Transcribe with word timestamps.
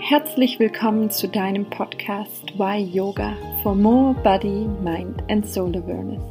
Herzlich 0.00 0.60
willkommen 0.60 1.10
zu 1.10 1.26
deinem 1.26 1.68
Podcast 1.68 2.56
Why 2.56 2.78
Yoga 2.78 3.36
for 3.64 3.74
More 3.74 4.14
Body, 4.22 4.68
Mind 4.80 5.24
and 5.28 5.44
Soul 5.44 5.76
Awareness. 5.76 6.22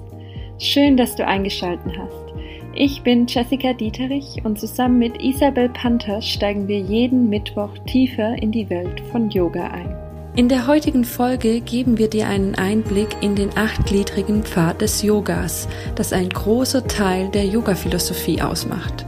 Schön, 0.57 0.95
dass 0.95 1.17
du 1.17 1.27
eingeschaltet 1.27 1.91
hast. 1.97 2.33
Ich 2.73 3.03
bin 3.03 3.27
Jessica 3.27 3.73
Dieterich 3.73 4.41
und 4.45 4.57
zusammen 4.57 4.99
mit 4.99 5.21
Isabel 5.21 5.67
Panther 5.67 6.21
steigen 6.21 6.69
wir 6.69 6.79
jeden 6.79 7.29
Mittwoch 7.29 7.77
tiefer 7.85 8.41
in 8.41 8.53
die 8.53 8.69
Welt 8.69 9.01
von 9.11 9.29
Yoga 9.29 9.67
ein. 9.67 9.93
In 10.37 10.47
der 10.49 10.67
heutigen 10.67 11.03
Folge 11.03 11.61
geben 11.61 11.97
wir 11.97 12.09
dir 12.09 12.27
einen 12.27 12.55
Einblick 12.55 13.09
in 13.21 13.35
den 13.35 13.49
achtgliedrigen 13.57 14.43
Pfad 14.43 14.81
des 14.81 15.01
Yogas, 15.01 15.67
das 15.95 16.13
ein 16.13 16.29
großer 16.29 16.87
Teil 16.87 17.29
der 17.29 17.45
Yoga-Philosophie 17.45 18.41
ausmacht. 18.41 19.05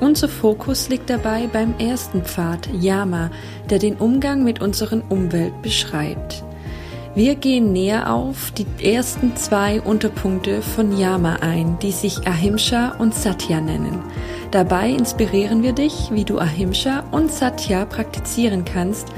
Unser 0.00 0.28
Fokus 0.28 0.88
liegt 0.88 1.10
dabei 1.10 1.48
beim 1.52 1.74
ersten 1.78 2.22
Pfad, 2.22 2.68
Yama, 2.72 3.30
der 3.68 3.80
den 3.80 3.96
Umgang 3.96 4.44
mit 4.44 4.60
unserer 4.60 5.02
Umwelt 5.08 5.60
beschreibt. 5.60 6.44
Wir 7.16 7.34
gehen 7.34 7.72
näher 7.72 8.14
auf 8.14 8.52
die 8.52 8.66
ersten 8.80 9.34
zwei 9.34 9.80
Unterpunkte 9.80 10.62
von 10.62 10.96
Yama 10.96 11.38
ein, 11.40 11.78
die 11.82 11.90
sich 11.90 12.28
Ahimsa 12.28 12.90
und 12.98 13.12
Satya 13.12 13.60
nennen. 13.60 13.98
Dabei 14.52 14.90
inspirieren 14.90 15.64
wir 15.64 15.72
dich, 15.72 16.10
wie 16.12 16.24
du 16.24 16.38
Ahimsa 16.38 17.00
und 17.10 17.32
Satya 17.32 17.84
praktizieren 17.84 18.64
kannst, 18.64 19.08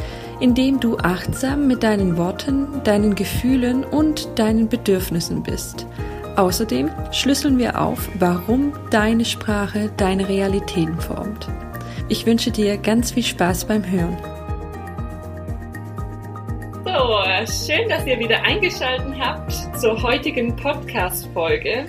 indem 0.41 0.80
du 0.80 0.97
achtsam 0.97 1.66
mit 1.66 1.83
deinen 1.83 2.16
Worten, 2.16 2.80
deinen 2.85 3.15
Gefühlen 3.15 3.85
und 3.85 4.38
deinen 4.38 4.69
Bedürfnissen 4.69 5.43
bist. 5.43 5.87
Außerdem 6.41 6.91
schlüsseln 7.12 7.59
wir 7.59 7.79
auf, 7.79 8.09
warum 8.19 8.73
deine 8.91 9.27
Sprache 9.27 9.93
deine 9.99 10.27
Realitäten 10.27 10.99
formt. 10.99 11.47
Ich 12.09 12.25
wünsche 12.25 12.51
dir 12.51 12.79
ganz 12.79 13.13
viel 13.13 13.25
Spaß 13.25 13.66
beim 13.66 13.85
Hören. 13.85 14.16
So, 16.82 17.66
schön, 17.66 17.91
dass 17.91 18.07
ihr 18.07 18.19
wieder 18.19 18.43
eingeschaltet 18.43 19.21
habt 19.21 19.52
zur 19.79 20.02
heutigen 20.02 20.57
Podcast-Folge. 20.57 21.85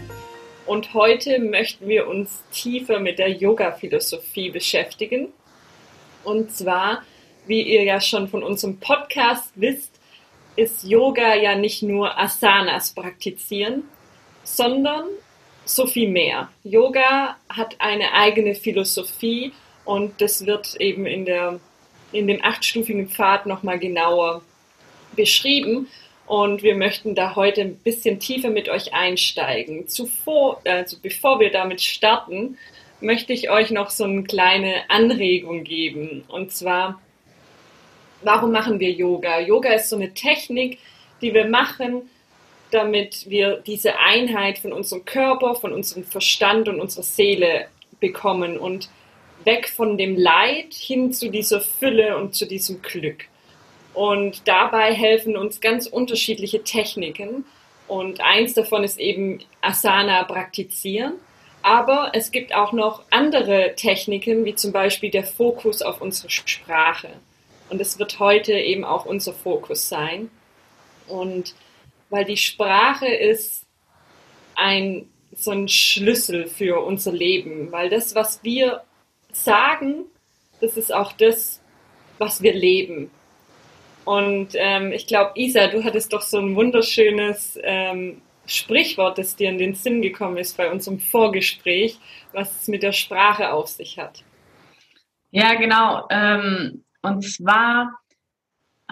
Und 0.65 0.93
heute 0.93 1.39
möchten 1.39 1.87
wir 1.87 2.09
uns 2.09 2.43
tiefer 2.51 2.99
mit 2.99 3.19
der 3.19 3.29
Yoga-Philosophie 3.29 4.49
beschäftigen. 4.49 5.29
Und 6.25 6.51
zwar, 6.51 7.03
wie 7.47 7.61
ihr 7.61 7.83
ja 7.83 8.01
schon 8.01 8.27
von 8.27 8.43
unserem 8.43 8.81
Podcast 8.81 9.53
wisst, 9.55 9.97
ist 10.57 10.83
Yoga 10.83 11.35
ja 11.35 11.55
nicht 11.55 11.83
nur 11.83 12.19
Asanas 12.19 12.93
praktizieren, 12.93 13.83
sondern 14.43 15.05
so 15.65 15.87
viel 15.87 16.09
mehr. 16.09 16.49
Yoga 16.63 17.37
hat 17.49 17.75
eine 17.79 18.13
eigene 18.13 18.55
Philosophie 18.55 19.53
und 19.85 20.21
das 20.21 20.45
wird 20.45 20.75
eben 20.75 21.05
in, 21.05 21.25
der, 21.25 21.59
in 22.11 22.27
dem 22.27 22.43
achtstufigen 22.43 23.07
Pfad 23.09 23.45
nochmal 23.45 23.79
genauer 23.79 24.41
beschrieben. 25.15 25.87
Und 26.27 26.63
wir 26.63 26.75
möchten 26.75 27.13
da 27.13 27.35
heute 27.35 27.61
ein 27.61 27.75
bisschen 27.75 28.19
tiefer 28.19 28.49
mit 28.49 28.69
euch 28.69 28.93
einsteigen. 28.93 29.87
Zuvor, 29.87 30.61
also 30.65 30.97
bevor 31.01 31.39
wir 31.39 31.51
damit 31.51 31.81
starten, 31.81 32.57
möchte 33.01 33.33
ich 33.33 33.49
euch 33.49 33.71
noch 33.71 33.89
so 33.89 34.05
eine 34.05 34.23
kleine 34.23 34.89
Anregung 34.89 35.63
geben. 35.63 36.23
Und 36.27 36.51
zwar, 36.51 37.01
warum 38.21 38.51
machen 38.51 38.79
wir 38.79 38.91
Yoga? 38.91 39.39
Yoga 39.39 39.73
ist 39.73 39.89
so 39.89 39.95
eine 39.95 40.13
Technik, 40.13 40.77
die 41.21 41.33
wir 41.33 41.45
machen, 41.45 42.09
damit 42.71 43.29
wir 43.29 43.57
diese 43.57 43.99
Einheit 43.99 44.59
von 44.59 44.73
unserem 44.73 45.05
Körper, 45.05 45.55
von 45.55 45.73
unserem 45.73 46.03
Verstand 46.03 46.67
und 46.67 46.79
unserer 46.79 47.03
Seele 47.03 47.67
bekommen 47.99 48.57
und 48.57 48.89
weg 49.43 49.69
von 49.69 49.97
dem 49.97 50.17
Leid 50.17 50.73
hin 50.73 51.13
zu 51.13 51.29
dieser 51.29 51.61
Fülle 51.61 52.17
und 52.17 52.35
zu 52.35 52.45
diesem 52.45 52.81
Glück. 52.81 53.25
Und 53.93 54.47
dabei 54.47 54.93
helfen 54.93 55.35
uns 55.35 55.61
ganz 55.61 55.87
unterschiedliche 55.87 56.63
Techniken. 56.63 57.45
Und 57.87 58.21
eins 58.21 58.53
davon 58.53 58.83
ist 58.83 58.99
eben 58.99 59.39
Asana 59.61 60.23
praktizieren. 60.23 61.13
Aber 61.63 62.11
es 62.13 62.31
gibt 62.31 62.55
auch 62.55 62.71
noch 62.71 63.03
andere 63.11 63.73
Techniken, 63.75 64.45
wie 64.45 64.55
zum 64.55 64.71
Beispiel 64.71 65.11
der 65.11 65.23
Fokus 65.23 65.81
auf 65.81 66.01
unsere 66.01 66.29
Sprache. 66.29 67.09
Und 67.69 67.79
es 67.81 67.99
wird 67.99 68.19
heute 68.19 68.53
eben 68.53 68.83
auch 68.83 69.05
unser 69.05 69.33
Fokus 69.33 69.87
sein. 69.87 70.31
Und 71.07 71.53
weil 72.11 72.25
die 72.25 72.37
Sprache 72.37 73.07
ist 73.07 73.65
ein, 74.55 75.09
so 75.33 75.51
ein 75.51 75.67
Schlüssel 75.67 76.45
für 76.45 76.81
unser 76.81 77.11
Leben, 77.11 77.71
weil 77.71 77.89
das, 77.89 78.13
was 78.13 78.43
wir 78.43 78.83
sagen, 79.31 80.05
das 80.59 80.77
ist 80.77 80.93
auch 80.93 81.13
das, 81.13 81.61
was 82.19 82.43
wir 82.43 82.53
leben. 82.53 83.09
Und 84.03 84.49
ähm, 84.55 84.91
ich 84.91 85.07
glaube, 85.07 85.31
Isa, 85.35 85.67
du 85.67 85.83
hattest 85.83 86.11
doch 86.13 86.21
so 86.21 86.37
ein 86.39 86.55
wunderschönes 86.55 87.57
ähm, 87.63 88.21
Sprichwort, 88.45 89.17
das 89.17 89.35
dir 89.35 89.49
in 89.49 89.57
den 89.57 89.75
Sinn 89.75 90.01
gekommen 90.01 90.37
ist 90.37 90.57
bei 90.57 90.69
unserem 90.69 90.99
Vorgespräch, 90.99 91.97
was 92.33 92.61
es 92.61 92.67
mit 92.67 92.83
der 92.83 92.91
Sprache 92.91 93.51
auf 93.53 93.69
sich 93.69 93.97
hat. 93.97 94.23
Ja, 95.31 95.53
genau. 95.53 96.07
Ähm, 96.09 96.83
und 97.01 97.23
zwar 97.23 98.01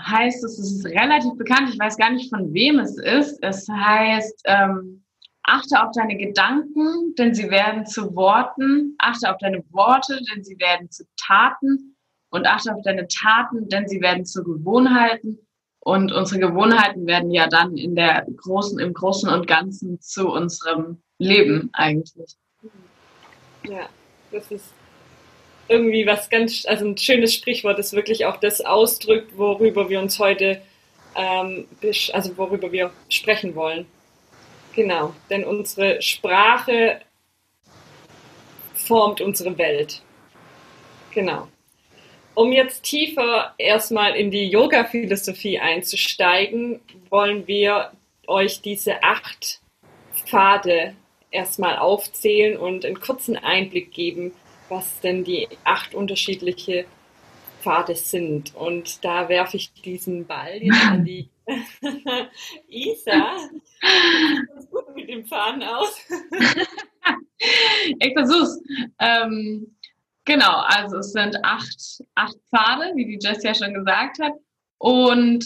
heißt 0.07 0.43
es, 0.43 0.59
es 0.59 0.71
ist 0.71 0.85
relativ 0.85 1.35
bekannt, 1.37 1.69
ich 1.71 1.79
weiß 1.79 1.97
gar 1.97 2.11
nicht 2.11 2.29
von 2.29 2.53
wem 2.53 2.79
es 2.79 2.97
ist. 2.97 3.39
Es 3.41 3.67
heißt, 3.67 4.41
ähm, 4.45 5.03
achte 5.43 5.81
auf 5.83 5.91
deine 5.93 6.17
Gedanken, 6.17 7.15
denn 7.17 7.33
sie 7.33 7.49
werden 7.49 7.85
zu 7.85 8.15
Worten, 8.15 8.95
achte 8.99 9.31
auf 9.31 9.37
deine 9.39 9.63
Worte, 9.71 10.19
denn 10.31 10.43
sie 10.43 10.57
werden 10.59 10.89
zu 10.89 11.03
Taten 11.17 11.95
und 12.29 12.47
achte 12.47 12.73
auf 12.73 12.81
deine 12.83 13.07
Taten, 13.07 13.67
denn 13.69 13.87
sie 13.87 14.01
werden 14.01 14.25
zu 14.25 14.43
Gewohnheiten. 14.43 15.39
Und 15.81 16.11
unsere 16.11 16.41
Gewohnheiten 16.41 17.07
werden 17.07 17.31
ja 17.31 17.47
dann 17.47 17.77
in 17.77 17.95
der 17.95 18.25
großen, 18.35 18.79
im 18.79 18.93
Großen 18.93 19.29
und 19.29 19.47
Ganzen 19.47 19.99
zu 20.01 20.29
unserem 20.29 21.01
Leben 21.17 21.69
eigentlich. 21.73 22.35
Ja, 23.63 23.89
das 24.31 24.51
ist 24.51 24.73
irgendwie 25.69 26.05
was 26.05 26.29
ganz, 26.29 26.65
also 26.65 26.85
ein 26.85 26.97
schönes 26.97 27.33
Sprichwort, 27.33 27.77
das 27.77 27.93
wirklich 27.93 28.25
auch 28.25 28.37
das 28.37 28.61
ausdrückt, 28.61 29.37
worüber 29.37 29.89
wir 29.89 29.99
uns 29.99 30.19
heute, 30.19 30.61
ähm, 31.15 31.67
also 32.13 32.37
worüber 32.37 32.71
wir 32.71 32.91
sprechen 33.09 33.55
wollen. 33.55 33.85
Genau, 34.75 35.13
denn 35.29 35.43
unsere 35.43 36.01
Sprache 36.01 37.01
formt 38.73 39.21
unsere 39.21 39.57
Welt. 39.57 40.01
Genau. 41.13 41.47
Um 42.35 42.51
jetzt 42.53 42.83
tiefer 42.83 43.53
erstmal 43.57 44.15
in 44.15 44.31
die 44.31 44.47
Yoga-Philosophie 44.47 45.59
einzusteigen, 45.59 46.79
wollen 47.09 47.47
wir 47.47 47.91
euch 48.27 48.61
diese 48.61 49.03
acht 49.03 49.59
Pfade 50.13 50.95
erstmal 51.31 51.77
aufzählen 51.77 52.57
und 52.57 52.85
einen 52.85 52.99
kurzen 52.99 53.35
Einblick 53.35 53.91
geben, 53.91 54.31
was 54.69 54.99
denn 55.01 55.23
die 55.23 55.47
acht 55.63 55.93
unterschiedliche 55.93 56.85
Pfade 57.61 57.95
sind. 57.95 58.55
Und 58.55 59.03
da 59.03 59.29
werfe 59.29 59.57
ich 59.57 59.71
diesen 59.73 60.25
Ball 60.25 60.61
jetzt 60.61 60.85
an 60.85 61.05
die 61.05 61.29
Isa. 62.67 63.37
Sieht 64.57 64.71
gut 64.71 64.95
mit 64.95 65.09
dem 65.09 65.25
Faden 65.25 65.63
aus. 65.63 66.07
ich 67.99 68.13
versuch's. 68.13 68.59
Ähm, 68.99 69.75
genau, 70.25 70.61
also 70.65 70.97
es 70.97 71.11
sind 71.11 71.35
acht, 71.43 72.03
acht 72.15 72.37
Pfade, 72.49 72.91
wie 72.95 73.05
die 73.05 73.19
Jess 73.21 73.43
ja 73.43 73.53
schon 73.53 73.73
gesagt 73.73 74.19
hat. 74.19 74.33
Und 74.77 75.45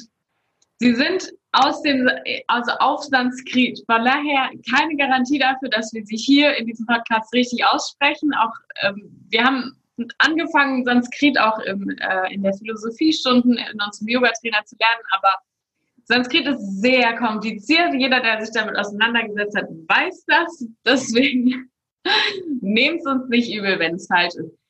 sie 0.80 0.96
sind 0.96 1.32
aus 1.52 1.82
dem, 1.84 2.10
also 2.48 2.72
auf 2.80 3.04
Sanskrit. 3.04 3.80
Von 3.86 4.04
daher 4.04 4.50
keine 4.70 4.96
Garantie 4.98 5.40
dafür, 5.40 5.70
dass 5.70 5.94
wir 5.94 6.06
sie 6.06 6.18
hier 6.18 6.56
in 6.58 6.66
diesem 6.66 6.86
Podcast 6.86 7.34
richtig 7.34 7.64
aussprechen. 7.66 8.34
Auch 8.34 8.54
ähm, 8.82 9.26
wir 9.30 9.44
haben 9.44 9.78
angefangen, 10.18 10.84
Sanskrit 10.84 11.40
auch 11.40 11.60
im, 11.60 11.90
äh, 11.90 12.34
in 12.34 12.42
der 12.42 12.54
Philosophiestunden 12.54 13.58
in 13.58 13.81
unserem 13.81 14.08
Yoga-Trainer 14.08 14.66
zu 14.66 14.75
lernen, 14.80 15.04
aber 15.12 15.34
Sanskrit 16.06 16.48
ist 16.48 16.81
sehr 16.81 17.16
kompliziert. 17.18 17.94
Jeder, 17.94 18.19
der 18.19 18.44
sich 18.44 18.54
damit 18.54 18.76
auseinandergesetzt 18.76 19.56
hat, 19.56 19.69
weiß 19.69 20.26
das. 20.28 20.68
Deswegen 20.86 21.69
nehmt 22.62 23.00
es 23.00 23.06
uns 23.06 23.30
nicht 23.30 23.54
übel, 23.54 23.80
wenn 23.80 23.96
es 23.96 24.08
falsch 24.08 24.36
ist. 24.36 24.62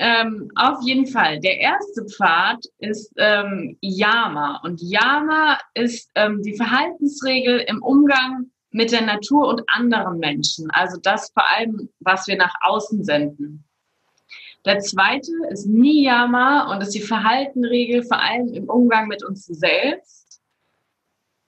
Ähm, 0.00 0.48
auf 0.54 0.78
jeden 0.82 1.08
Fall. 1.08 1.40
Der 1.40 1.58
erste 1.58 2.04
Pfad 2.06 2.64
ist 2.78 3.12
ähm, 3.16 3.76
Yama. 3.80 4.60
Und 4.62 4.80
Yama 4.80 5.58
ist 5.74 6.08
ähm, 6.14 6.40
die 6.42 6.56
Verhaltensregel 6.56 7.64
im 7.66 7.82
Umgang 7.82 8.50
mit 8.70 8.92
der 8.92 9.02
Natur 9.02 9.48
und 9.48 9.62
anderen 9.66 10.18
Menschen. 10.20 10.70
Also 10.70 11.00
das 11.02 11.32
vor 11.32 11.44
allem, 11.56 11.88
was 11.98 12.28
wir 12.28 12.36
nach 12.36 12.54
außen 12.60 13.02
senden. 13.02 13.64
Der 14.64 14.78
zweite 14.80 15.32
ist 15.50 15.66
Niyama 15.66 16.70
und 16.70 16.82
ist 16.82 16.94
die 16.94 17.00
Verhaltenregel 17.00 18.04
vor 18.04 18.20
allem 18.20 18.52
im 18.54 18.68
Umgang 18.68 19.08
mit 19.08 19.24
uns 19.24 19.46
selbst. 19.46 20.40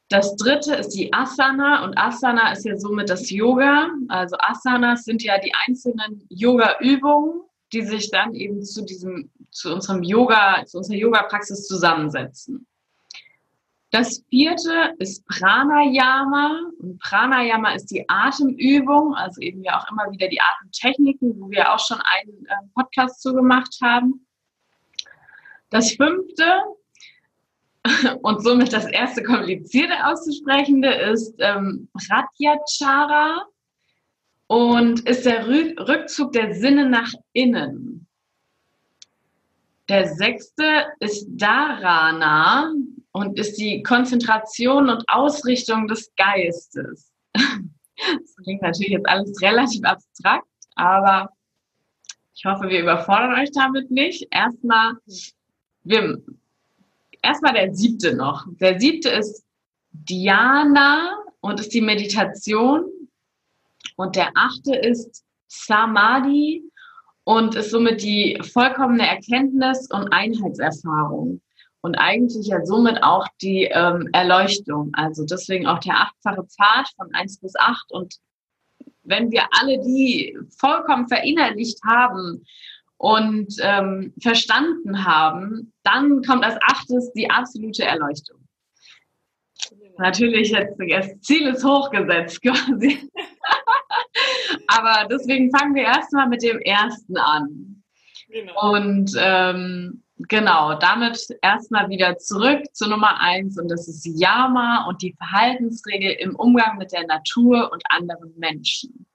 Das 0.08 0.34
dritte 0.34 0.74
ist 0.74 0.88
die 0.88 1.12
Asana 1.12 1.84
und 1.84 1.96
Asana 1.96 2.52
ist 2.52 2.64
ja 2.64 2.76
somit 2.76 3.10
das 3.10 3.30
Yoga. 3.30 3.90
Also 4.08 4.36
Asanas 4.40 5.04
sind 5.04 5.22
ja 5.22 5.38
die 5.38 5.52
einzelnen 5.66 6.26
Yoga-Übungen 6.30 7.42
die 7.72 7.82
sich 7.82 8.10
dann 8.10 8.34
eben 8.34 8.62
zu 8.62 8.84
diesem, 8.84 9.30
zu 9.50 9.72
unserem 9.72 10.02
Yoga, 10.02 10.64
zu 10.66 10.78
unserer 10.78 10.96
Yoga-Praxis 10.96 11.66
zusammensetzen. 11.66 12.66
Das 13.90 14.24
vierte 14.30 14.94
ist 14.98 15.26
Pranayama. 15.26 16.70
Und 16.78 17.00
Pranayama 17.00 17.72
ist 17.72 17.86
die 17.86 18.08
Atemübung, 18.08 19.14
also 19.14 19.40
eben 19.40 19.64
ja 19.64 19.78
auch 19.78 19.90
immer 19.90 20.10
wieder 20.12 20.28
die 20.28 20.40
Atemtechniken, 20.40 21.40
wo 21.40 21.50
wir 21.50 21.72
auch 21.72 21.80
schon 21.80 22.00
einen 22.00 22.46
äh, 22.46 22.54
Podcast 22.74 23.20
zu 23.20 23.34
gemacht 23.34 23.76
haben. 23.82 24.26
Das 25.70 25.92
fünfte 25.92 26.44
und 28.22 28.42
somit 28.42 28.72
das 28.72 28.86
erste 28.86 29.22
komplizierte 29.22 30.06
auszusprechende 30.06 30.92
ist 30.92 31.34
ähm, 31.38 31.88
Pratyachara 31.94 33.44
und 34.50 35.08
ist 35.08 35.26
der 35.26 35.46
Rückzug 35.46 36.32
der 36.32 36.52
Sinne 36.54 36.88
nach 36.88 37.12
innen. 37.32 38.08
Der 39.88 40.08
sechste 40.08 40.86
ist 40.98 41.24
Dharana 41.28 42.72
und 43.12 43.38
ist 43.38 43.60
die 43.60 43.80
Konzentration 43.84 44.90
und 44.90 45.04
Ausrichtung 45.08 45.86
des 45.86 46.12
Geistes. 46.16 47.12
Das 48.02 48.34
klingt 48.42 48.62
natürlich 48.62 48.92
jetzt 48.92 49.06
alles 49.06 49.42
relativ 49.42 49.84
abstrakt, 49.84 50.46
aber 50.74 51.30
ich 52.34 52.46
hoffe, 52.46 52.70
wir 52.70 52.80
überfordern 52.80 53.38
euch 53.38 53.50
damit 53.52 53.90
nicht. 53.90 54.26
Erstmal, 54.30 54.94
wir, 55.84 56.18
erstmal 57.20 57.52
der 57.52 57.74
siebte 57.74 58.16
noch. 58.16 58.46
Der 58.58 58.80
siebte 58.80 59.10
ist 59.10 59.44
Dhyana 59.92 61.14
und 61.40 61.60
ist 61.60 61.74
die 61.74 61.82
Meditation. 61.82 62.86
Und 64.00 64.16
der 64.16 64.30
achte 64.34 64.74
ist 64.74 65.26
Samadhi 65.48 66.64
und 67.24 67.54
ist 67.54 67.70
somit 67.70 68.02
die 68.02 68.40
vollkommene 68.50 69.06
Erkenntnis 69.06 69.90
und 69.90 70.08
Einheitserfahrung. 70.10 71.42
Und 71.82 71.96
eigentlich 71.96 72.46
ja 72.46 72.64
somit 72.64 73.02
auch 73.02 73.26
die 73.42 73.64
ähm, 73.64 74.08
Erleuchtung. 74.14 74.90
Also 74.94 75.26
deswegen 75.26 75.66
auch 75.66 75.80
der 75.80 76.00
achtfache 76.00 76.44
Pfad 76.44 76.88
von 76.96 77.14
eins 77.14 77.38
bis 77.40 77.54
acht. 77.58 77.92
Und 77.92 78.16
wenn 79.02 79.30
wir 79.30 79.42
alle 79.60 79.78
die 79.82 80.34
vollkommen 80.58 81.06
verinnerlicht 81.06 81.78
haben 81.86 82.42
und 82.96 83.54
ähm, 83.60 84.14
verstanden 84.22 85.04
haben, 85.04 85.74
dann 85.82 86.22
kommt 86.22 86.42
als 86.42 86.56
achtes 86.62 87.12
die 87.12 87.30
absolute 87.30 87.84
Erleuchtung. 87.84 88.38
Natürlich 89.98 90.52
jetzt 90.52 90.78
das 90.78 91.20
Ziel 91.20 91.48
ist 91.48 91.62
hochgesetzt 91.62 92.40
quasi. 92.40 93.10
Aber 94.66 95.08
deswegen 95.08 95.50
fangen 95.50 95.74
wir 95.74 95.84
erstmal 95.84 96.28
mit 96.28 96.42
dem 96.42 96.58
ersten 96.60 97.16
an. 97.16 97.82
Genau. 98.28 98.72
Und 98.72 99.12
ähm, 99.18 100.02
genau, 100.28 100.74
damit 100.78 101.26
erstmal 101.42 101.88
wieder 101.88 102.16
zurück 102.18 102.62
zu 102.72 102.88
Nummer 102.88 103.20
eins 103.20 103.58
und 103.58 103.68
das 103.68 103.88
ist 103.88 104.06
Yama 104.06 104.86
und 104.88 105.02
die 105.02 105.14
Verhaltensregel 105.14 106.12
im 106.12 106.36
Umgang 106.36 106.78
mit 106.78 106.92
der 106.92 107.06
Natur 107.06 107.70
und 107.72 107.82
anderen 107.88 108.32
Menschen. 108.36 109.06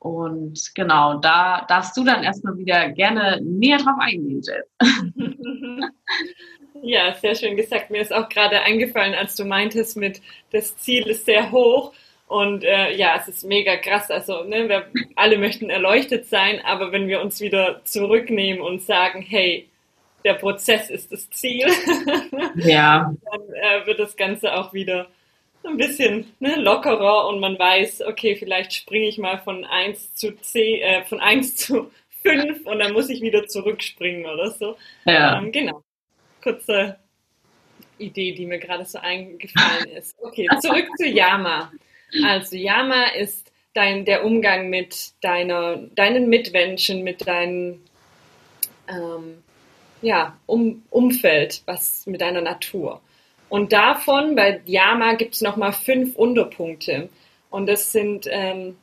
Und 0.00 0.74
genau, 0.74 1.18
da 1.18 1.66
darfst 1.68 1.94
du 1.96 2.04
dann 2.04 2.24
erstmal 2.24 2.56
wieder 2.56 2.88
gerne 2.88 3.38
näher 3.42 3.76
drauf 3.76 3.98
eingehen, 3.98 4.40
Jess. 4.40 4.66
ja, 6.82 7.14
sehr 7.14 7.34
schön 7.34 7.54
gesagt. 7.54 7.90
Mir 7.90 8.00
ist 8.00 8.12
auch 8.12 8.30
gerade 8.30 8.62
eingefallen, 8.62 9.14
als 9.14 9.36
du 9.36 9.44
meintest, 9.44 9.98
mit 9.98 10.22
das 10.52 10.74
Ziel 10.78 11.06
ist 11.06 11.26
sehr 11.26 11.52
hoch. 11.52 11.92
Und 12.30 12.62
äh, 12.62 12.94
ja, 12.94 13.16
es 13.16 13.26
ist 13.26 13.42
mega 13.42 13.76
krass. 13.76 14.08
Also, 14.08 14.44
ne, 14.44 14.68
wir 14.68 14.86
alle 15.16 15.36
möchten 15.36 15.68
erleuchtet 15.68 16.26
sein, 16.26 16.60
aber 16.64 16.92
wenn 16.92 17.08
wir 17.08 17.20
uns 17.20 17.40
wieder 17.40 17.80
zurücknehmen 17.82 18.62
und 18.62 18.82
sagen, 18.82 19.20
hey, 19.20 19.68
der 20.24 20.34
Prozess 20.34 20.90
ist 20.90 21.10
das 21.10 21.28
Ziel, 21.30 21.66
ja. 22.54 23.12
dann 23.32 23.40
äh, 23.52 23.84
wird 23.84 23.98
das 23.98 24.16
Ganze 24.16 24.54
auch 24.54 24.72
wieder 24.72 25.08
ein 25.64 25.76
bisschen 25.76 26.32
ne, 26.38 26.54
lockerer 26.54 27.26
und 27.26 27.40
man 27.40 27.58
weiß, 27.58 28.02
okay, 28.02 28.36
vielleicht 28.36 28.74
springe 28.74 29.08
ich 29.08 29.18
mal 29.18 29.38
von 29.38 29.64
1 29.64 30.14
zu 30.14 30.30
10, 30.36 30.82
äh, 30.82 31.04
von 31.06 31.18
1 31.18 31.56
zu 31.56 31.90
5 32.22 32.64
und 32.64 32.78
dann 32.78 32.92
muss 32.92 33.10
ich 33.10 33.22
wieder 33.22 33.48
zurückspringen 33.48 34.26
oder 34.26 34.52
so. 34.52 34.76
Ja. 35.04 35.36
Ähm, 35.36 35.50
genau. 35.50 35.82
Kurze 36.44 36.96
Idee, 37.98 38.34
die 38.34 38.46
mir 38.46 38.60
gerade 38.60 38.84
so 38.84 39.00
eingefallen 39.00 39.90
ist. 39.96 40.16
Okay, 40.20 40.46
zurück 40.60 40.86
zu 40.96 41.08
Yama. 41.08 41.72
Also 42.24 42.56
Yama 42.56 43.06
ist 43.16 43.52
dein, 43.74 44.04
der 44.04 44.24
Umgang 44.24 44.68
mit 44.68 45.12
deiner, 45.22 45.76
deinen 45.76 46.28
Mitmenschen, 46.28 47.02
mit 47.02 47.26
deinem 47.26 47.80
ähm, 48.88 49.42
ja, 50.02 50.38
um, 50.46 50.82
Umfeld, 50.90 51.62
was 51.66 52.06
mit 52.06 52.20
deiner 52.20 52.40
Natur. 52.40 53.00
Und 53.48 53.72
davon, 53.72 54.34
bei 54.34 54.60
Yama 54.64 55.14
gibt 55.14 55.34
es 55.34 55.40
nochmal 55.40 55.72
fünf 55.72 56.16
Unterpunkte. 56.16 57.08
Und 57.50 57.66
das 57.66 57.92
sind 57.92 58.26
ähm, 58.30 58.76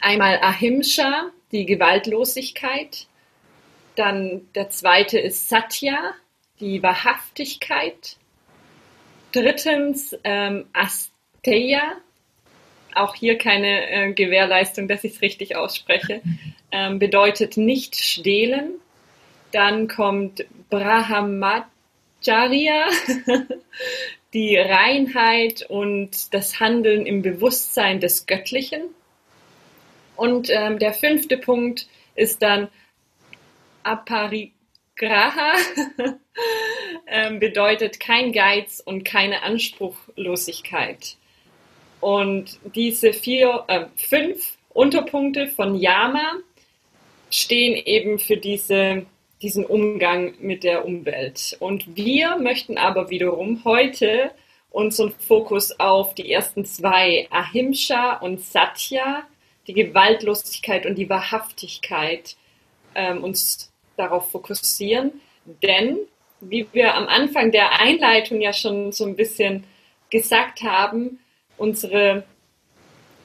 einmal 0.00 0.38
Ahimsa, 0.42 1.30
die 1.52 1.66
Gewaltlosigkeit. 1.66 3.06
Dann 3.94 4.48
der 4.54 4.70
zweite 4.70 5.18
ist 5.18 5.48
Satya, 5.48 6.14
die 6.60 6.82
Wahrhaftigkeit. 6.82 8.16
Drittens 9.32 10.16
ähm, 10.24 10.66
Asteya, 10.72 11.96
auch 12.96 13.14
hier 13.14 13.38
keine 13.38 13.90
äh, 13.90 14.12
Gewährleistung, 14.12 14.88
dass 14.88 15.04
ich 15.04 15.14
es 15.14 15.22
richtig 15.22 15.56
ausspreche, 15.56 16.22
ähm, 16.72 16.98
bedeutet 16.98 17.56
nicht 17.56 17.96
stehlen. 17.96 18.74
Dann 19.52 19.88
kommt 19.88 20.44
Brahmat 20.70 21.66
Charya, 22.24 22.88
die 24.34 24.56
Reinheit 24.56 25.62
und 25.68 26.34
das 26.34 26.58
Handeln 26.58 27.06
im 27.06 27.22
Bewusstsein 27.22 28.00
des 28.00 28.26
Göttlichen. 28.26 28.82
Und 30.16 30.48
ähm, 30.50 30.78
der 30.78 30.94
fünfte 30.94 31.36
Punkt 31.36 31.86
ist 32.14 32.42
dann 32.42 32.68
Aparigraha, 33.82 35.52
ähm, 37.06 37.38
bedeutet 37.38 38.00
kein 38.00 38.32
Geiz 38.32 38.82
und 38.84 39.04
keine 39.04 39.42
Anspruchlosigkeit. 39.42 41.16
Und 42.00 42.58
diese 42.74 43.12
vier, 43.12 43.64
äh, 43.68 43.86
fünf 43.96 44.56
Unterpunkte 44.72 45.48
von 45.48 45.74
Yama 45.74 46.34
stehen 47.30 47.74
eben 47.74 48.18
für 48.18 48.36
diese 48.36 49.06
diesen 49.42 49.64
Umgang 49.66 50.34
mit 50.40 50.64
der 50.64 50.84
Umwelt. 50.84 51.56
Und 51.60 51.96
wir 51.96 52.36
möchten 52.38 52.78
aber 52.78 53.10
wiederum 53.10 53.62
heute 53.64 54.30
unseren 54.70 55.12
Fokus 55.12 55.78
auf 55.78 56.14
die 56.14 56.30
ersten 56.30 56.64
zwei, 56.64 57.26
Ahimsa 57.30 58.14
und 58.14 58.40
Satya, 58.40 59.24
die 59.66 59.74
Gewaltlosigkeit 59.74 60.86
und 60.86 60.96
die 60.96 61.08
Wahrhaftigkeit, 61.08 62.36
ähm, 62.94 63.24
uns 63.24 63.72
darauf 63.96 64.30
fokussieren. 64.30 65.12
Denn, 65.62 65.98
wie 66.40 66.66
wir 66.72 66.94
am 66.94 67.06
Anfang 67.08 67.52
der 67.52 67.80
Einleitung 67.80 68.40
ja 68.40 68.52
schon 68.52 68.92
so 68.92 69.04
ein 69.04 69.16
bisschen 69.16 69.64
gesagt 70.10 70.62
haben, 70.62 71.18
unsere 71.56 72.24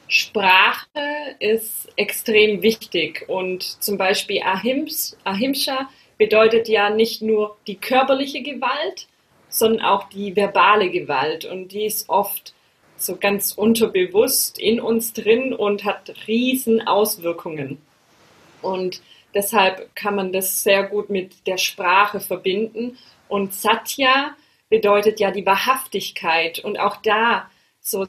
Sprache 0.07 1.35
ist 1.39 1.89
extrem 1.95 2.61
wichtig 2.61 3.25
und 3.27 3.63
zum 3.63 3.97
Beispiel 3.97 4.41
Ahims, 4.43 5.17
Ahimsa 5.23 5.89
bedeutet 6.17 6.67
ja 6.67 6.89
nicht 6.89 7.21
nur 7.21 7.57
die 7.65 7.77
körperliche 7.77 8.43
Gewalt, 8.43 9.07
sondern 9.49 9.85
auch 9.85 10.09
die 10.09 10.35
verbale 10.35 10.89
Gewalt. 10.89 11.45
Und 11.45 11.69
die 11.71 11.85
ist 11.85 12.09
oft 12.09 12.53
so 12.97 13.15
ganz 13.15 13.53
unterbewusst 13.53 14.59
in 14.59 14.79
uns 14.79 15.13
drin 15.13 15.53
und 15.53 15.83
hat 15.83 16.13
riesen 16.27 16.87
Auswirkungen. 16.87 17.81
Und 18.61 19.01
deshalb 19.33 19.95
kann 19.95 20.15
man 20.15 20.31
das 20.31 20.63
sehr 20.63 20.83
gut 20.83 21.09
mit 21.09 21.47
der 21.47 21.57
Sprache 21.57 22.19
verbinden. 22.19 22.97
Und 23.27 23.53
Satya 23.53 24.35
bedeutet 24.69 25.19
ja 25.19 25.31
die 25.31 25.45
Wahrhaftigkeit. 25.45 26.59
Und 26.59 26.79
auch 26.79 26.97
da, 26.97 27.49
so 27.81 28.05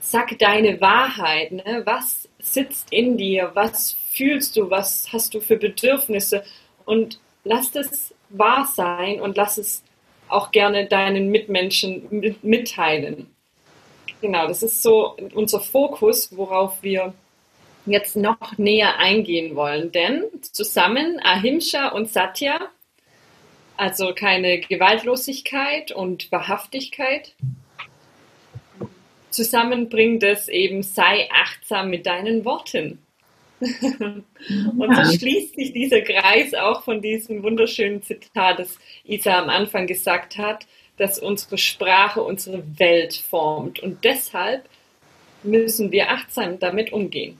sag 0.00 0.38
deine 0.38 0.80
Wahrheit. 0.80 1.52
Ne? 1.52 1.82
Was 1.84 2.28
sitzt 2.38 2.92
in 2.92 3.16
dir? 3.18 3.50
Was 3.54 3.92
fühlst 4.12 4.56
du? 4.56 4.70
Was 4.70 5.12
hast 5.12 5.34
du 5.34 5.40
für 5.40 5.56
Bedürfnisse? 5.56 6.44
Und 6.84 7.18
lass 7.44 7.74
es 7.74 8.14
wahr 8.30 8.64
sein 8.74 9.20
und 9.20 9.36
lass 9.36 9.58
es 9.58 9.82
auch 10.28 10.50
gerne 10.50 10.86
deinen 10.86 11.30
Mitmenschen 11.30 12.36
mitteilen. 12.42 13.30
Genau, 14.20 14.46
das 14.48 14.62
ist 14.62 14.82
so 14.82 15.16
unser 15.34 15.60
Fokus, 15.60 16.36
worauf 16.36 16.82
wir 16.82 17.12
jetzt 17.84 18.16
noch 18.16 18.58
näher 18.58 18.98
eingehen 18.98 19.54
wollen. 19.54 19.92
Denn 19.92 20.24
zusammen 20.40 21.20
Ahimsa 21.20 21.88
und 21.88 22.10
Satya, 22.10 22.58
also 23.76 24.14
keine 24.14 24.58
Gewaltlosigkeit 24.60 25.92
und 25.92 26.32
Wahrhaftigkeit, 26.32 27.34
zusammen 29.36 29.88
bringt 29.88 30.22
es 30.22 30.48
eben, 30.48 30.82
sei 30.82 31.28
achtsam 31.30 31.90
mit 31.90 32.06
deinen 32.06 32.44
Worten. 32.44 32.98
Und 33.60 34.96
so 34.96 35.18
schließt 35.18 35.54
sich 35.54 35.72
dieser 35.72 36.02
Kreis 36.02 36.52
auch 36.54 36.82
von 36.82 37.00
diesem 37.00 37.42
wunderschönen 37.42 38.02
Zitat, 38.02 38.58
das 38.58 38.78
Isa 39.04 39.38
am 39.38 39.48
Anfang 39.48 39.86
gesagt 39.86 40.36
hat, 40.36 40.66
dass 40.96 41.18
unsere 41.18 41.58
Sprache 41.58 42.22
unsere 42.22 42.62
Welt 42.78 43.14
formt. 43.14 43.80
Und 43.80 44.04
deshalb 44.04 44.68
müssen 45.42 45.92
wir 45.92 46.10
achtsam 46.10 46.58
damit 46.58 46.92
umgehen. 46.92 47.38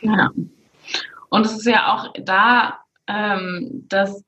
Ja. 0.00 0.30
Und 1.28 1.46
es 1.46 1.52
ist 1.52 1.66
ja 1.66 1.94
auch 1.94 2.12
da, 2.18 2.80
ähm, 3.08 3.84
dass 3.88 4.22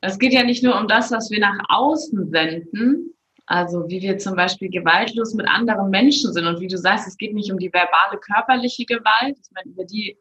es 0.00 0.18
geht 0.18 0.32
ja 0.32 0.44
nicht 0.44 0.62
nur 0.62 0.78
um 0.78 0.86
das, 0.86 1.10
was 1.10 1.30
wir 1.30 1.40
nach 1.40 1.58
außen 1.68 2.30
senden, 2.30 3.14
also 3.48 3.88
wie 3.88 4.02
wir 4.02 4.18
zum 4.18 4.36
Beispiel 4.36 4.68
gewaltlos 4.68 5.32
mit 5.32 5.48
anderen 5.48 5.88
Menschen 5.88 6.34
sind. 6.34 6.46
Und 6.46 6.60
wie 6.60 6.68
du 6.68 6.76
sagst, 6.76 7.08
es 7.08 7.16
geht 7.16 7.32
nicht 7.32 7.50
um 7.50 7.58
die 7.58 7.72
verbale, 7.72 8.18
körperliche 8.20 8.84
Gewalt. 8.84 9.38
Ich 9.42 9.50
meine, 9.52 9.70
über 9.70 9.84
die 9.84 10.18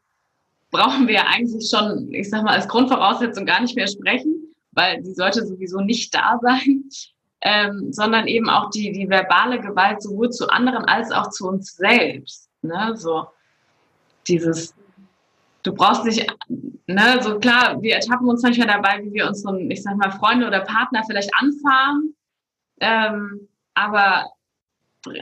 brauchen 0.72 1.08
wir 1.08 1.16
ja 1.16 1.26
eigentlich 1.28 1.70
schon, 1.70 2.14
ich 2.14 2.30
sag 2.30 2.44
mal, 2.44 2.54
als 2.54 2.70
Grundvoraussetzung 2.70 3.46
gar 3.46 3.62
nicht 3.62 3.76
mehr 3.76 3.88
sprechen, 3.88 4.56
weil 4.72 5.04
sie 5.04 5.14
sollte 5.14 5.46
sowieso 5.46 5.82
nicht 5.82 6.16
da 6.16 6.40
sein. 6.42 6.86
Ähm, 7.42 7.94
sondern 7.94 8.26
eben 8.26 8.50
auch 8.50 8.72
die, 8.72 8.92
die 8.92 9.08
verbale 9.08 9.60
Gewalt 9.60 10.02
sowohl 10.02 10.32
zu 10.32 10.50
anderen 10.50 10.86
als 10.86 11.12
auch 11.12 11.30
zu 11.30 11.48
uns 11.48 11.76
selbst. 11.76 12.50
Ne? 12.64 12.94
So 12.96 13.28
dieses 14.28 14.74
du 15.62 15.74
brauchst 15.74 16.04
nicht, 16.06 16.26
ne, 16.88 17.20
so 17.22 17.38
klar, 17.38 17.80
wir 17.82 17.96
ertappen 17.96 18.28
uns 18.28 18.42
manchmal 18.42 18.68
dabei, 18.68 19.04
wie 19.04 19.14
wir 19.14 19.28
unseren, 19.28 19.70
ich 19.70 19.84
sag 19.84 19.98
mal, 19.98 20.12
Freunde 20.12 20.48
oder 20.48 20.62
Partner 20.62 21.04
vielleicht 21.06 21.30
anfahren, 21.38 22.16
ähm, 22.80 23.48
aber 23.74 24.32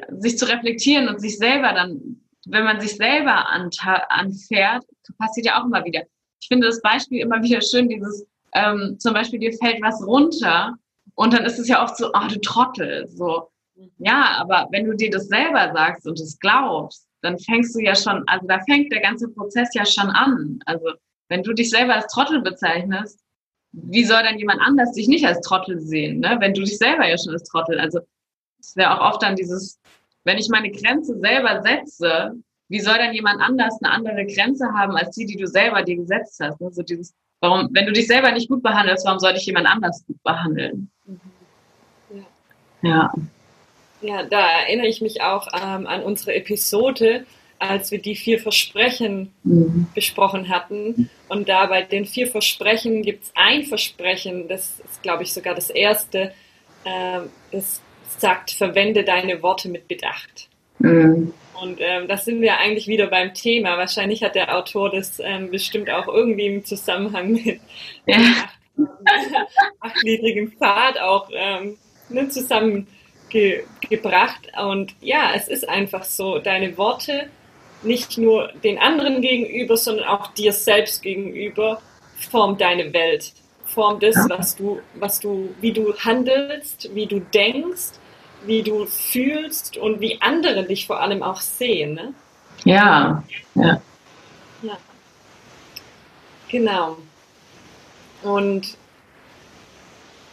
sich 0.09 0.38
zu 0.38 0.45
reflektieren 0.45 1.07
und 1.07 1.19
sich 1.19 1.38
selber 1.38 1.74
dann, 1.74 2.21
wenn 2.47 2.63
man 2.63 2.79
sich 2.79 2.95
selber 2.95 3.50
anfährt, 3.50 4.83
passiert 5.17 5.47
ja 5.47 5.59
auch 5.59 5.65
immer 5.65 5.83
wieder. 5.83 6.03
Ich 6.39 6.47
finde 6.47 6.67
das 6.67 6.81
Beispiel 6.81 7.21
immer 7.21 7.41
wieder 7.41 7.62
schön, 7.62 7.89
dieses, 7.89 8.25
ähm, 8.53 8.97
zum 9.00 9.13
Beispiel 9.13 9.39
dir 9.39 9.53
fällt 9.53 9.81
was 9.81 10.05
runter 10.05 10.75
und 11.15 11.33
dann 11.33 11.45
ist 11.45 11.59
es 11.59 11.67
ja 11.67 11.83
oft 11.83 11.97
so, 11.97 12.09
oh, 12.13 12.27
du 12.27 12.39
Trottel, 12.41 13.07
so. 13.07 13.50
Ja, 13.97 14.38
aber 14.38 14.67
wenn 14.71 14.85
du 14.85 14.95
dir 14.95 15.09
das 15.09 15.27
selber 15.27 15.71
sagst 15.74 16.07
und 16.07 16.19
es 16.19 16.39
glaubst, 16.39 17.07
dann 17.21 17.38
fängst 17.39 17.75
du 17.75 17.79
ja 17.79 17.95
schon, 17.95 18.24
also 18.27 18.47
da 18.47 18.59
fängt 18.62 18.91
der 18.91 19.01
ganze 19.01 19.27
Prozess 19.29 19.69
ja 19.74 19.85
schon 19.85 20.09
an. 20.09 20.59
Also 20.65 20.93
wenn 21.27 21.43
du 21.43 21.53
dich 21.53 21.69
selber 21.69 21.95
als 21.95 22.07
Trottel 22.07 22.41
bezeichnest, 22.41 23.25
wie 23.84 24.03
soll 24.03 24.24
dann 24.24 24.39
jemand 24.39 24.62
anders 24.62 24.94
dich 24.94 25.08
nicht 25.08 25.25
als 25.25 25.41
Trottel 25.41 25.79
sehen, 25.79 26.20
ne? 26.20 26.38
wenn 26.39 26.53
du 26.53 26.62
dich 26.62 26.77
selber 26.77 27.08
ja 27.08 27.17
schon 27.17 27.34
als 27.34 27.44
Trottel, 27.44 27.79
also 27.79 28.00
es 28.60 28.75
wäre 28.75 29.00
auch 29.00 29.13
oft 29.13 29.24
dann 29.24 29.36
dieses, 29.36 29.79
wenn 30.24 30.38
ich 30.38 30.50
meine 30.50 30.72
Grenze 30.72 31.20
selber 31.20 31.62
setze, 31.62 32.34
wie 32.67 32.79
soll 32.79 32.98
dann 32.98 33.13
jemand 33.13 33.41
anders 33.41 33.75
eine 33.82 33.91
andere 33.91 34.25
Grenze 34.25 34.67
haben 34.74 34.96
als 34.96 35.15
die, 35.15 35.25
die 35.25 35.38
du 35.38 35.46
selber 35.46 35.84
dir 35.84 35.98
gesetzt 35.98 36.39
hast? 36.41 36.62
Also 36.62 36.82
dieses, 36.82 37.13
warum, 37.41 37.70
wenn 37.74 37.86
du 37.86 37.91
dich 37.91 38.08
selber 38.08 38.32
nicht 38.32 38.50
gut 38.50 38.63
behandelst, 38.63 39.05
warum 39.05 39.20
soll 39.20 39.34
dich 39.34 39.46
jemand 39.46 39.67
anders 39.67 40.03
gut 40.08 40.22
behandeln? 40.24 40.89
Mhm. 41.05 41.20
Ja. 42.82 42.89
ja. 42.89 43.13
Ja, 44.01 44.24
da 44.24 44.62
erinnere 44.62 44.88
ich 44.88 45.01
mich 45.01 45.22
auch 45.22 45.48
ähm, 45.53 45.88
an 45.88 46.03
unsere 46.03 46.36
Episode, 46.36 47.25
als 47.69 47.91
wir 47.91 48.00
die 48.00 48.15
vier 48.15 48.39
Versprechen 48.39 49.31
mhm. 49.43 49.88
besprochen 49.93 50.50
hatten. 50.50 51.10
Und 51.27 51.50
da 51.50 51.65
bei 51.65 51.81
den 51.81 52.05
vier 52.05 52.27
Versprechen 52.27 53.01
gibt 53.01 53.25
es 53.25 53.31
ein 53.36 53.63
Versprechen, 53.63 54.48
das 54.48 54.79
ist, 54.79 55.03
glaube 55.03 55.24
ich, 55.24 55.34
sogar 55.34 55.55
das 55.55 55.69
erste, 55.69 56.34
äh, 56.84 57.19
das 57.51 57.81
sagt, 58.17 58.51
verwende 58.51 59.03
deine 59.03 59.41
Worte 59.41 59.69
mit 59.69 59.88
Bedacht. 59.88 60.50
Mhm. 60.79 61.34
Und 61.62 61.79
ähm, 61.79 62.07
das 62.07 62.25
sind 62.25 62.41
wir 62.41 62.57
eigentlich 62.57 62.88
wieder 62.88 63.07
beim 63.07 63.34
Thema. 63.34 63.77
Wahrscheinlich 63.77 64.24
hat 64.24 64.36
der 64.36 64.55
Autor 64.55 64.91
das 64.91 65.22
ähm, 65.24 65.51
bestimmt 65.51 65.89
auch 65.89 66.07
irgendwie 66.07 66.48
im 66.48 66.65
Zusammenhang 66.65 67.31
mit 67.31 67.60
ja. 68.05 68.19
achtgliedrigen 69.79 70.51
Pfad 70.51 71.00
auch 71.00 71.29
ähm, 71.34 71.77
ne, 72.10 72.27
zusammen 72.29 72.88
ge 73.29 73.63
gebracht. 73.89 74.51
Und 74.62 74.95
ja, 75.01 75.31
es 75.36 75.48
ist 75.48 75.67
einfach 75.67 76.03
so, 76.03 76.39
deine 76.39 76.77
Worte 76.77 77.29
nicht 77.85 78.17
nur 78.17 78.49
den 78.63 78.77
anderen 78.77 79.21
gegenüber, 79.21 79.77
sondern 79.77 80.07
auch 80.07 80.27
dir 80.33 80.53
selbst 80.53 81.01
gegenüber 81.01 81.81
formt 82.29 82.61
deine 82.61 82.93
Welt, 82.93 83.33
formt 83.65 84.03
das, 84.03 84.15
was 84.29 84.55
du, 84.55 84.79
was 84.95 85.19
du, 85.19 85.53
wie 85.61 85.71
du 85.71 85.95
handelst, 85.97 86.93
wie 86.93 87.05
du 87.05 87.19
denkst, 87.19 87.99
wie 88.45 88.63
du 88.63 88.85
fühlst 88.85 89.77
und 89.77 90.01
wie 90.01 90.21
andere 90.21 90.63
dich 90.63 90.87
vor 90.87 90.99
allem 90.99 91.23
auch 91.23 91.41
sehen. 91.41 91.93
Ne? 91.93 92.13
Ja, 92.63 93.23
ja. 93.55 93.81
Ja. 94.61 94.77
Genau. 96.49 96.97
Und 98.23 98.77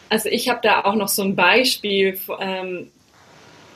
also 0.09 0.29
ich 0.29 0.49
habe 0.49 0.61
da 0.63 0.85
auch 0.85 0.95
noch 0.95 1.09
so 1.09 1.23
ein 1.23 1.35
Beispiel. 1.35 2.19
Ähm, 2.39 2.91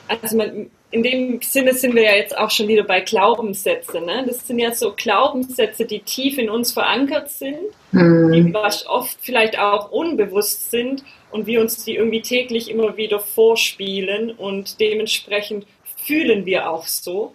also 0.07 0.37
man, 0.37 0.69
in 0.89 1.03
dem 1.03 1.41
Sinne 1.41 1.73
sind 1.73 1.95
wir 1.95 2.03
ja 2.03 2.15
jetzt 2.15 2.37
auch 2.37 2.49
schon 2.49 2.67
wieder 2.67 2.83
bei 2.83 3.01
Glaubenssätzen. 3.01 4.05
Ne? 4.05 4.23
Das 4.25 4.47
sind 4.47 4.59
ja 4.59 4.71
so 4.73 4.93
Glaubenssätze, 4.95 5.85
die 5.85 5.99
tief 5.99 6.37
in 6.37 6.49
uns 6.49 6.71
verankert 6.71 7.29
sind, 7.29 7.57
mhm. 7.91 8.31
die 8.31 8.55
oft 8.87 9.17
vielleicht 9.21 9.59
auch 9.59 9.91
unbewusst 9.91 10.71
sind 10.71 11.03
und 11.29 11.45
wir 11.45 11.59
uns 11.59 11.83
die 11.83 11.95
irgendwie 11.95 12.21
täglich 12.21 12.69
immer 12.69 12.95
wieder 12.95 13.19
vorspielen 13.19 14.31
und 14.31 14.79
dementsprechend 14.79 15.67
fühlen 16.05 16.45
wir 16.45 16.69
auch 16.69 16.85
so 16.87 17.33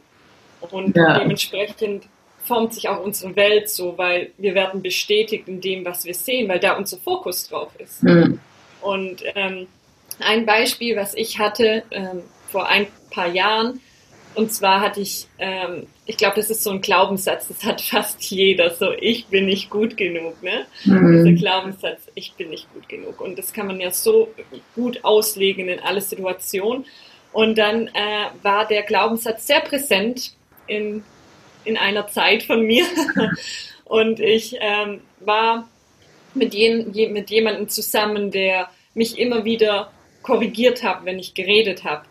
und 0.71 0.97
ja. 0.97 1.19
dementsprechend 1.19 2.05
formt 2.45 2.73
sich 2.75 2.89
auch 2.89 3.05
unsere 3.05 3.37
Welt 3.37 3.69
so, 3.69 3.99
weil 3.99 4.33
wir 4.39 4.55
werden 4.55 4.83
bestätigt 4.83 5.47
in 5.47 5.61
dem, 5.61 5.85
was 5.85 6.05
wir 6.05 6.15
sehen, 6.15 6.49
weil 6.49 6.59
da 6.59 6.73
unser 6.77 6.97
Fokus 6.99 7.49
drauf 7.49 7.71
ist. 7.79 8.03
Mhm. 8.03 8.41
Und 8.81 9.23
ähm, 9.35 9.67
ein 10.19 10.47
Beispiel, 10.47 10.97
was 10.97 11.15
ich 11.15 11.39
hatte 11.39 11.85
ähm, 11.91 12.23
vor 12.49 12.69
ein 12.69 12.87
paar 13.13 13.29
Jahren, 13.29 13.81
und 14.35 14.53
zwar 14.53 14.81
hatte 14.81 15.01
ich, 15.01 15.27
ähm, 15.39 15.87
ich 16.07 16.17
glaube, 16.17 16.37
das 16.37 16.49
ist 16.49 16.63
so 16.63 16.71
ein 16.71 16.81
Glaubenssatz, 16.81 17.49
das 17.49 17.65
hat 17.65 17.81
fast 17.83 18.23
jeder, 18.25 18.75
so 18.75 18.93
ich 18.93 19.27
bin 19.27 19.47
nicht 19.47 19.71
gut 19.71 19.97
genug, 19.97 20.43
ne? 20.43 20.67
Mhm. 20.85 21.25
Dieser 21.25 21.33
Glaubenssatz, 21.33 22.01
ich 22.15 22.33
bin 22.35 22.51
nicht 22.51 22.73
gut 22.73 22.89
genug. 22.89 23.21
Und 23.21 23.39
das 23.39 23.53
kann 23.53 23.67
man 23.67 23.81
ja 23.81 23.91
so 23.91 24.29
gut 24.75 25.05
auslegen 25.05 25.69
in 25.69 25.81
alle 25.81 26.01
Situationen. 26.01 26.87
Und 27.33 27.59
dann 27.59 27.89
äh, 27.89 28.27
war 28.43 28.67
der 28.67 28.83
Glaubenssatz 28.83 29.47
sehr 29.47 29.61
präsent 29.61 30.33
in, 30.67 31.03
in 31.65 31.77
einer 31.77 32.07
Zeit 32.09 32.43
von 32.43 32.63
mir. 32.63 32.85
und 33.85 34.21
ich 34.21 34.57
ähm, 34.61 35.01
war 35.21 35.69
mit, 36.35 36.55
jen, 36.55 36.93
mit 37.13 37.31
jemandem 37.31 37.69
zusammen, 37.69 38.31
der 38.31 38.71
mich 38.95 39.19
immer 39.19 39.45
wieder 39.45 39.91
korrigiert 40.23 40.83
hat, 40.83 41.05
wenn 41.05 41.19
ich 41.19 41.35
geredet 41.35 41.85
habe. 41.85 42.05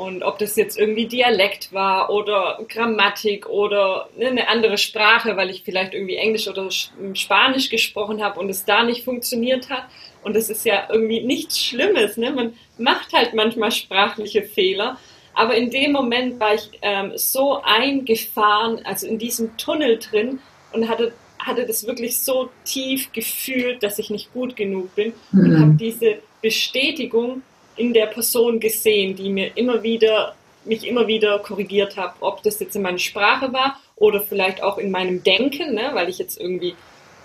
Und 0.00 0.22
ob 0.22 0.38
das 0.38 0.56
jetzt 0.56 0.78
irgendwie 0.78 1.04
Dialekt 1.04 1.74
war 1.74 2.08
oder 2.08 2.58
Grammatik 2.70 3.46
oder 3.50 4.08
ne, 4.16 4.28
eine 4.28 4.48
andere 4.48 4.78
Sprache, 4.78 5.36
weil 5.36 5.50
ich 5.50 5.62
vielleicht 5.62 5.92
irgendwie 5.92 6.16
Englisch 6.16 6.48
oder 6.48 6.70
Spanisch 7.12 7.68
gesprochen 7.68 8.24
habe 8.24 8.40
und 8.40 8.48
es 8.48 8.64
da 8.64 8.82
nicht 8.82 9.04
funktioniert 9.04 9.68
hat. 9.68 9.84
Und 10.22 10.34
das 10.36 10.48
ist 10.48 10.64
ja 10.64 10.88
irgendwie 10.88 11.20
nichts 11.20 11.62
Schlimmes. 11.62 12.16
Ne? 12.16 12.30
Man 12.30 12.54
macht 12.78 13.12
halt 13.12 13.34
manchmal 13.34 13.72
sprachliche 13.72 14.42
Fehler. 14.42 14.96
Aber 15.34 15.54
in 15.54 15.68
dem 15.68 15.92
Moment 15.92 16.40
war 16.40 16.54
ich 16.54 16.70
ähm, 16.80 17.12
so 17.16 17.60
eingefahren, 17.62 18.80
also 18.86 19.06
in 19.06 19.18
diesem 19.18 19.58
Tunnel 19.58 19.98
drin 19.98 20.38
und 20.72 20.88
hatte 20.88 21.12
hatte 21.38 21.66
das 21.66 21.86
wirklich 21.86 22.20
so 22.20 22.50
tief 22.64 23.12
gefühlt, 23.12 23.82
dass 23.82 23.98
ich 23.98 24.10
nicht 24.10 24.32
gut 24.32 24.56
genug 24.56 24.94
bin 24.94 25.14
mhm. 25.32 25.40
und 25.40 25.60
habe 25.60 25.72
diese 25.72 26.18
Bestätigung 26.42 27.42
in 27.76 27.92
der 27.92 28.06
Person 28.06 28.60
gesehen, 28.60 29.16
die 29.16 29.30
mir 29.30 29.56
immer 29.56 29.82
wieder 29.82 30.34
mich 30.64 30.86
immer 30.86 31.06
wieder 31.06 31.38
korrigiert 31.38 31.96
hat, 31.96 32.16
ob 32.20 32.42
das 32.42 32.60
jetzt 32.60 32.76
in 32.76 32.82
meiner 32.82 32.98
Sprache 32.98 33.52
war 33.52 33.80
oder 33.96 34.20
vielleicht 34.20 34.62
auch 34.62 34.78
in 34.78 34.90
meinem 34.90 35.22
Denken, 35.22 35.74
ne, 35.74 35.90
weil 35.94 36.08
ich 36.08 36.18
jetzt 36.18 36.38
irgendwie, 36.38 36.74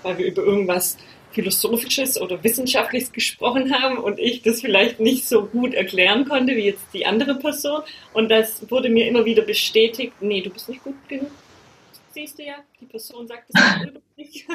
weil 0.04 0.18
wir 0.18 0.26
über 0.26 0.44
irgendwas 0.44 0.98
Philosophisches 1.32 2.20
oder 2.20 2.42
Wissenschaftliches 2.46 3.12
gesprochen 3.12 3.74
haben 3.74 3.98
und 3.98 4.20
ich 4.20 4.42
das 4.42 4.62
vielleicht 4.62 5.02
nicht 5.02 5.28
so 5.28 5.46
gut 5.46 5.74
erklären 5.74 6.26
konnte 6.28 6.56
wie 6.56 6.64
jetzt 6.64 6.86
die 6.94 7.06
andere 7.06 7.36
Person. 7.36 7.82
Und 8.14 8.30
das 8.30 8.72
wurde 8.72 8.88
mir 8.88 9.06
immer 9.06 9.26
wieder 9.26 9.42
bestätigt, 9.42 10.14
nee, 10.22 10.42
du 10.42 10.50
bist 10.50 10.70
nicht 10.70 10.82
gut 10.82 10.96
genug, 11.10 11.32
siehst 12.12 12.40
du 12.40 12.44
ja, 12.44 12.56
die 12.80 12.86
Person 12.86 13.28
sagt 13.28 13.50
es 13.50 13.62
nicht. 14.16 14.48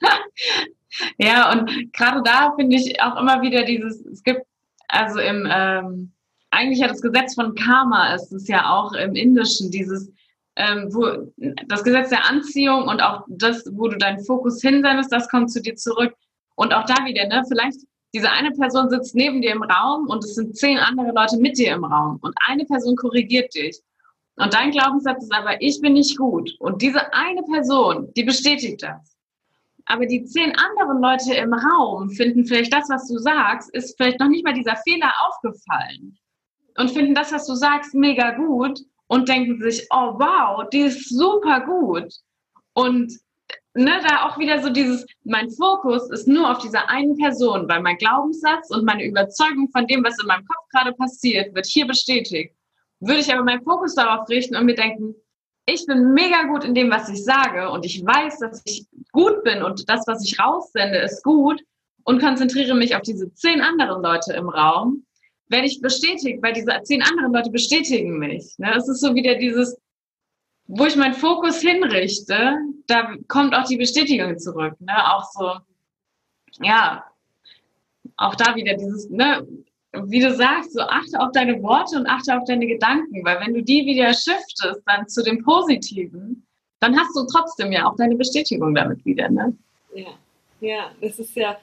ja, 1.18 1.52
und 1.52 1.92
gerade 1.92 2.22
da 2.24 2.54
finde 2.56 2.76
ich 2.76 3.00
auch 3.00 3.16
immer 3.16 3.40
wieder 3.40 3.62
dieses, 3.62 4.04
es 4.04 4.24
gibt, 4.24 4.47
also 4.88 5.20
im, 5.20 5.46
ähm, 5.50 6.12
eigentlich 6.50 6.80
ja 6.80 6.88
das 6.88 7.02
Gesetz 7.02 7.34
von 7.34 7.54
Karma 7.54 8.14
ist 8.14 8.32
es 8.32 8.48
ja 8.48 8.70
auch 8.70 8.92
im 8.92 9.14
Indischen, 9.14 9.70
dieses, 9.70 10.10
ähm, 10.56 10.88
wo 10.90 11.32
das 11.66 11.84
Gesetz 11.84 12.08
der 12.10 12.28
Anziehung 12.28 12.88
und 12.88 13.00
auch 13.00 13.24
das, 13.28 13.64
wo 13.72 13.88
du 13.88 13.96
deinen 13.96 14.24
Fokus 14.24 14.60
hinsendest, 14.60 15.12
das 15.12 15.28
kommt 15.28 15.52
zu 15.52 15.60
dir 15.60 15.76
zurück. 15.76 16.14
Und 16.56 16.74
auch 16.74 16.84
da 16.86 17.04
wieder, 17.04 17.26
ne, 17.28 17.44
vielleicht 17.48 17.78
diese 18.14 18.30
eine 18.30 18.50
Person 18.52 18.88
sitzt 18.88 19.14
neben 19.14 19.42
dir 19.42 19.52
im 19.52 19.62
Raum 19.62 20.08
und 20.08 20.24
es 20.24 20.34
sind 20.34 20.56
zehn 20.56 20.78
andere 20.78 21.12
Leute 21.14 21.36
mit 21.36 21.58
dir 21.58 21.74
im 21.74 21.84
Raum 21.84 22.18
und 22.22 22.34
eine 22.46 22.64
Person 22.64 22.96
korrigiert 22.96 23.54
dich. 23.54 23.78
Und 24.36 24.54
dein 24.54 24.70
Glaubenssatz 24.70 25.24
ist 25.24 25.34
aber, 25.34 25.60
ich 25.60 25.80
bin 25.80 25.94
nicht 25.94 26.16
gut. 26.16 26.54
Und 26.60 26.80
diese 26.80 27.12
eine 27.12 27.42
Person, 27.42 28.12
die 28.14 28.22
bestätigt 28.22 28.82
das. 28.82 29.17
Aber 29.88 30.04
die 30.04 30.24
zehn 30.24 30.52
anderen 30.54 31.00
Leute 31.00 31.34
im 31.34 31.52
Raum 31.52 32.10
finden 32.10 32.44
vielleicht 32.44 32.72
das, 32.72 32.90
was 32.90 33.08
du 33.08 33.16
sagst, 33.18 33.74
ist 33.74 33.96
vielleicht 33.96 34.20
noch 34.20 34.28
nicht 34.28 34.44
mal 34.44 34.52
dieser 34.52 34.76
Fehler 34.76 35.10
aufgefallen. 35.26 36.18
Und 36.76 36.90
finden 36.90 37.14
das, 37.14 37.32
was 37.32 37.46
du 37.46 37.54
sagst, 37.54 37.94
mega 37.94 38.32
gut 38.32 38.80
und 39.06 39.28
denken 39.28 39.58
sich, 39.60 39.86
oh 39.90 40.14
wow, 40.18 40.68
die 40.70 40.80
ist 40.80 41.08
super 41.08 41.60
gut. 41.60 42.12
Und 42.74 43.12
ne, 43.74 44.00
da 44.06 44.26
auch 44.26 44.38
wieder 44.38 44.62
so 44.62 44.68
dieses, 44.68 45.06
mein 45.24 45.50
Fokus 45.50 46.10
ist 46.10 46.28
nur 46.28 46.50
auf 46.50 46.58
dieser 46.58 46.88
einen 46.90 47.16
Person, 47.16 47.66
weil 47.66 47.80
mein 47.80 47.96
Glaubenssatz 47.96 48.70
und 48.70 48.84
meine 48.84 49.06
Überzeugung 49.06 49.70
von 49.70 49.86
dem, 49.86 50.04
was 50.04 50.20
in 50.20 50.26
meinem 50.26 50.44
Kopf 50.44 50.68
gerade 50.70 50.92
passiert, 50.92 51.54
wird 51.54 51.66
hier 51.66 51.86
bestätigt. 51.86 52.54
Würde 53.00 53.20
ich 53.20 53.32
aber 53.32 53.42
meinen 53.42 53.62
Fokus 53.62 53.94
darauf 53.94 54.28
richten 54.28 54.54
und 54.54 54.66
mir 54.66 54.74
denken, 54.74 55.14
ich 55.68 55.84
bin 55.86 56.14
mega 56.14 56.44
gut 56.44 56.64
in 56.64 56.74
dem, 56.74 56.90
was 56.90 57.08
ich 57.10 57.22
sage 57.22 57.70
und 57.70 57.84
ich 57.84 58.04
weiß, 58.04 58.38
dass 58.38 58.62
ich 58.64 58.86
gut 59.12 59.44
bin 59.44 59.62
und 59.62 59.88
das, 59.88 60.06
was 60.06 60.24
ich 60.24 60.40
raussende, 60.40 60.98
ist 60.98 61.22
gut 61.22 61.62
und 62.04 62.20
konzentriere 62.20 62.74
mich 62.74 62.96
auf 62.96 63.02
diese 63.02 63.32
zehn 63.34 63.60
anderen 63.60 64.02
Leute 64.02 64.32
im 64.32 64.48
Raum, 64.48 65.04
werde 65.48 65.66
ich 65.66 65.82
bestätigt, 65.82 66.42
weil 66.42 66.54
diese 66.54 66.80
zehn 66.84 67.02
anderen 67.02 67.34
Leute 67.34 67.50
bestätigen 67.50 68.18
mich. 68.18 68.54
Ne? 68.56 68.74
Es 68.76 68.88
ist 68.88 69.00
so 69.00 69.14
wieder 69.14 69.34
dieses, 69.34 69.76
wo 70.66 70.86
ich 70.86 70.96
meinen 70.96 71.14
Fokus 71.14 71.60
hinrichte, 71.60 72.56
da 72.86 73.14
kommt 73.28 73.54
auch 73.54 73.64
die 73.64 73.76
Bestätigung 73.76 74.38
zurück. 74.38 74.74
Ne? 74.80 74.94
Auch 75.12 75.24
so, 75.30 75.52
ja, 76.62 77.04
auch 78.16 78.34
da 78.36 78.56
wieder 78.56 78.74
dieses, 78.74 79.10
ne, 79.10 79.46
wie 79.92 80.20
du 80.20 80.34
sagst, 80.34 80.72
so 80.72 80.80
achte 80.80 81.18
auf 81.18 81.32
deine 81.32 81.62
Worte 81.62 81.96
und 81.96 82.06
achte 82.06 82.36
auf 82.36 82.44
deine 82.44 82.66
Gedanken, 82.66 83.24
weil 83.24 83.40
wenn 83.40 83.54
du 83.54 83.62
die 83.62 83.86
wieder 83.86 84.08
shiftest 84.08 84.82
dann 84.86 85.08
zu 85.08 85.22
dem 85.22 85.42
Positiven, 85.42 86.46
dann 86.80 86.98
hast 86.98 87.16
du 87.16 87.26
trotzdem 87.26 87.72
ja 87.72 87.86
auch 87.86 87.96
deine 87.96 88.14
Bestätigung 88.14 88.74
damit 88.74 89.04
wieder. 89.04 89.28
Ne? 89.30 89.56
Ja, 89.94 90.14
ja, 90.60 90.90
das 91.00 91.18
ist 91.18 91.34
ja 91.36 91.56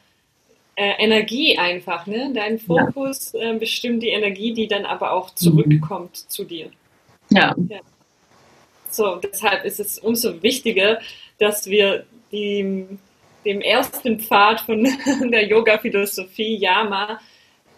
äh, 0.75 0.93
Energie 0.97 1.57
einfach, 1.57 2.05
ne? 2.07 2.31
Dein 2.33 2.59
Fokus 2.59 3.31
ja. 3.33 3.51
äh, 3.51 3.57
bestimmt 3.57 4.03
die 4.03 4.09
Energie, 4.09 4.53
die 4.53 4.67
dann 4.67 4.85
aber 4.85 5.13
auch 5.13 5.33
zurückkommt 5.35 6.11
mhm. 6.11 6.29
zu 6.29 6.43
dir. 6.43 6.69
Ja. 7.29 7.55
ja. 7.69 7.79
So, 8.89 9.17
deshalb 9.17 9.65
ist 9.65 9.79
es 9.79 9.99
umso 9.99 10.41
wichtiger, 10.41 10.99
dass 11.37 11.67
wir 11.67 12.05
die, 12.31 12.85
dem 13.45 13.61
ersten 13.61 14.19
Pfad 14.19 14.61
von 14.61 14.83
der 15.31 15.47
Yoga-Philosophie, 15.47 16.57
Yama, 16.57 17.19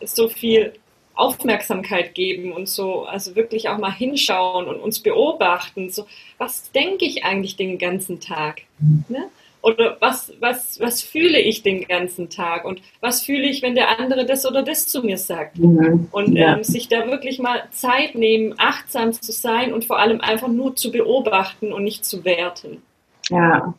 so 0.04 0.27
viel 0.27 0.74
Aufmerksamkeit 1.16 2.13
geben 2.13 2.51
und 2.54 2.70
so, 2.70 3.04
also 3.04 3.36
wirklich 3.36 3.70
auch 3.70 3.77
mal 3.77 3.92
hinschauen 3.92 4.68
und 4.68 4.80
uns 4.80 5.00
beobachten. 5.00 5.89
So, 5.89 6.06
was 6.38 6.72
denke 6.72 7.06
ich 7.06 7.25
eigentlich 7.25 7.56
den 7.56 7.77
ganzen 7.80 8.20
Tag? 8.20 8.62
Ne? 9.10 9.30
Oder 9.63 9.98
was, 10.00 10.32
was, 10.39 10.80
was 10.80 11.01
fühle 11.01 11.39
ich 11.39 11.63
den 11.63 11.88
ganzen 11.88 12.30
Tag? 12.30 12.63
Und 12.63 12.82
was 13.01 13.24
fühle 13.24 13.48
ich, 13.48 13.63
wenn 13.63 13.74
der 13.75 14.00
andere 14.00 14.25
das 14.25 14.46
oder 14.46 14.62
das 14.62 14.88
zu 14.88 15.01
mir 15.01 15.18
sagt? 15.18 15.58
Mhm. 15.58 16.08
Und 16.12 16.36
ja. 16.36 16.56
ähm, 16.56 16.63
sich 16.63 16.88
da 16.88 17.08
wirklich 17.08 17.39
mal 17.39 17.63
Zeit 17.72 18.16
nehmen, 18.16 18.54
achtsam 18.58 19.12
zu 19.12 19.32
sein 19.32 19.74
und 19.74 19.86
vor 19.86 20.00
allem 20.00 20.22
einfach 20.22 20.48
nur 20.48 20.75
zu 20.75 20.92
beobachten 20.92 21.74
und 21.74 21.84
nicht 21.84 22.06
zu 22.06 22.24
werten. 22.24 22.84
Ja, 23.30 23.74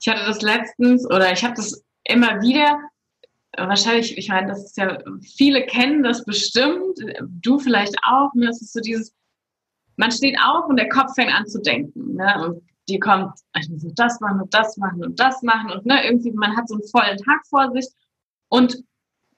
ich 0.00 0.08
hatte 0.08 0.26
das 0.26 0.42
letztens 0.42 1.06
oder 1.06 1.32
ich 1.32 1.44
habe 1.44 1.54
das 1.54 1.84
immer 2.04 2.42
wieder. 2.42 2.80
Wahrscheinlich, 3.56 4.16
ich 4.16 4.28
meine, 4.28 4.48
das 4.48 4.64
ist 4.64 4.76
ja, 4.78 4.98
viele 5.36 5.66
kennen 5.66 6.02
das 6.02 6.24
bestimmt, 6.24 6.98
du 7.20 7.58
vielleicht 7.58 7.96
auch. 8.02 8.32
Ne? 8.34 8.46
Das 8.46 8.62
ist 8.62 8.72
so 8.72 8.80
dieses, 8.80 9.14
man 9.96 10.10
steht 10.10 10.38
auf 10.42 10.66
und 10.68 10.76
der 10.76 10.88
Kopf 10.88 11.14
fängt 11.14 11.34
an 11.34 11.46
zu 11.46 11.60
denken. 11.60 12.14
Ne? 12.14 12.46
Und 12.46 12.62
die 12.88 12.98
kommt, 12.98 13.32
ich 13.58 13.68
muss 13.68 13.84
das 13.94 14.20
machen 14.20 14.40
und 14.40 14.52
das 14.54 14.76
machen 14.76 15.04
und 15.04 15.18
das 15.20 15.42
machen 15.42 15.70
und 15.70 15.86
ne, 15.86 16.04
irgendwie, 16.04 16.32
man 16.32 16.56
hat 16.56 16.68
so 16.68 16.74
einen 16.74 16.88
vollen 16.88 17.16
Tag 17.18 17.46
vor 17.48 17.70
sich 17.72 17.86
und 18.48 18.82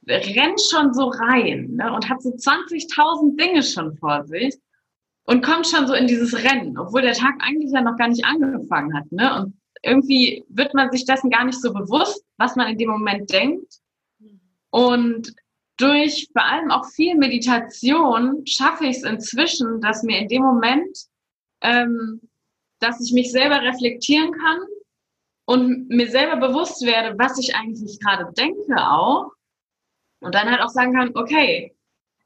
rennt 0.06 0.60
schon 0.60 0.92
so 0.94 1.08
rein 1.08 1.74
ne, 1.74 1.92
und 1.92 2.08
hat 2.08 2.22
so 2.22 2.30
20.000 2.30 3.36
Dinge 3.36 3.62
schon 3.62 3.96
vor 3.96 4.24
sich 4.26 4.56
und 5.24 5.44
kommt 5.44 5.66
schon 5.66 5.86
so 5.86 5.94
in 5.94 6.06
dieses 6.06 6.34
Rennen, 6.34 6.78
obwohl 6.78 7.02
der 7.02 7.14
Tag 7.14 7.34
eigentlich 7.40 7.72
ja 7.72 7.80
noch 7.80 7.96
gar 7.96 8.08
nicht 8.08 8.24
angefangen 8.24 8.94
hat. 8.96 9.10
Ne? 9.10 9.34
Und 9.36 9.60
irgendwie 9.82 10.44
wird 10.48 10.74
man 10.74 10.90
sich 10.90 11.04
dessen 11.04 11.30
gar 11.30 11.44
nicht 11.44 11.60
so 11.60 11.72
bewusst, 11.72 12.24
was 12.38 12.56
man 12.56 12.68
in 12.68 12.78
dem 12.78 12.90
Moment 12.90 13.30
denkt. 13.32 13.80
Und 14.74 15.32
durch 15.76 16.28
vor 16.32 16.44
allem 16.44 16.72
auch 16.72 16.84
viel 16.86 17.14
Meditation 17.16 18.44
schaffe 18.44 18.86
ich 18.86 18.96
es 18.96 19.02
inzwischen, 19.04 19.80
dass 19.80 20.02
mir 20.02 20.18
in 20.18 20.28
dem 20.28 20.42
Moment 20.42 20.98
ähm, 21.60 22.20
dass 22.80 23.00
ich 23.00 23.12
mich 23.12 23.30
selber 23.30 23.62
reflektieren 23.62 24.32
kann 24.32 24.58
und 25.46 25.88
mir 25.88 26.10
selber 26.10 26.48
bewusst 26.48 26.84
werde, 26.84 27.16
was 27.18 27.38
ich 27.38 27.54
eigentlich 27.54 28.00
gerade 28.00 28.32
denke 28.34 28.76
auch. 28.76 29.30
Und 30.20 30.34
dann 30.34 30.50
halt 30.50 30.60
auch 30.60 30.68
sagen 30.68 30.94
kann, 30.94 31.12
okay, 31.14 31.74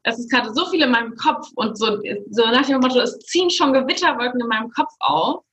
es 0.03 0.17
ist 0.17 0.31
gerade 0.31 0.53
so 0.53 0.65
viel 0.67 0.81
in 0.81 0.91
meinem 0.91 1.15
Kopf 1.15 1.49
und 1.55 1.77
so, 1.77 1.99
so 2.29 2.45
nach 2.45 2.65
dem 2.65 2.79
Motto, 2.79 2.99
es 2.99 3.19
ziehen 3.19 3.49
schon 3.49 3.73
Gewitterwolken 3.73 4.41
in 4.41 4.47
meinem 4.47 4.71
Kopf 4.71 4.91
auf. 4.99 5.43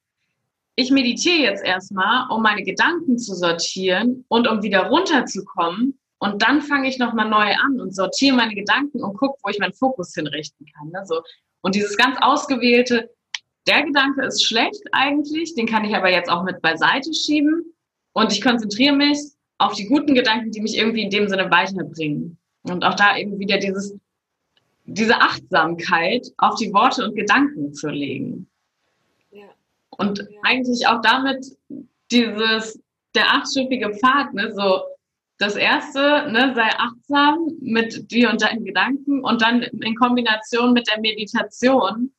Ich 0.76 0.90
meditiere 0.90 1.50
jetzt 1.50 1.64
erstmal, 1.64 2.30
um 2.30 2.42
meine 2.42 2.62
Gedanken 2.62 3.18
zu 3.18 3.34
sortieren 3.34 4.24
und 4.28 4.48
um 4.48 4.62
wieder 4.62 4.86
runterzukommen. 4.86 5.98
Und 6.26 6.42
dann 6.42 6.60
fange 6.60 6.88
ich 6.88 6.98
nochmal 6.98 7.28
neu 7.28 7.54
an 7.54 7.80
und 7.80 7.94
sortiere 7.94 8.36
meine 8.36 8.54
Gedanken 8.54 9.02
und 9.02 9.16
gucke, 9.16 9.38
wo 9.42 9.48
ich 9.48 9.58
meinen 9.58 9.72
Fokus 9.72 10.12
hinrichten 10.12 10.66
kann. 10.76 10.88
Ne? 10.88 11.02
So. 11.04 11.22
Und 11.60 11.74
dieses 11.74 11.96
ganz 11.96 12.16
ausgewählte, 12.20 13.10
der 13.68 13.84
Gedanke 13.84 14.24
ist 14.24 14.44
schlecht 14.44 14.82
eigentlich, 14.92 15.54
den 15.54 15.66
kann 15.66 15.84
ich 15.84 15.94
aber 15.94 16.10
jetzt 16.10 16.28
auch 16.28 16.42
mit 16.42 16.60
beiseite 16.62 17.12
schieben 17.14 17.72
und 18.12 18.32
ich 18.32 18.42
konzentriere 18.42 18.94
mich 18.94 19.18
auf 19.58 19.74
die 19.74 19.86
guten 19.86 20.14
Gedanken, 20.14 20.50
die 20.50 20.60
mich 20.60 20.76
irgendwie 20.76 21.02
in 21.02 21.10
dem 21.10 21.28
Sinne 21.28 21.50
weiterbringen. 21.50 22.38
Und 22.62 22.84
auch 22.84 22.94
da 22.94 23.16
eben 23.16 23.38
wieder 23.38 23.58
dieses, 23.58 23.94
diese 24.84 25.20
Achtsamkeit 25.20 26.26
auf 26.38 26.56
die 26.56 26.72
Worte 26.72 27.04
und 27.04 27.14
Gedanken 27.14 27.72
zu 27.72 27.88
legen. 27.88 28.48
Ja. 29.30 29.46
Und 29.90 30.18
ja. 30.18 30.40
eigentlich 30.42 30.86
auch 30.88 31.00
damit 31.02 31.46
dieses, 32.10 32.80
der 33.14 33.32
achtstufige 33.32 33.94
Pfad, 33.94 34.34
ne, 34.34 34.52
so 34.52 34.82
das 35.38 35.56
erste, 35.56 36.30
ne, 36.30 36.52
sei 36.54 36.68
achtsam 36.78 37.50
mit 37.60 38.10
dir 38.10 38.30
und 38.30 38.42
deinen 38.42 38.64
Gedanken 38.64 39.22
und 39.22 39.42
dann 39.42 39.62
in 39.62 39.94
Kombination 39.94 40.72
mit 40.72 40.88
der 40.88 41.00
Meditation 41.00 42.10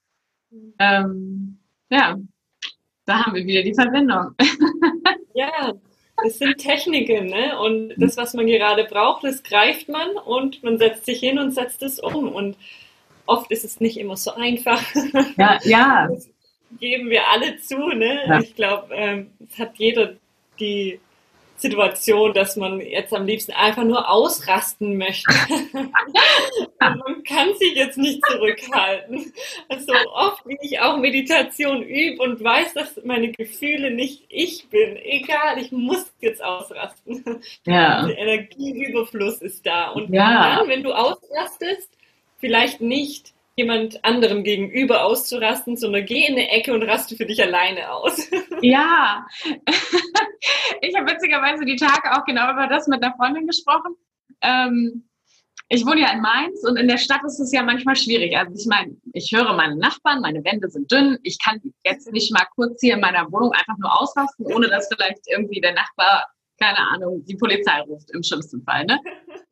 ähm, 0.79 1.57
ja, 1.89 2.17
da 3.05 3.25
haben 3.25 3.35
wir 3.35 3.45
wieder 3.45 3.63
die 3.63 3.73
Verbindung. 3.73 4.35
ja, 5.33 5.73
es 6.25 6.39
sind 6.39 6.57
Techniken, 6.57 7.27
ne? 7.27 7.59
Und 7.59 7.93
das, 7.97 8.17
was 8.17 8.33
man 8.33 8.47
gerade 8.47 8.85
braucht, 8.85 9.23
das 9.23 9.43
greift 9.43 9.87
man 9.89 10.17
und 10.17 10.63
man 10.63 10.77
setzt 10.77 11.05
sich 11.05 11.19
hin 11.19 11.39
und 11.39 11.51
setzt 11.51 11.81
es 11.83 11.99
um. 11.99 12.31
Und 12.33 12.57
oft 13.25 13.51
ist 13.51 13.63
es 13.63 13.79
nicht 13.79 13.97
immer 13.97 14.17
so 14.17 14.33
einfach. 14.33 14.83
Ja, 15.37 15.59
ja. 15.63 16.07
Das 16.69 16.79
geben 16.81 17.09
wir 17.09 17.25
alle 17.29 17.55
zu, 17.57 17.77
ne? 17.77 18.19
Ja. 18.27 18.39
Ich 18.41 18.53
glaube, 18.53 18.93
ähm, 18.93 19.31
es 19.39 19.57
hat 19.57 19.77
jeder 19.77 20.15
die 20.59 20.99
Situation, 21.57 22.33
dass 22.33 22.55
man 22.55 22.79
jetzt 22.79 23.13
am 23.13 23.25
liebsten 23.25 23.51
einfach 23.51 23.83
nur 23.83 24.09
ausrasten 24.09 24.97
möchte. 24.97 25.33
man 26.79 27.23
kann 27.23 27.53
sich 27.55 27.73
jetzt 27.75 27.97
nicht 27.97 28.23
zurückhalten. 28.25 29.33
Also 29.67 29.93
oft, 30.13 30.45
wie 30.45 30.57
ich 30.61 30.79
auch 30.79 30.97
Meditation 30.97 31.81
übe 31.81 32.21
und 32.21 32.43
weiß, 32.43 32.73
dass 32.73 32.99
meine 33.03 33.31
Gefühle 33.31 33.91
nicht 33.91 34.25
ich 34.29 34.69
bin, 34.69 34.97
egal, 34.97 35.57
ich 35.57 35.71
muss 35.71 36.05
jetzt 36.19 36.43
ausrasten. 36.43 37.23
Ja. 37.65 38.05
Der 38.05 38.17
Energieüberfluss 38.17 39.41
ist 39.41 39.65
da. 39.65 39.89
Und 39.89 40.13
ja. 40.13 40.57
dann, 40.57 40.67
wenn 40.67 40.83
du 40.83 40.93
ausrastest, 40.93 41.89
vielleicht 42.39 42.81
nicht 42.81 43.33
jemand 43.57 44.05
anderem 44.05 44.43
gegenüber 44.43 45.03
auszurasten, 45.03 45.75
sondern 45.77 46.05
geh 46.05 46.25
in 46.25 46.33
eine 46.33 46.49
Ecke 46.49 46.73
und 46.73 46.83
raste 46.83 47.15
für 47.15 47.25
dich 47.25 47.41
alleine 47.41 47.91
aus. 47.91 48.29
Ja, 48.63 49.27
ich 50.81 50.95
habe 50.95 51.11
witzigerweise 51.11 51.63
die 51.63 51.75
Tage 51.75 52.11
auch 52.11 52.25
genau 52.25 52.51
über 52.51 52.65
das 52.65 52.87
mit 52.87 53.03
einer 53.03 53.15
Freundin 53.15 53.45
gesprochen. 53.45 53.95
Ähm, 54.41 55.07
ich 55.69 55.85
wohne 55.85 56.01
ja 56.01 56.11
in 56.11 56.21
Mainz 56.21 56.63
und 56.63 56.75
in 56.75 56.87
der 56.87 56.97
Stadt 56.97 57.23
ist 57.23 57.39
es 57.39 57.51
ja 57.51 57.61
manchmal 57.61 57.95
schwierig. 57.95 58.35
Also 58.35 58.55
ich 58.55 58.65
meine, 58.65 58.97
ich 59.13 59.31
höre 59.31 59.53
meine 59.53 59.75
Nachbarn, 59.75 60.21
meine 60.21 60.43
Wände 60.43 60.69
sind 60.69 60.91
dünn. 60.91 61.19
Ich 61.21 61.37
kann 61.37 61.61
jetzt 61.85 62.11
nicht 62.11 62.33
mal 62.33 62.47
kurz 62.55 62.81
hier 62.81 62.95
in 62.95 62.99
meiner 62.99 63.31
Wohnung 63.31 63.51
einfach 63.51 63.77
nur 63.77 64.01
ausrasten, 64.01 64.47
ohne 64.47 64.69
dass 64.69 64.87
vielleicht 64.87 65.27
irgendwie 65.27 65.61
der 65.61 65.73
Nachbar, 65.73 66.25
keine 66.59 66.79
Ahnung, 66.79 67.23
die 67.25 67.35
Polizei 67.35 67.79
ruft 67.81 68.09
im 68.09 68.23
schlimmsten 68.23 68.63
Fall. 68.63 68.85
Ne? 68.85 68.99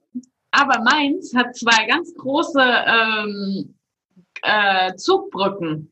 Aber 0.52 0.82
Mainz 0.82 1.36
hat 1.36 1.56
zwei 1.56 1.86
ganz 1.86 2.12
große 2.16 2.60
ähm, 2.60 3.76
äh, 4.46 4.96
Zugbrücken. 4.96 5.92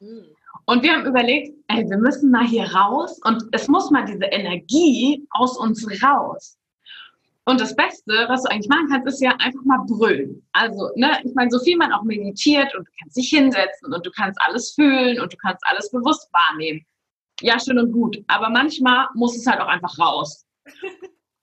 Mhm. 0.00 0.24
Und 0.66 0.82
wir 0.82 0.92
haben 0.92 1.06
überlegt, 1.06 1.56
ey, 1.68 1.88
wir 1.88 1.98
müssen 1.98 2.30
mal 2.30 2.44
hier 2.44 2.64
raus 2.72 3.20
und 3.24 3.44
es 3.52 3.68
muss 3.68 3.90
mal 3.90 4.04
diese 4.04 4.24
Energie 4.24 5.24
aus 5.30 5.56
uns 5.56 5.86
raus. 6.02 6.58
Und 7.44 7.60
das 7.60 7.76
Beste, 7.76 8.12
was 8.26 8.42
du 8.42 8.50
eigentlich 8.50 8.68
machen 8.68 8.88
kannst, 8.90 9.06
ist 9.06 9.22
ja 9.22 9.30
einfach 9.38 9.62
mal 9.64 9.84
brüllen. 9.86 10.44
Also, 10.52 10.90
ne, 10.96 11.12
ich 11.22 11.32
meine, 11.34 11.50
so 11.50 11.60
viel 11.60 11.76
man 11.76 11.92
auch 11.92 12.02
meditiert 12.02 12.74
und 12.74 12.88
du 12.88 12.90
kannst 13.00 13.16
dich 13.16 13.28
hinsetzen 13.28 13.94
und 13.94 14.04
du 14.04 14.10
kannst 14.10 14.40
alles 14.42 14.72
fühlen 14.72 15.20
und 15.20 15.32
du 15.32 15.36
kannst 15.36 15.62
alles 15.66 15.88
bewusst 15.92 16.28
wahrnehmen. 16.32 16.84
Ja, 17.40 17.60
schön 17.60 17.78
und 17.78 17.92
gut. 17.92 18.18
Aber 18.26 18.48
manchmal 18.50 19.06
muss 19.14 19.36
es 19.36 19.46
halt 19.46 19.60
auch 19.60 19.68
einfach 19.68 19.96
raus. 19.98 20.44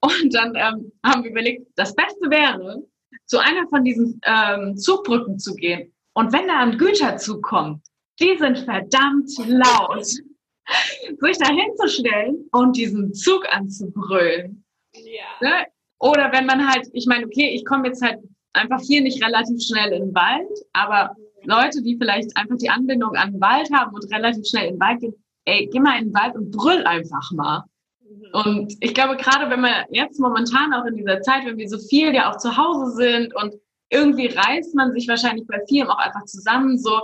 Und 0.02 0.36
dann 0.36 0.54
ähm, 0.56 0.92
haben 1.06 1.24
wir 1.24 1.32
überlegt, 1.32 1.66
das 1.78 1.96
Beste 1.96 2.30
wäre, 2.30 2.84
zu 3.26 3.40
einer 3.40 3.66
von 3.70 3.86
diesen 3.86 4.20
ähm, 4.26 4.76
Zugbrücken 4.76 5.40
zu 5.40 5.56
gehen. 5.56 5.93
Und 6.14 6.32
wenn 6.34 6.48
da 6.48 6.60
ein 6.60 6.78
Güterzug 6.78 7.44
kommt, 7.44 7.82
die 8.20 8.38
sind 8.38 8.60
verdammt 8.60 9.30
laut, 9.48 10.06
sich 10.06 11.38
da 11.40 11.50
hinzustellen 11.50 12.48
und 12.52 12.78
diesen 12.78 13.14
Zug 13.14 13.46
anzubrüllen. 13.52 14.64
Ja. 14.94 15.24
Ne? 15.42 15.66
Oder 16.00 16.32
wenn 16.32 16.46
man 16.46 16.68
halt, 16.68 16.88
ich 16.94 17.08
meine, 17.08 17.26
okay, 17.26 17.50
ich 17.56 17.66
komme 17.66 17.88
jetzt 17.88 18.02
halt 18.02 18.20
einfach 18.54 18.82
hier 18.82 19.02
nicht 19.02 19.24
relativ 19.24 19.62
schnell 19.64 19.92
in 19.94 20.08
den 20.08 20.16
Wald, 20.16 20.50
aber 20.74 21.16
Leute, 21.44 21.82
die 21.82 21.98
vielleicht 21.98 22.36
einfach 22.38 22.58
die 22.58 22.70
Anbindung 22.70 23.16
an 23.16 23.34
den 23.34 23.42
Wald 23.42 23.70
haben 23.74 23.94
und 23.94 24.14
relativ 24.14 24.46
schnell 24.48 24.68
in 24.68 24.76
den 24.76 24.80
Wald 24.80 25.00
gehen, 25.02 25.14
ey, 25.46 25.68
geh 25.72 25.80
mal 25.80 25.98
in 25.98 26.06
den 26.06 26.14
Wald 26.14 26.36
und 26.36 26.52
brüll 26.52 26.86
einfach 26.86 27.32
mal. 27.32 27.64
Mhm. 28.02 28.28
Und 28.34 28.74
ich 28.80 28.94
glaube, 28.94 29.18
gerade 29.18 29.50
wenn 29.50 29.62
wir 29.62 29.86
jetzt 29.90 30.20
momentan 30.20 30.74
auch 30.74 30.86
in 30.86 30.96
dieser 30.96 31.22
Zeit, 31.22 31.46
wenn 31.46 31.58
wir 31.58 31.68
so 31.68 31.80
viel 31.80 32.14
ja 32.14 32.32
auch 32.32 32.38
zu 32.38 32.56
Hause 32.56 32.92
sind 32.92 33.36
und 33.36 33.56
irgendwie 33.94 34.28
reißt 34.28 34.76
man 34.76 34.92
sich 34.92 35.08
wahrscheinlich 35.08 35.48
bei 35.48 35.60
vielem 35.68 35.90
auch 35.90 36.00
einfach 36.00 36.26
zusammen, 36.26 36.78
so 36.78 37.00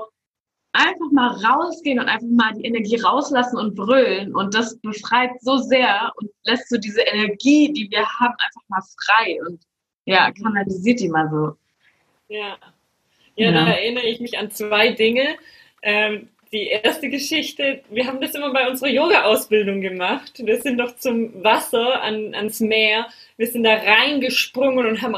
einfach 0.71 1.11
mal 1.11 1.29
rausgehen 1.29 1.99
und 1.99 2.07
einfach 2.07 2.27
mal 2.29 2.53
die 2.53 2.65
Energie 2.65 2.97
rauslassen 2.97 3.57
und 3.57 3.75
brüllen. 3.75 4.35
Und 4.35 4.53
das 4.53 4.77
befreit 4.79 5.31
so 5.41 5.57
sehr 5.57 6.11
und 6.15 6.29
lässt 6.43 6.69
so 6.69 6.77
diese 6.77 7.01
Energie, 7.01 7.71
die 7.73 7.89
wir 7.89 8.05
haben, 8.05 8.33
einfach 8.37 8.61
mal 8.67 8.81
frei 9.03 9.39
und 9.47 9.61
ja, 10.05 10.31
kanalisiert 10.31 10.99
die 10.99 11.09
mal 11.09 11.29
so. 11.29 11.55
Ja. 12.27 12.57
Ja, 13.35 13.51
ja. 13.51 13.51
da 13.51 13.67
erinnere 13.71 14.05
ich 14.05 14.19
mich 14.19 14.37
an 14.37 14.51
zwei 14.51 14.91
Dinge. 14.91 15.37
Ähm, 15.81 16.29
die 16.51 16.67
erste 16.67 17.09
Geschichte, 17.09 17.83
wir 17.89 18.07
haben 18.07 18.19
das 18.19 18.33
immer 18.33 18.51
bei 18.51 18.67
unserer 18.67 18.89
Yoga-Ausbildung 18.89 19.81
gemacht. 19.81 20.33
Wir 20.43 20.59
sind 20.59 20.79
doch 20.79 20.95
zum 20.95 21.43
Wasser, 21.43 22.01
an, 22.01 22.33
ans 22.33 22.59
Meer. 22.59 23.07
Wir 23.37 23.47
sind 23.47 23.63
da 23.63 23.75
reingesprungen 23.75 24.87
und 24.87 25.01
haben 25.01 25.15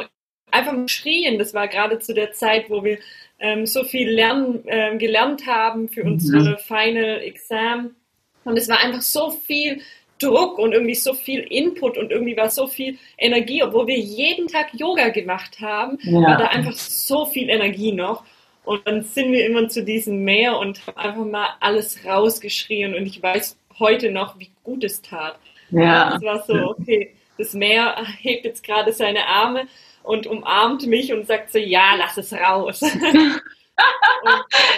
einfach 0.51 0.75
geschrien. 0.75 1.39
Das 1.39 1.53
war 1.53 1.67
gerade 1.67 1.99
zu 1.99 2.13
der 2.13 2.33
Zeit, 2.33 2.69
wo 2.69 2.83
wir 2.83 2.97
ähm, 3.39 3.65
so 3.65 3.83
viel 3.83 4.09
lernen, 4.09 4.63
äh, 4.67 4.97
gelernt 4.97 5.47
haben 5.47 5.89
für 5.89 6.03
mhm. 6.03 6.13
unsere 6.13 6.57
Final 6.57 7.21
Exam. 7.21 7.95
Und 8.43 8.57
es 8.57 8.69
war 8.69 8.79
einfach 8.79 9.01
so 9.01 9.31
viel 9.31 9.81
Druck 10.19 10.59
und 10.59 10.73
irgendwie 10.73 10.95
so 10.95 11.13
viel 11.13 11.39
Input 11.39 11.97
und 11.97 12.11
irgendwie 12.11 12.37
war 12.37 12.49
so 12.49 12.67
viel 12.67 12.97
Energie, 13.17 13.63
obwohl 13.63 13.87
wir 13.87 13.97
jeden 13.97 14.47
Tag 14.47 14.73
Yoga 14.73 15.09
gemacht 15.09 15.59
haben, 15.59 15.97
ja. 16.03 16.21
war 16.21 16.37
da 16.37 16.47
einfach 16.47 16.73
so 16.73 17.25
viel 17.25 17.49
Energie 17.49 17.91
noch. 17.91 18.23
Und 18.63 18.85
dann 18.85 19.01
sind 19.03 19.31
wir 19.31 19.45
immer 19.47 19.67
zu 19.69 19.83
diesem 19.83 20.23
Meer 20.23 20.59
und 20.59 20.85
haben 20.85 20.97
einfach 20.97 21.25
mal 21.25 21.49
alles 21.59 22.05
rausgeschrien 22.05 22.93
und 22.93 23.07
ich 23.07 23.21
weiß 23.21 23.57
heute 23.79 24.11
noch, 24.11 24.37
wie 24.39 24.51
gut 24.63 24.83
es 24.83 25.01
tat. 25.01 25.39
Ja. 25.71 26.15
Es 26.15 26.21
war 26.21 26.43
so, 26.43 26.53
okay, 26.53 27.15
das 27.39 27.53
Meer 27.53 27.95
hebt 28.19 28.45
jetzt 28.45 28.63
gerade 28.63 28.93
seine 28.93 29.25
Arme 29.25 29.67
und 30.03 30.27
umarmt 30.27 30.85
mich 30.87 31.13
und 31.13 31.27
sagt 31.27 31.51
so, 31.51 31.59
ja, 31.59 31.95
lass 31.95 32.17
es 32.17 32.33
raus. 32.33 32.81
und, 32.81 33.41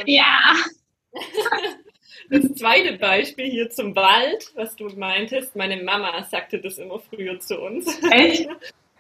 ja. 0.06 0.56
Das 2.30 2.54
zweite 2.56 2.98
Beispiel 2.98 3.50
hier 3.50 3.70
zum 3.70 3.96
Wald, 3.96 4.52
was 4.56 4.76
du 4.76 4.88
meintest, 4.90 5.56
meine 5.56 5.82
Mama 5.84 6.24
sagte 6.24 6.60
das 6.60 6.78
immer 6.78 7.00
früher 7.00 7.40
zu 7.40 7.60
uns. 7.60 8.02
Echt? 8.10 8.50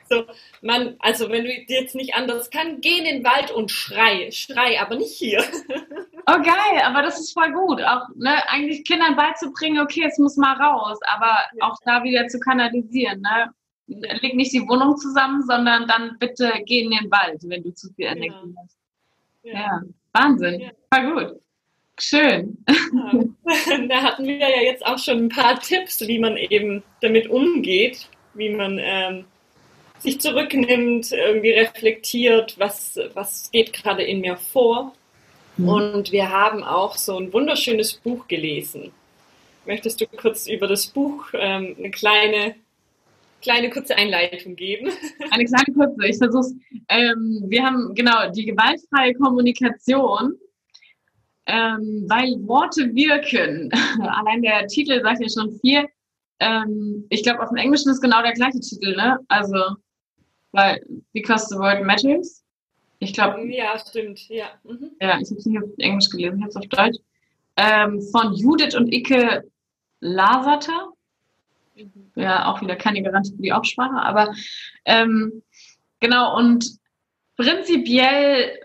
So, 0.10 0.26
man, 0.62 0.96
also 1.00 1.32
wenn 1.32 1.46
du 1.46 1.52
jetzt 1.68 1.96
nicht 1.96 2.14
anders 2.14 2.50
kannst, 2.50 2.82
geh 2.82 2.98
in 2.98 3.06
den 3.06 3.24
Wald 3.24 3.52
und 3.52 3.72
schrei. 3.72 4.30
Schrei, 4.32 4.80
aber 4.80 4.96
nicht 4.96 5.16
hier. 5.16 5.44
Oh 6.26 6.42
geil, 6.42 6.82
aber 6.86 7.02
das 7.02 7.20
ist 7.20 7.34
voll 7.34 7.52
gut. 7.52 7.82
Auch 7.82 8.08
ne, 8.16 8.48
eigentlich 8.48 8.86
Kindern 8.86 9.18
beizubringen, 9.18 9.82
okay, 9.82 10.06
es 10.08 10.18
muss 10.18 10.38
mal 10.38 10.56
raus, 10.56 10.98
aber 11.14 11.38
ja. 11.54 11.68
auch 11.68 11.76
da 11.84 12.02
wieder 12.06 12.30
zu 12.30 12.40
kanalisieren. 12.40 13.20
Ne? 13.20 13.54
Leg 13.88 14.36
nicht 14.36 14.54
die 14.54 14.67
Wohnung 14.67 14.98
zusammen, 14.98 15.43
sondern 15.46 15.88
dann 15.88 16.17
bitte 16.19 16.52
geh 16.65 16.84
in 16.84 16.91
den 16.91 17.12
Wald, 17.12 17.41
wenn 17.43 17.63
du 17.63 17.74
zu 17.74 17.91
viel 17.93 18.06
Energie 18.06 18.30
ja. 18.30 18.63
hast. 18.63 18.78
Ja. 19.43 19.54
ja. 19.54 19.82
Wahnsinn. 20.13 20.60
Ja. 20.62 20.72
Voll 20.93 21.13
gut. 21.13 21.39
Schön. 22.00 22.58
Da 23.88 24.02
hatten 24.02 24.26
wir 24.26 24.38
ja 24.38 24.62
jetzt 24.62 24.86
auch 24.86 24.98
schon 24.98 25.26
ein 25.26 25.30
paar 25.30 25.60
Tipps, 25.60 26.02
wie 26.08 26.17
man 26.17 26.38
eben 26.38 26.82
damit 27.02 27.30
umgeht, 27.30 28.10
wie 28.34 28.50
man 28.50 28.80
ähm, 28.82 29.26
sich 30.00 30.19
zurücknimmt, 30.19 31.12
irgendwie 31.12 31.52
reflektiert, 31.52 32.58
was, 32.58 33.00
was 33.13 33.52
geht 33.52 33.74
gerade 33.74 34.04
in 34.04 34.22
mir 34.22 34.38
vor. 34.38 34.93
Mhm. 35.58 35.69
Und 35.69 36.12
wir 36.12 36.30
haben 36.30 36.63
auch 36.63 36.96
so 36.96 37.17
ein 37.17 37.32
wunderschönes 37.32 37.93
Buch 37.93 38.28
gelesen. 38.28 38.91
Möchtest 39.65 40.02
du 40.02 40.08
kurz 40.08 40.48
über 40.48 40.67
das 40.67 40.88
Buch 40.88 41.28
ähm, 41.34 41.76
eine 41.78 41.91
kleine, 41.91 42.56
kleine 43.44 43.70
kurze 43.70 43.96
Einleitung 43.96 44.56
geben? 44.56 44.92
Eine 45.32 45.46
kleine 45.46 45.74
kurze, 45.74 46.08
ich 46.08 46.18
versuche 46.18 46.56
ähm, 46.90 47.44
Wir 47.48 47.64
haben 47.64 47.94
genau 47.94 48.32
die 48.32 48.46
gewaltfreie 48.46 49.14
Kommunikation, 49.14 50.34
ähm, 51.46 52.06
weil 52.08 52.36
Worte 52.48 52.94
wirken. 52.96 53.70
Allein 54.02 54.42
der 54.42 54.66
Titel 54.68 55.02
sagt 55.02 55.22
ja 55.22 55.30
schon 55.30 55.52
viel. 55.60 55.86
Ähm, 56.40 57.06
ich 57.10 57.22
glaube, 57.24 57.42
auf 57.42 57.50
dem 57.50 57.58
Englischen 57.58 57.92
ist 57.92 58.02
genau 58.02 58.22
der 58.24 58.34
gleiche 58.34 58.60
Titel, 58.60 58.96
ne? 58.96 59.20
Also 59.28 59.76
weil 60.54 60.80
Because 61.12 61.48
the 61.50 61.58
Word 61.58 61.86
Matters. 61.86 62.44
Ich 63.00 63.14
glaube. 63.14 63.46
Ja, 63.52 63.78
stimmt, 63.78 64.30
ja. 64.30 64.46
Mhm. 64.64 64.92
Ja, 65.02 65.20
ich 65.20 65.30
habe 65.30 65.40
es 65.40 65.46
nicht 65.46 65.62
auf 65.62 65.70
Englisch 65.78 66.10
gelesen, 66.10 66.38
ich 66.38 66.44
habe 66.44 66.50
es 66.50 66.56
auf 66.56 66.68
Deutsch. 66.68 67.00
Ähm, 67.58 68.02
von 68.12 68.34
Judith 68.34 68.76
und 68.76 68.94
Icke 68.94 69.44
Lasata. 70.00 70.93
Ja, 72.16 72.46
auch 72.48 72.62
wieder 72.62 72.76
keine 72.76 73.02
Garantie 73.02 73.36
für 73.36 73.42
die 73.42 73.54
Aussprache, 73.54 73.96
aber 73.96 74.34
ähm, 74.86 75.42
genau, 76.00 76.38
und 76.38 76.78
prinzipiell 77.36 78.60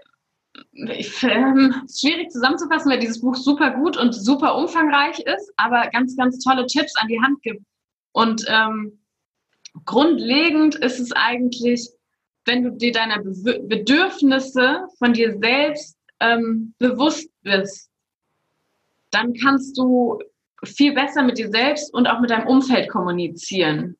ähm, 0.76 1.74
schwierig 1.88 2.30
zusammenzufassen, 2.30 2.90
weil 2.90 2.98
dieses 2.98 3.20
Buch 3.20 3.36
super 3.36 3.70
gut 3.70 3.96
und 3.96 4.12
super 4.12 4.56
umfangreich 4.56 5.20
ist, 5.20 5.52
aber 5.56 5.88
ganz, 5.90 6.16
ganz 6.16 6.38
tolle 6.42 6.66
Tipps 6.66 6.94
an 6.96 7.08
die 7.08 7.20
Hand 7.20 7.42
gibt. 7.42 7.62
Und 8.12 8.44
ähm, 8.48 8.98
grundlegend 9.84 10.74
ist 10.76 10.98
es 10.98 11.12
eigentlich, 11.12 11.88
wenn 12.44 12.64
du 12.64 12.70
dir 12.72 12.92
deiner 12.92 13.22
Be 13.22 13.60
Bedürfnisse 13.62 14.86
von 14.98 15.12
dir 15.12 15.38
selbst 15.38 15.96
ähm, 16.20 16.74
bewusst 16.78 17.30
bist, 17.42 17.90
dann 19.10 19.34
kannst 19.34 19.78
du 19.78 20.18
viel 20.64 20.94
besser 20.94 21.22
mit 21.22 21.38
dir 21.38 21.50
selbst 21.50 21.92
und 21.94 22.06
auch 22.06 22.20
mit 22.20 22.30
deinem 22.30 22.46
Umfeld 22.46 22.88
kommunizieren. 22.88 23.96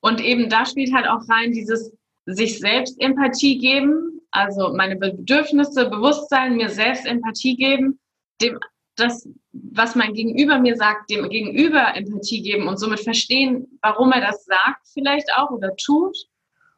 Und 0.00 0.20
eben 0.20 0.48
da 0.48 0.66
spielt 0.66 0.94
halt 0.94 1.08
auch 1.08 1.28
rein 1.28 1.52
dieses 1.52 1.92
sich 2.26 2.58
selbst 2.58 3.00
Empathie 3.00 3.58
geben, 3.58 4.20
also 4.30 4.74
meine 4.74 4.96
Bedürfnisse 4.96 5.88
bewusst 5.88 6.28
sein, 6.28 6.56
mir 6.56 6.68
selbst 6.68 7.06
Empathie 7.06 7.56
geben, 7.56 7.98
dem 8.42 8.58
das, 8.96 9.28
was 9.52 9.94
mein 9.94 10.14
Gegenüber 10.14 10.58
mir 10.58 10.76
sagt, 10.76 11.10
dem 11.10 11.28
Gegenüber 11.28 11.94
Empathie 11.94 12.42
geben 12.42 12.66
und 12.66 12.78
somit 12.78 13.00
verstehen, 13.00 13.78
warum 13.82 14.10
er 14.12 14.22
das 14.22 14.44
sagt 14.44 14.88
vielleicht 14.92 15.28
auch 15.36 15.50
oder 15.50 15.76
tut 15.76 16.16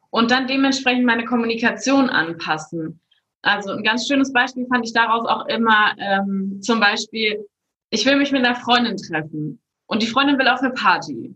und 0.09 0.31
dann 0.31 0.47
dementsprechend 0.47 1.05
meine 1.05 1.25
Kommunikation 1.25 2.09
anpassen. 2.09 2.99
Also 3.41 3.71
ein 3.71 3.83
ganz 3.83 4.07
schönes 4.07 4.33
Beispiel 4.33 4.67
fand 4.67 4.85
ich 4.85 4.93
daraus 4.93 5.25
auch 5.25 5.47
immer 5.47 5.95
ähm, 5.97 6.59
zum 6.61 6.79
Beispiel, 6.79 7.47
ich 7.89 8.05
will 8.05 8.17
mich 8.17 8.31
mit 8.31 8.45
einer 8.45 8.55
Freundin 8.55 8.97
treffen 8.97 9.59
und 9.87 10.01
die 10.01 10.07
Freundin 10.07 10.37
will 10.37 10.47
auf 10.47 10.61
eine 10.61 10.73
Party. 10.73 11.35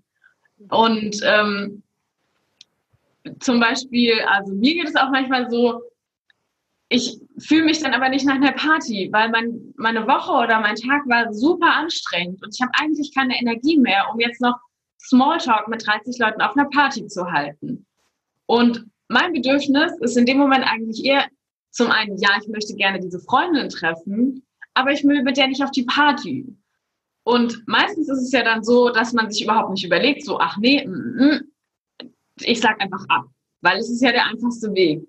Und 0.70 1.20
ähm, 1.24 1.84
zum 3.40 3.60
Beispiel, 3.60 4.14
also 4.28 4.54
mir 4.54 4.74
geht 4.74 4.88
es 4.88 4.96
auch 4.96 5.10
manchmal 5.10 5.50
so, 5.50 5.82
ich 6.90 7.20
fühle 7.40 7.66
mich 7.66 7.82
dann 7.82 7.94
aber 7.94 8.10
nicht 8.10 8.26
nach 8.26 8.36
einer 8.36 8.52
Party, 8.52 9.10
weil 9.12 9.30
mein, 9.30 9.74
meine 9.78 10.06
Woche 10.08 10.32
oder 10.32 10.60
mein 10.60 10.76
Tag 10.76 11.08
war 11.08 11.34
super 11.34 11.74
anstrengend 11.74 12.44
und 12.44 12.54
ich 12.54 12.62
habe 12.62 12.72
eigentlich 12.80 13.14
keine 13.16 13.40
Energie 13.40 13.80
mehr, 13.80 14.06
um 14.14 14.20
jetzt 14.20 14.42
noch 14.42 14.60
Smalltalk 15.00 15.68
mit 15.68 15.86
30 15.86 16.20
Leuten 16.20 16.42
auf 16.42 16.56
einer 16.56 16.70
Party 16.70 17.08
zu 17.08 17.32
halten. 17.32 17.86
Und 18.46 18.86
mein 19.08 19.34
Bedürfnis 19.34 19.92
ist 20.02 20.18
in 20.18 20.26
dem 20.26 20.38
Moment 20.38 20.66
eigentlich 20.66 21.04
eher 21.04 21.26
zum 21.72 21.90
einen, 21.90 22.18
ja, 22.18 22.30
ich 22.40 22.48
möchte 22.48 22.76
gerne 22.76 23.00
diese 23.00 23.20
Freundin 23.20 23.70
treffen, 23.70 24.46
aber 24.74 24.92
ich 24.92 25.04
will 25.04 25.24
mit 25.24 25.38
der 25.38 25.48
nicht 25.48 25.64
auf 25.64 25.72
die 25.72 25.86
Party. 25.86 26.56
Und 27.24 27.64
meistens 27.68 28.10
ist 28.10 28.22
es 28.22 28.32
ja 28.32 28.44
dann 28.44 28.64
so, 28.64 28.90
dass 28.90 29.14
man 29.14 29.32
sich 29.32 29.44
überhaupt 29.44 29.72
nicht 29.72 29.86
überlegt, 29.86 30.26
so, 30.26 30.40
ach 30.40 30.58
nee, 30.58 30.86
mm, 30.86 31.26
mm, 31.26 31.42
ich 32.42 32.60
sag 32.60 32.82
einfach 32.82 33.06
ab, 33.08 33.26
weil 33.62 33.78
es 33.78 33.90
ist 33.90 34.02
ja 34.02 34.12
der 34.12 34.26
einfachste 34.26 34.74
Weg. 34.74 35.08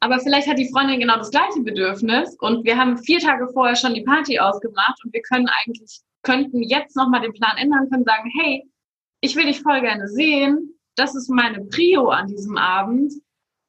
Aber 0.00 0.20
vielleicht 0.20 0.48
hat 0.48 0.58
die 0.58 0.70
Freundin 0.70 1.00
genau 1.00 1.16
das 1.16 1.32
gleiche 1.32 1.60
Bedürfnis 1.60 2.36
und 2.38 2.64
wir 2.64 2.76
haben 2.76 2.98
vier 2.98 3.18
Tage 3.18 3.48
vorher 3.48 3.74
schon 3.74 3.94
die 3.94 4.04
Party 4.04 4.38
ausgemacht 4.38 5.04
und 5.04 5.12
wir 5.12 5.22
können 5.22 5.48
eigentlich, 5.48 6.00
könnten 6.22 6.62
jetzt 6.62 6.94
nochmal 6.94 7.22
den 7.22 7.32
Plan 7.32 7.56
ändern, 7.56 7.90
können 7.90 8.04
sagen, 8.04 8.30
hey, 8.40 8.64
ich 9.20 9.34
will 9.34 9.46
dich 9.46 9.60
voll 9.60 9.80
gerne 9.80 10.06
sehen, 10.06 10.78
das 10.94 11.16
ist 11.16 11.28
meine 11.28 11.64
Prio 11.64 12.08
an 12.10 12.28
diesem 12.28 12.56
Abend, 12.56 13.12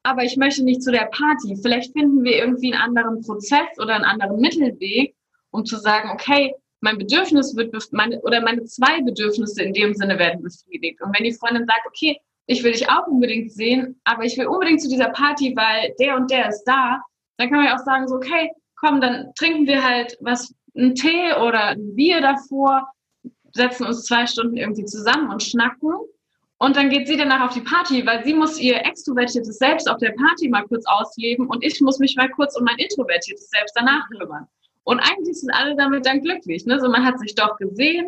aber 0.04 0.23
ich 0.23 0.38
möchte 0.38 0.63
nicht 0.63 0.84
zu 0.84 0.91
der 0.91 1.10
Party. 1.12 1.56
Vielleicht 1.62 1.93
finden 1.93 2.23
wir 2.23 2.38
irgendwie 2.38 2.73
einen 2.73 2.82
anderen 2.82 3.21
Prozess 3.21 3.67
oder 3.80 3.95
einen 3.95 4.06
anderen 4.06 4.39
Mittelweg, 4.39 5.15
um 5.52 5.66
zu 5.66 5.78
sagen, 5.78 6.10
okay, 6.12 6.54
mein 6.82 6.98
Bedürfnis 6.98 7.56
wird, 7.56 7.74
meine, 7.92 8.22
oder 8.22 8.42
meine 8.42 8.64
zwei 8.64 9.02
Bedürfnisse 9.02 9.64
in 9.64 9.74
dem 9.74 9.94
Sinne 9.94 10.18
werden 10.18 10.42
befriedigt. 10.42 11.02
Und 11.02 11.16
wenn 11.18 11.26
die 11.26 11.34
Freundin 11.34 11.66
sagt, 11.66 11.86
okay, 11.88 12.20
ich 12.46 12.64
will 12.64 12.72
dich 12.72 12.90
auch 12.90 13.08
unbedingt 13.08 13.52
sehen, 13.52 14.00
aber 14.06 14.24
ich 14.24 14.38
will 14.38 14.48
unbedingt 14.48 14.82
zu 14.82 14.90
dieser 14.90 15.10
Party, 15.10 15.54
weil 15.56 15.94
der 16.00 16.16
und 16.16 16.32
der 16.32 16.50
ist 16.50 16.64
da, 16.64 17.02
dann 17.38 17.50
kann 17.50 17.60
man 17.60 17.68
ja 17.68 17.76
auch 17.76 17.86
sagen, 17.86 18.08
so, 18.08 18.16
okay, 18.16 18.52
komm, 18.76 19.02
dann 19.02 19.32
trinken 19.36 19.68
wir 19.68 19.84
halt 19.84 20.18
was, 20.22 20.54
einen 20.76 20.96
Tee 20.96 21.34
oder 21.34 21.70
ein 21.70 21.96
Bier 21.96 22.22
davor, 22.22 22.88
setzen 23.52 23.86
uns 23.86 24.06
zwei 24.06 24.26
Stunden 24.26 24.58
irgendwie 24.58 24.86
zusammen 24.86 25.30
und 25.30 25.44
schnacken. 25.44 25.94
Und 26.58 26.76
dann 26.76 26.90
geht 26.90 27.08
sie 27.08 27.16
danach 27.16 27.48
auf 27.48 27.54
die 27.54 27.62
Party, 27.62 28.06
weil 28.06 28.24
sie 28.26 28.34
muss 28.34 28.60
ihr 28.60 28.86
extrovertiertes 28.86 29.58
Selbst 29.58 29.90
auf 29.90 29.98
der 29.98 30.12
Party 30.12 30.50
mal 30.50 30.64
kurz 30.64 30.86
ausleben 30.88 31.48
und 31.48 31.64
ich 31.64 31.80
muss 31.80 32.00
mich 32.00 32.16
mal 32.18 32.30
kurz 32.30 32.58
um 32.58 32.66
mein 32.66 32.78
introvertiertes 32.78 33.50
Selbst 33.50 33.74
danach 33.76 34.10
kümmern. 34.10 34.48
Und 34.89 34.99
eigentlich 35.02 35.39
sind 35.39 35.52
alle 35.52 35.75
damit 35.75 36.08
dann 36.08 36.23
glücklich. 36.23 36.65
Ne? 36.65 36.80
So, 36.80 36.89
man 36.89 37.06
hat 37.06 37.19
sich 37.19 37.36
doch 37.36 37.58
gesehen, 37.58 38.08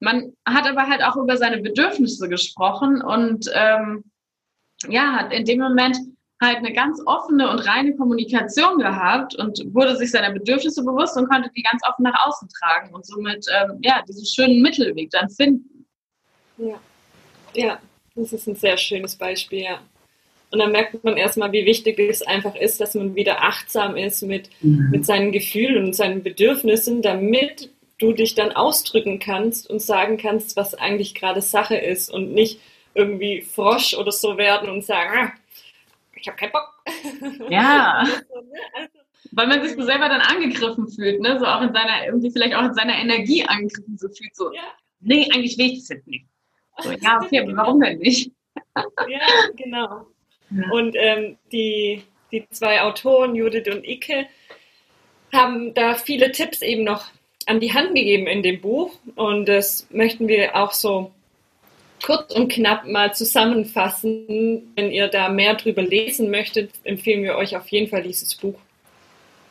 man 0.00 0.32
hat 0.44 0.66
aber 0.66 0.88
halt 0.88 1.00
auch 1.04 1.14
über 1.14 1.36
seine 1.36 1.58
Bedürfnisse 1.58 2.28
gesprochen 2.28 3.00
und 3.00 3.48
ähm, 3.54 4.02
ja, 4.88 5.12
hat 5.12 5.32
in 5.32 5.44
dem 5.44 5.60
Moment 5.60 5.96
halt 6.42 6.56
eine 6.56 6.72
ganz 6.72 7.00
offene 7.06 7.48
und 7.48 7.60
reine 7.60 7.94
Kommunikation 7.94 8.78
gehabt 8.78 9.36
und 9.36 9.72
wurde 9.72 9.96
sich 9.96 10.10
seiner 10.10 10.32
Bedürfnisse 10.32 10.82
bewusst 10.82 11.16
und 11.16 11.28
konnte 11.28 11.48
die 11.56 11.62
ganz 11.62 11.80
offen 11.88 12.02
nach 12.02 12.26
außen 12.26 12.48
tragen 12.48 12.92
und 12.92 13.06
somit 13.06 13.46
ähm, 13.54 13.78
ja 13.82 14.02
diesen 14.02 14.26
schönen 14.26 14.60
Mittelweg 14.62 15.10
dann 15.12 15.30
finden. 15.30 15.86
Ja, 16.58 16.80
ja, 17.54 17.78
das 18.16 18.32
ist 18.32 18.48
ein 18.48 18.56
sehr 18.56 18.76
schönes 18.76 19.14
Beispiel, 19.14 19.60
ja. 19.60 19.78
Und 20.50 20.60
dann 20.60 20.72
merkt 20.72 21.02
man 21.02 21.16
erstmal, 21.16 21.52
wie 21.52 21.66
wichtig 21.66 21.98
es 21.98 22.22
einfach 22.22 22.54
ist, 22.54 22.80
dass 22.80 22.94
man 22.94 23.14
wieder 23.14 23.42
achtsam 23.42 23.96
ist 23.96 24.22
mit, 24.22 24.48
mhm. 24.60 24.90
mit 24.90 25.04
seinen 25.04 25.32
Gefühlen 25.32 25.84
und 25.84 25.94
seinen 25.94 26.22
Bedürfnissen, 26.22 27.02
damit 27.02 27.70
du 27.98 28.12
dich 28.12 28.34
dann 28.34 28.52
ausdrücken 28.52 29.18
kannst 29.18 29.68
und 29.68 29.80
sagen 29.80 30.18
kannst, 30.18 30.56
was 30.56 30.74
eigentlich 30.74 31.14
gerade 31.14 31.40
Sache 31.40 31.76
ist 31.76 32.10
und 32.10 32.32
nicht 32.32 32.60
irgendwie 32.94 33.42
Frosch 33.42 33.94
oder 33.94 34.12
so 34.12 34.38
werden 34.38 34.68
und 34.68 34.84
sagen, 34.84 35.10
ah, 35.14 35.32
ich 36.14 36.28
habe 36.28 36.36
keinen 36.36 36.52
Bock. 36.52 36.72
Ja. 37.50 38.04
Also, 38.74 38.98
Weil 39.32 39.46
man 39.48 39.62
sich 39.62 39.76
so 39.76 39.82
selber 39.82 40.08
dann 40.08 40.20
angegriffen 40.20 40.88
fühlt, 40.88 41.20
ne? 41.20 41.38
So 41.38 41.46
auch 41.46 41.60
in 41.60 41.72
seiner, 41.72 42.06
irgendwie 42.06 42.30
vielleicht 42.30 42.54
auch 42.54 42.64
in 42.64 42.74
seiner 42.74 42.96
Energie 42.96 43.44
angegriffen 43.44 43.98
so 43.98 44.08
fühlt. 44.08 44.34
So, 44.34 44.52
ja. 44.52 44.62
nee, 45.00 45.28
eigentlich 45.32 45.58
will 45.58 45.66
ich 45.66 45.80
das 45.80 45.88
jetzt 45.88 46.06
nicht. 46.06 46.26
So, 46.78 46.92
ja, 46.92 47.20
okay, 47.22 47.40
aber 47.40 47.56
warum 47.56 47.80
denn 47.80 47.98
nicht? 47.98 48.30
ja, 48.76 49.20
genau. 49.56 50.06
Und 50.50 50.94
ähm, 50.98 51.36
die, 51.52 52.02
die 52.30 52.48
zwei 52.50 52.82
Autoren, 52.82 53.34
Judith 53.34 53.68
und 53.68 53.86
Ike, 53.86 54.26
haben 55.32 55.74
da 55.74 55.94
viele 55.94 56.32
Tipps 56.32 56.62
eben 56.62 56.84
noch 56.84 57.06
an 57.46 57.60
die 57.60 57.72
Hand 57.72 57.94
gegeben 57.94 58.26
in 58.26 58.42
dem 58.42 58.60
Buch. 58.60 58.92
Und 59.14 59.46
das 59.46 59.86
möchten 59.90 60.28
wir 60.28 60.56
auch 60.56 60.72
so 60.72 61.12
kurz 62.04 62.34
und 62.34 62.48
knapp 62.48 62.86
mal 62.86 63.14
zusammenfassen. 63.14 64.72
Wenn 64.76 64.90
ihr 64.90 65.08
da 65.08 65.28
mehr 65.28 65.54
drüber 65.54 65.82
lesen 65.82 66.30
möchtet, 66.30 66.70
empfehlen 66.84 67.22
wir 67.22 67.36
euch 67.36 67.56
auf 67.56 67.68
jeden 67.68 67.88
Fall 67.88 68.02
dieses 68.02 68.34
Buch. 68.34 68.58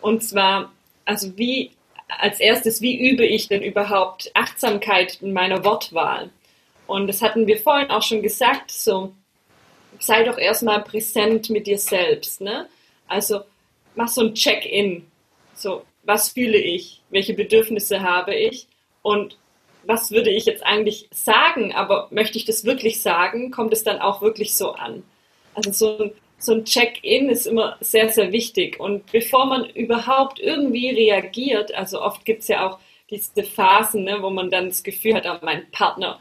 Und 0.02 0.24
zwar, 0.24 0.72
also 1.04 1.38
wie, 1.38 1.72
als 2.08 2.40
erstes, 2.40 2.82
wie 2.82 3.10
übe 3.10 3.26
ich 3.26 3.48
denn 3.48 3.64
überhaupt 3.64 4.32
Achtsamkeit 4.34 5.22
in 5.22 5.34
meiner 5.34 5.64
Wortwahl? 5.64 6.30
Und 6.88 7.08
das 7.08 7.22
hatten 7.22 7.48
wir 7.48 7.58
vorhin 7.58 7.90
auch 7.90 8.04
schon 8.04 8.22
gesagt, 8.22 8.72
so, 8.72 9.14
sei 10.06 10.24
doch 10.24 10.38
erstmal 10.38 10.84
präsent 10.84 11.50
mit 11.50 11.68
dir 11.68 11.78
selbst, 11.78 12.42
ne? 12.42 12.68
Also, 13.08 13.42
mach 13.96 14.08
so 14.08 14.22
ein 14.22 14.34
Check-in. 14.34 15.06
So, 15.56 15.84
was 16.04 16.30
fühle 16.30 16.58
ich? 16.58 17.02
Welche 17.10 17.34
Bedürfnisse 17.34 18.02
habe 18.02 18.36
ich? 18.36 18.68
Und 19.02 19.38
was 19.84 20.12
würde 20.12 20.32
ich 20.32 20.46
jetzt 20.46 20.66
eigentlich 20.66 21.08
sagen, 21.12 21.74
aber 21.74 22.08
möchte 22.12 22.38
ich 22.38 22.46
das 22.46 22.66
wirklich 22.66 23.02
sagen, 23.02 23.52
kommt 23.52 23.74
es 23.74 23.84
dann 23.84 24.00
auch 24.00 24.22
wirklich 24.22 24.56
so 24.56 24.72
an. 24.72 25.04
Also 25.54 25.72
so 25.72 26.04
ein, 26.04 26.12
so 26.38 26.54
ein 26.54 26.66
Check-in 26.66 27.30
ist 27.30 27.46
immer 27.46 27.78
sehr, 27.80 28.10
sehr 28.10 28.32
wichtig. 28.32 28.80
Und 28.80 29.12
bevor 29.12 29.46
man 29.46 29.66
überhaupt 29.70 30.40
irgendwie 30.40 30.90
reagiert, 30.90 31.74
also 31.74 32.02
oft 32.02 32.26
gibt 32.26 32.42
es 32.42 32.48
ja 32.48 32.68
auch 32.68 32.80
diese 33.10 33.44
Phasen, 33.44 34.04
ne, 34.04 34.18
wo 34.22 34.30
man 34.30 34.50
dann 34.50 34.70
das 34.70 34.84
Gefühl 34.84 35.14
hat, 35.14 35.26
oh, 35.28 35.38
mein 35.46 35.70
Partner 35.72 36.20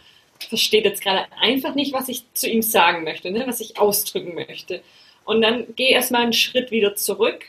versteht 0.49 0.85
jetzt 0.85 1.03
gerade 1.03 1.27
einfach 1.41 1.75
nicht, 1.75 1.93
was 1.93 2.09
ich 2.09 2.25
zu 2.35 2.49
ihm 2.49 2.63
sagen 2.63 3.05
möchte, 3.05 3.31
ne, 3.31 3.45
was 3.47 3.61
ich 3.61 3.79
ausdrücken 3.79 4.35
möchte. 4.35 4.83
Und 5.25 5.41
dann 5.41 5.67
geh 5.75 5.91
erstmal 5.91 6.23
einen 6.23 6.33
Schritt 6.33 6.71
wieder 6.71 6.97
zurück, 6.97 7.47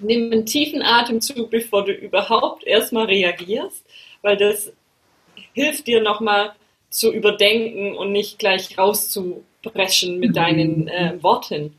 nimm 0.00 0.32
einen 0.32 0.46
tiefen 0.46 0.82
Atemzug, 0.82 1.50
bevor 1.50 1.84
du 1.84 1.92
überhaupt 1.92 2.64
erstmal 2.64 3.06
reagierst, 3.06 3.84
weil 4.22 4.36
das 4.36 4.72
hilft 5.52 5.86
dir 5.86 6.00
nochmal 6.00 6.52
zu 6.90 7.12
überdenken 7.12 7.96
und 7.96 8.12
nicht 8.12 8.38
gleich 8.38 8.76
rauszubrechen 8.76 10.18
mit 10.18 10.36
deinen 10.36 10.88
äh, 10.88 11.22
Worten. 11.22 11.78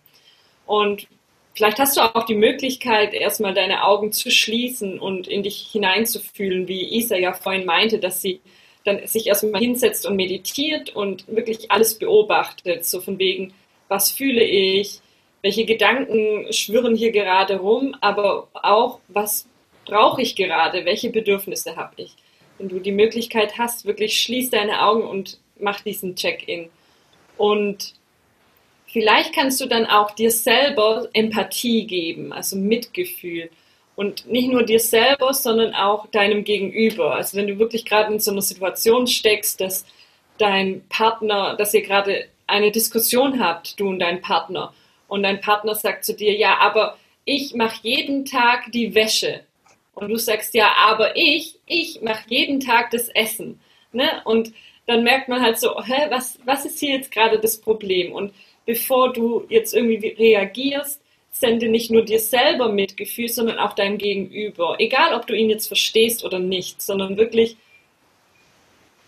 Und 0.66 1.08
vielleicht 1.54 1.80
hast 1.80 1.98
du 1.98 2.02
auch 2.02 2.26
die 2.26 2.36
Möglichkeit, 2.36 3.14
erstmal 3.14 3.54
deine 3.54 3.84
Augen 3.84 4.14
zu 4.14 4.32
schließen 4.32 5.00
und 5.00 5.28
in 5.28 5.44
dich 5.44 5.68
hineinzufühlen, 5.72 6.68
wie 6.70 6.98
Isa 6.98 7.18
ja 7.18 7.34
vorhin 7.34 7.66
meinte, 7.66 8.00
dass 8.00 8.22
sie 8.22 8.40
dann 8.84 9.06
sich 9.08 9.28
erstmal 9.28 9.62
hinsetzt 9.62 10.06
und 10.06 10.16
meditiert 10.16 10.96
und 10.96 11.28
wirklich 11.28 11.70
alles 11.72 11.98
beobachtet, 11.98 12.86
so 12.86 13.02
von 13.02 13.20
wegen, 13.20 13.54
was 13.88 14.12
fühle 14.12 14.44
ich, 14.44 15.02
welche 15.42 15.66
Gedanken 15.66 16.52
schwirren 16.52 16.96
hier 16.96 17.12
gerade 17.12 17.58
rum, 17.58 17.96
aber 18.02 18.48
auch, 18.54 19.00
was 19.08 19.48
brauche 19.86 20.22
ich 20.22 20.36
gerade, 20.36 20.86
welche 20.86 21.10
Bedürfnisse 21.10 21.76
habe 21.76 22.04
ich? 22.04 22.16
Wenn 22.58 22.70
du 22.70 22.80
die 22.80 22.92
Möglichkeit 22.92 23.58
hast, 23.58 23.86
wirklich 23.86 24.20
schließ 24.22 24.52
deine 24.52 24.84
Augen 24.84 25.04
und 25.04 25.40
mach 25.60 25.82
diesen 25.82 26.16
Check-in. 26.16 26.70
Und 27.38 27.96
vielleicht 28.86 29.34
kannst 29.34 29.60
du 29.62 29.66
dann 29.66 29.86
auch 29.86 30.12
dir 30.12 30.32
selber 30.32 31.10
Empathie 31.14 31.88
geben, 31.88 32.34
also 32.34 32.56
Mitgefühl. 32.56 33.50
Und 33.96 34.26
nicht 34.26 34.50
nur 34.50 34.64
dir 34.64 34.80
selber, 34.80 35.34
sondern 35.34 35.74
auch 35.74 36.08
deinem 36.08 36.44
Gegenüber. 36.44 37.16
Also 37.16 37.38
wenn 37.38 37.48
du 37.48 37.60
wirklich 37.60 37.86
gerade 37.86 38.14
in 38.14 38.20
so 38.20 38.32
einer 38.32 38.42
Situation 38.42 39.06
steckst, 39.06 39.60
dass 39.62 39.86
dein 40.38 40.84
Partner, 40.90 41.56
dass 41.56 41.74
ihr 41.74 41.82
gerade 41.82 42.26
eine 42.48 42.72
Diskussion 42.72 43.44
habt, 43.44 43.80
du 43.80 43.90
und 43.90 44.00
dein 44.00 44.22
Partner, 44.22 44.74
und 45.08 45.24
dein 45.24 45.42
Partner 45.42 45.76
sagt 45.76 46.06
zu 46.06 46.14
dir, 46.14 46.34
ja, 46.36 46.58
aber 46.60 46.98
ich 47.26 47.54
mache 47.54 47.80
jeden 47.84 48.26
Tag 48.26 48.72
die 48.72 48.96
Wäsche. 48.96 49.42
Und 49.94 50.08
du 50.08 50.16
sagst, 50.16 50.54
ja, 50.54 50.72
aber 50.78 51.18
ich, 51.18 51.60
ich 51.66 52.02
mache 52.02 52.24
jeden 52.28 52.62
Tag 52.62 52.92
das 52.92 53.10
Essen. 53.10 53.60
Ne? 53.92 54.22
Und 54.24 54.54
dann 54.88 55.04
merkt 55.04 55.28
man 55.28 55.42
halt 55.42 55.60
so, 55.60 55.84
hä, 55.84 56.08
was, 56.10 56.40
was 56.46 56.66
ist 56.66 56.80
hier 56.80 56.96
jetzt 56.96 57.12
gerade 57.12 57.40
das 57.40 57.60
Problem? 57.60 58.14
Und 58.14 58.34
bevor 58.66 59.12
du 59.12 59.46
jetzt 59.50 59.74
irgendwie 59.74 60.08
reagierst, 60.08 61.01
sende 61.32 61.70
nicht 61.70 61.90
nur 61.90 62.04
dir 62.04 62.20
selber 62.20 62.72
Mitgefühl, 62.72 63.30
sondern 63.30 63.58
auch 63.58 63.74
deinem 63.74 63.98
Gegenüber. 63.98 64.76
Egal, 64.80 65.16
ob 65.16 65.26
du 65.28 65.34
ihn 65.34 65.50
jetzt 65.50 65.68
verstehst 65.68 66.24
oder 66.24 66.40
nicht, 66.40 66.82
sondern 66.82 67.18
wirklich 67.18 67.58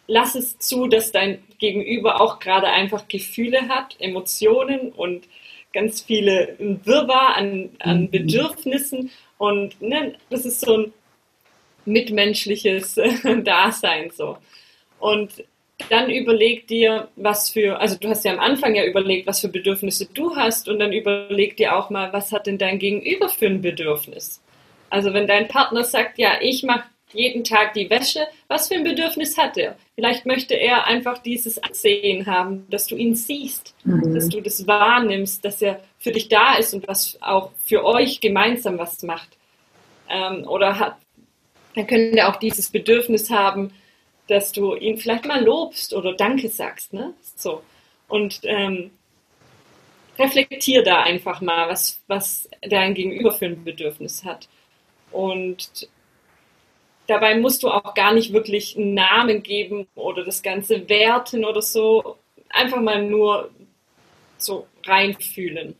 lass 0.07 0.35
es 0.35 0.57
zu, 0.59 0.87
dass 0.87 1.11
dein 1.11 1.43
Gegenüber 1.59 2.21
auch 2.21 2.39
gerade 2.39 2.67
einfach 2.67 3.07
Gefühle 3.07 3.69
hat, 3.69 3.95
Emotionen 3.99 4.91
und 4.91 5.27
ganz 5.73 6.01
viele 6.01 6.55
Wirrwarr 6.59 7.35
an, 7.35 7.69
an 7.79 8.01
mhm. 8.01 8.11
Bedürfnissen 8.11 9.11
und 9.37 9.81
ne, 9.81 10.15
das 10.29 10.45
ist 10.45 10.61
so 10.61 10.77
ein 10.77 10.93
mitmenschliches 11.85 12.95
Dasein 13.43 14.11
so. 14.11 14.37
Und 14.99 15.43
dann 15.89 16.09
überleg 16.09 16.67
dir, 16.67 17.07
was 17.15 17.49
für, 17.49 17.79
also 17.79 17.97
du 17.97 18.09
hast 18.09 18.25
ja 18.25 18.33
am 18.33 18.39
Anfang 18.39 18.75
ja 18.75 18.85
überlegt, 18.85 19.27
was 19.27 19.41
für 19.41 19.49
Bedürfnisse 19.49 20.07
du 20.13 20.35
hast 20.35 20.69
und 20.69 20.79
dann 20.79 20.93
überleg 20.93 21.57
dir 21.57 21.75
auch 21.75 21.89
mal, 21.89 22.11
was 22.13 22.31
hat 22.31 22.47
denn 22.47 22.57
dein 22.57 22.79
Gegenüber 22.79 23.29
für 23.29 23.47
ein 23.47 23.61
Bedürfnis? 23.61 24.41
Also 24.89 25.13
wenn 25.13 25.27
dein 25.27 25.47
Partner 25.47 25.83
sagt, 25.83 26.17
ja, 26.17 26.33
ich 26.41 26.63
mache 26.63 26.83
jeden 27.13 27.43
Tag 27.43 27.73
die 27.73 27.89
Wäsche, 27.89 28.27
was 28.47 28.67
für 28.67 28.75
ein 28.75 28.83
Bedürfnis 28.83 29.37
hat 29.37 29.57
er? 29.57 29.75
Vielleicht 29.95 30.25
möchte 30.25 30.55
er 30.55 30.85
einfach 30.87 31.19
dieses 31.19 31.61
Ansehen 31.61 32.25
haben, 32.25 32.65
dass 32.69 32.87
du 32.87 32.95
ihn 32.95 33.15
siehst, 33.15 33.75
mhm. 33.83 34.13
dass 34.13 34.29
du 34.29 34.41
das 34.41 34.65
wahrnimmst, 34.67 35.45
dass 35.45 35.61
er 35.61 35.79
für 35.99 36.11
dich 36.11 36.27
da 36.27 36.55
ist 36.55 36.73
und 36.73 36.87
was 36.87 37.17
auch 37.21 37.51
für 37.63 37.85
euch 37.85 38.19
gemeinsam 38.19 38.77
was 38.77 39.03
macht. 39.03 39.29
Ähm, 40.09 40.47
oder 40.47 40.79
hat, 40.79 40.97
dann 41.75 41.87
könnte 41.87 42.17
er 42.17 42.29
auch 42.29 42.37
dieses 42.37 42.69
Bedürfnis 42.69 43.29
haben, 43.29 43.71
dass 44.27 44.51
du 44.51 44.75
ihn 44.75 44.97
vielleicht 44.97 45.25
mal 45.25 45.43
lobst 45.43 45.93
oder 45.93 46.13
Danke 46.13 46.49
sagst. 46.49 46.93
Ne? 46.93 47.13
So. 47.35 47.61
Und 48.07 48.41
ähm, 48.43 48.91
reflektier 50.17 50.83
da 50.83 51.01
einfach 51.03 51.41
mal, 51.41 51.69
was, 51.69 52.01
was 52.07 52.49
dein 52.61 52.93
Gegenüber 52.93 53.31
für 53.31 53.45
ein 53.45 53.63
Bedürfnis 53.63 54.23
hat. 54.23 54.47
Und 55.11 55.87
dabei 57.07 57.37
musst 57.37 57.63
du 57.63 57.69
auch 57.69 57.93
gar 57.93 58.13
nicht 58.13 58.33
wirklich 58.33 58.77
einen 58.77 58.93
Namen 58.93 59.43
geben 59.43 59.87
oder 59.95 60.23
das 60.23 60.41
Ganze 60.41 60.87
werten 60.89 61.45
oder 61.45 61.61
so. 61.61 62.17
Einfach 62.49 62.81
mal 62.81 63.03
nur 63.03 63.49
so 64.37 64.67
reinfühlen. 64.85 65.75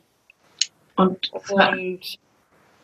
Und, 0.96 1.32
und 1.34 2.18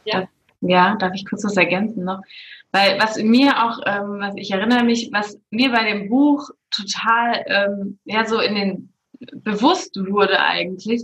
ja. 0.06 0.28
ja, 0.62 0.96
darf 0.96 1.14
ich 1.14 1.26
kurz 1.26 1.44
was 1.44 1.58
ergänzen 1.58 2.04
noch? 2.04 2.22
Weil 2.72 3.00
was 3.00 3.18
mir 3.18 3.64
auch, 3.64 3.80
ähm, 3.86 4.20
was 4.20 4.36
ich 4.38 4.52
erinnere 4.52 4.84
mich, 4.84 5.10
was 5.12 5.40
mir 5.50 5.72
bei 5.72 5.92
dem 5.92 6.10
Buch 6.10 6.50
total 6.70 7.44
ähm, 7.48 8.00
ja 8.06 8.26
so 8.26 8.40
in 8.40 8.56
den 8.56 8.94
bewusst 9.44 9.96
wurde 9.96 10.40
eigentlich, 10.40 11.04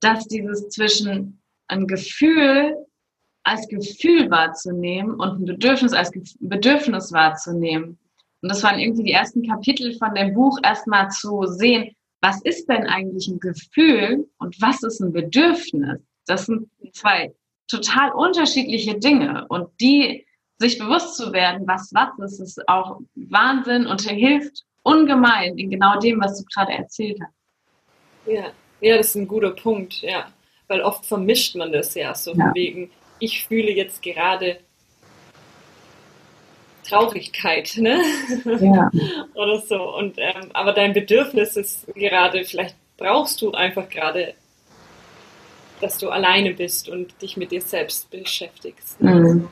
dass 0.00 0.26
dieses 0.28 0.68
zwischen 0.68 1.40
ein 1.66 1.86
Gefühl 1.86 2.76
als 3.42 3.68
Gefühl 3.68 4.30
wahrzunehmen 4.30 5.14
und 5.14 5.40
ein 5.40 5.44
Bedürfnis 5.44 5.92
als 5.92 6.10
Bedürfnis 6.40 7.12
wahrzunehmen. 7.12 7.98
Und 8.40 8.48
das 8.48 8.62
waren 8.62 8.78
irgendwie 8.78 9.04
die 9.04 9.12
ersten 9.12 9.46
Kapitel 9.46 9.96
von 9.98 10.14
dem 10.14 10.34
Buch, 10.34 10.58
erstmal 10.62 11.10
zu 11.10 11.44
sehen, 11.46 11.94
was 12.20 12.40
ist 12.42 12.66
denn 12.68 12.86
eigentlich 12.86 13.28
ein 13.28 13.38
Gefühl 13.38 14.26
und 14.38 14.60
was 14.60 14.82
ist 14.82 15.00
ein 15.00 15.12
Bedürfnis? 15.12 16.00
Das 16.26 16.46
sind 16.46 16.68
zwei 16.92 17.34
total 17.68 18.12
unterschiedliche 18.12 18.98
Dinge 18.98 19.46
und 19.48 19.68
die 19.80 20.26
sich 20.58 20.78
bewusst 20.78 21.16
zu 21.16 21.32
werden, 21.32 21.66
was 21.66 21.92
was 21.92 22.32
ist, 22.32 22.40
ist 22.40 22.68
auch 22.68 23.00
Wahnsinn 23.14 23.86
und 23.86 24.02
hilft 24.02 24.64
ungemein 24.82 25.58
in 25.58 25.70
genau 25.70 25.98
dem, 25.98 26.20
was 26.20 26.38
du 26.38 26.44
gerade 26.54 26.72
erzählt 26.72 27.18
hast. 27.20 27.34
Ja, 28.26 28.52
ja, 28.80 28.96
das 28.96 29.08
ist 29.08 29.16
ein 29.16 29.28
guter 29.28 29.50
Punkt, 29.50 30.02
ja. 30.02 30.26
Weil 30.68 30.82
oft 30.82 31.04
vermischt 31.04 31.56
man 31.56 31.72
das 31.72 31.94
ja 31.94 32.14
so 32.14 32.32
ja. 32.34 32.52
wegen, 32.54 32.90
ich 33.18 33.46
fühle 33.46 33.70
jetzt 33.70 34.02
gerade 34.02 34.58
Traurigkeit, 36.84 37.76
ne? 37.78 38.00
Ja. 38.60 38.90
Oder 39.34 39.58
so. 39.60 39.96
Und 39.96 40.16
ähm, 40.18 40.50
aber 40.52 40.72
dein 40.72 40.92
Bedürfnis 40.92 41.56
ist 41.56 41.86
gerade, 41.94 42.44
vielleicht 42.44 42.76
brauchst 42.96 43.40
du 43.42 43.52
einfach 43.52 43.88
gerade, 43.88 44.34
dass 45.80 45.98
du 45.98 46.10
alleine 46.10 46.52
bist 46.54 46.88
und 46.88 47.20
dich 47.20 47.36
mit 47.36 47.50
dir 47.50 47.60
selbst 47.60 48.10
beschäftigst. 48.10 49.00
Ne? 49.00 49.14
Mhm. 49.14 49.48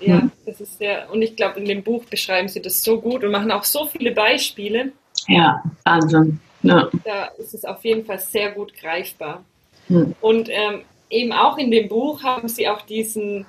Ja, 0.00 0.16
mhm. 0.16 0.32
das 0.46 0.60
ist 0.60 0.78
sehr, 0.78 1.10
und 1.10 1.22
ich 1.22 1.36
glaube, 1.36 1.60
in 1.60 1.66
dem 1.66 1.82
Buch 1.82 2.04
beschreiben 2.04 2.48
sie 2.48 2.62
das 2.62 2.82
so 2.82 3.00
gut 3.00 3.24
und 3.24 3.30
machen 3.30 3.50
auch 3.50 3.64
so 3.64 3.86
viele 3.86 4.12
Beispiele. 4.12 4.92
Ja, 5.26 5.62
Wahnsinn. 5.84 6.40
Ja. 6.62 6.88
Da 7.04 7.26
ist 7.38 7.54
es 7.54 7.64
auf 7.64 7.84
jeden 7.84 8.04
Fall 8.04 8.18
sehr 8.18 8.52
gut 8.52 8.74
greifbar. 8.74 9.44
Mhm. 9.88 10.14
Und 10.20 10.48
ähm, 10.50 10.82
eben 11.10 11.32
auch 11.32 11.58
in 11.58 11.70
dem 11.70 11.88
Buch 11.88 12.22
haben 12.22 12.48
sie 12.48 12.68
auch 12.68 12.82
diesen 12.82 13.46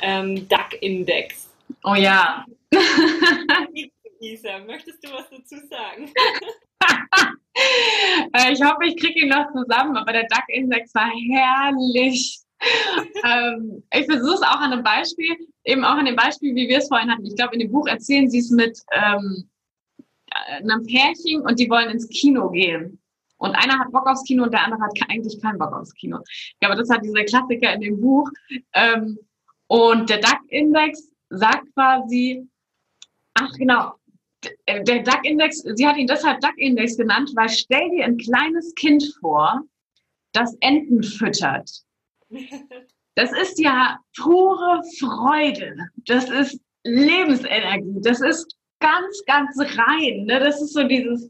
ähm, 0.00 0.48
DAC-Index. 0.48 1.48
Oh 1.84 1.94
ja. 1.94 2.44
Isa, 4.20 4.58
möchtest 4.66 5.04
du 5.04 5.12
was 5.12 5.28
dazu 5.30 5.56
sagen? 5.68 6.10
Äh, 8.32 8.52
ich 8.52 8.62
hoffe, 8.62 8.86
ich 8.86 8.96
kriege 8.96 9.20
ihn 9.20 9.28
noch 9.28 9.46
zusammen, 9.52 9.96
aber 9.96 10.12
der 10.12 10.26
DAC-Index 10.28 10.94
war 10.94 11.10
herrlich. 11.10 12.38
ähm, 13.24 13.82
ich 13.92 14.06
versuche 14.06 14.34
es 14.34 14.42
auch 14.42 14.60
an 14.60 14.72
einem 14.72 14.82
Beispiel, 14.82 15.36
eben 15.64 15.84
auch 15.84 15.96
an 15.96 16.04
dem 16.04 16.16
Beispiel, 16.16 16.54
wie 16.54 16.68
wir 16.68 16.78
es 16.78 16.88
vorhin 16.88 17.10
hatten. 17.10 17.24
Ich 17.24 17.36
glaube, 17.36 17.54
in 17.54 17.60
dem 17.60 17.72
Buch 17.72 17.86
erzählen 17.86 18.28
sie 18.28 18.38
es 18.38 18.50
mit 18.50 18.78
ähm, 18.92 19.48
einem 20.30 20.86
Pärchen 20.86 21.42
und 21.42 21.58
die 21.58 21.70
wollen 21.70 21.90
ins 21.90 22.08
Kino 22.08 22.50
gehen. 22.50 23.00
Und 23.38 23.54
einer 23.54 23.78
hat 23.78 23.90
Bock 23.90 24.06
aufs 24.06 24.24
Kino 24.24 24.44
und 24.44 24.52
der 24.52 24.64
andere 24.64 24.82
hat 24.82 24.92
eigentlich 25.08 25.40
keinen 25.40 25.58
Bock 25.58 25.72
aufs 25.72 25.94
Kino. 25.94 26.18
Ja, 26.60 26.68
aber 26.68 26.76
das 26.76 26.90
hat 26.90 27.02
dieser 27.02 27.24
Klassiker 27.24 27.72
in 27.72 27.80
dem 27.80 28.00
Buch. 28.00 28.28
Ähm, 28.74 29.18
und 29.66 30.10
der 30.10 30.18
DAC-Index 30.18 31.10
sagt 31.30 31.72
quasi, 31.74 32.46
ach 33.34 33.52
genau, 33.54 33.94
der 34.68 35.02
DAC-Index, 35.02 35.62
sie 35.74 35.86
hat 35.86 35.96
ihn 35.96 36.06
deshalb 36.06 36.40
DAC-Index 36.40 36.96
genannt, 36.96 37.30
weil 37.34 37.48
stell 37.48 37.88
dir 37.90 38.04
ein 38.04 38.18
kleines 38.18 38.74
Kind 38.74 39.04
vor, 39.20 39.62
das 40.32 40.54
Enten 40.60 41.02
füttert. 41.02 41.70
Das 43.16 43.32
ist 43.32 43.58
ja 43.58 43.98
pure 44.16 44.80
Freude. 44.98 45.74
Das 46.06 46.30
ist 46.30 46.60
Lebensenergie. 46.84 48.00
Das 48.02 48.20
ist 48.20 48.56
ganz, 48.78 49.22
ganz 49.26 49.58
rein. 49.58 50.24
Ne? 50.24 50.40
Das 50.40 50.60
ist 50.62 50.72
so 50.72 50.84
dieses, 50.84 51.28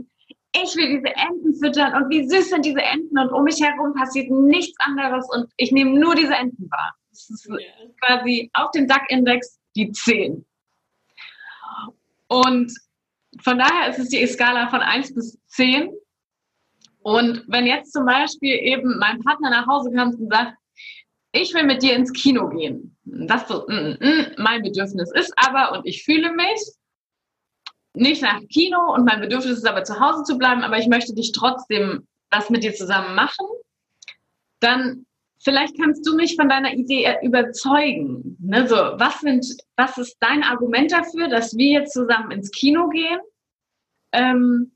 ich 0.53 0.77
will 0.77 0.99
diese 0.99 1.15
Enten 1.17 1.55
füttern 1.55 1.95
und 1.95 2.11
wie 2.11 2.29
süß 2.29 2.51
sind 2.51 2.65
diese 2.65 2.83
Enten 2.83 3.19
und 3.19 3.33
um 3.33 3.45
mich 3.45 3.61
herum 3.61 3.95
passiert 3.95 4.31
nichts 4.31 4.77
anderes 4.81 5.27
und 5.31 5.51
ich 5.57 5.73
nehme 5.73 5.99
nur 5.99 6.15
diese 6.15 6.35
Enten 6.35 6.71
wahr. 6.71 6.95
Das 7.11 7.29
ist 7.31 7.51
quasi 8.01 8.51
auf 8.55 8.71
dem 8.73 8.87
DAC-Index 8.87 9.59
die 9.77 9.91
10. 9.91 10.45
Und 12.29 12.73
von 13.43 13.59
daher 13.59 13.91
ist 13.91 13.99
es 13.99 14.09
die 14.09 14.25
Skala 14.27 14.69
von 14.69 14.81
1 14.81 15.15
bis 15.15 15.39
10. 15.49 15.91
Und 17.03 17.45
wenn 17.49 17.67
jetzt 17.67 17.93
zum 17.93 18.05
Beispiel 18.07 18.55
eben 18.55 18.99
mein 18.99 19.21
Partner 19.23 19.51
nach 19.51 19.67
Hause 19.67 19.91
kommt 19.93 20.19
und 20.19 20.31
sagt, 20.31 20.55
ich 21.33 21.55
will 21.55 21.65
mit 21.65 21.83
dir 21.83 21.95
ins 21.95 22.13
Kino 22.13 22.49
gehen. 22.49 22.97
Das 23.05 23.49
so, 23.49 23.65
mm, 23.69 23.73
mm, 23.73 23.97
mm 24.01 24.27
mein 24.39 24.63
Bedürfnis 24.63 25.11
ist 25.13 25.33
aber 25.37 25.77
und 25.77 25.87
ich 25.87 26.05
fühle 26.05 26.33
mich, 26.33 26.61
nicht 27.95 28.23
nach 28.23 28.41
Kino 28.49 28.95
und 28.95 29.05
mein 29.05 29.21
Bedürfnis 29.21 29.59
ist 29.59 29.69
aber 29.69 29.85
zu 29.85 29.99
Hause 29.99 30.23
zu 30.23 30.39
bleiben, 30.39 30.63
aber 30.63 30.79
ich 30.79 30.87
möchte 30.87 31.15
dich 31.15 31.33
trotzdem 31.33 32.07
was 32.31 32.51
mit 32.51 32.63
dir 32.63 32.73
zusammen 32.75 33.15
machen, 33.15 33.47
dann 34.61 35.07
vielleicht 35.43 35.77
kannst 35.81 36.07
du 36.07 36.15
mich 36.15 36.37
von 36.37 36.49
deiner 36.49 36.73
Idee 36.73 37.17
überzeugen. 37.23 38.37
Ne? 38.41 38.69
So, 38.69 38.77
was, 38.77 39.21
sind, 39.21 39.45
was 39.77 39.99
ist 39.99 40.17
dein 40.21 40.45
Argument 40.45 40.93
dafür, 40.93 41.29
dass 41.29 41.57
wir 41.57 41.81
jetzt 41.81 41.93
zusammen 41.93 42.31
ins 42.31 42.51
Kino 42.53 42.89
gehen? 42.89 43.19
Ähm, 44.13 44.73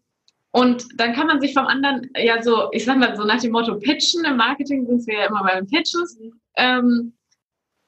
und 0.51 0.87
dann 0.97 1.15
kann 1.15 1.27
man 1.27 1.41
sich 1.41 1.53
vom 1.53 1.67
anderen, 1.67 2.11
ja 2.17 2.43
so, 2.43 2.69
ich 2.73 2.85
sag 2.85 2.99
mal 2.99 3.17
so 3.17 3.25
nach 3.25 3.41
dem 3.41 3.53
Motto 3.53 3.77
Pitchen, 3.79 4.25
im 4.25 4.37
Marketing 4.37 4.87
sind 4.87 5.07
wir 5.07 5.19
ja 5.19 5.27
immer 5.27 5.43
bei 5.43 5.57
den 5.57 5.67
Pitches, 5.67 6.19
ähm, 6.57 7.15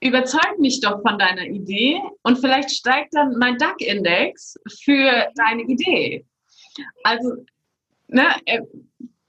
überzeug 0.01 0.59
mich 0.59 0.81
doch 0.81 1.01
von 1.03 1.19
deiner 1.19 1.45
Idee 1.45 2.01
und 2.23 2.39
vielleicht 2.39 2.71
steigt 2.71 3.15
dann 3.15 3.37
mein 3.39 3.59
DAC-Index 3.59 4.59
für 4.85 5.29
deine 5.35 5.63
Idee. 5.63 6.25
Also, 7.05 7.45
ne, 8.09 8.27
äh, 8.45 8.61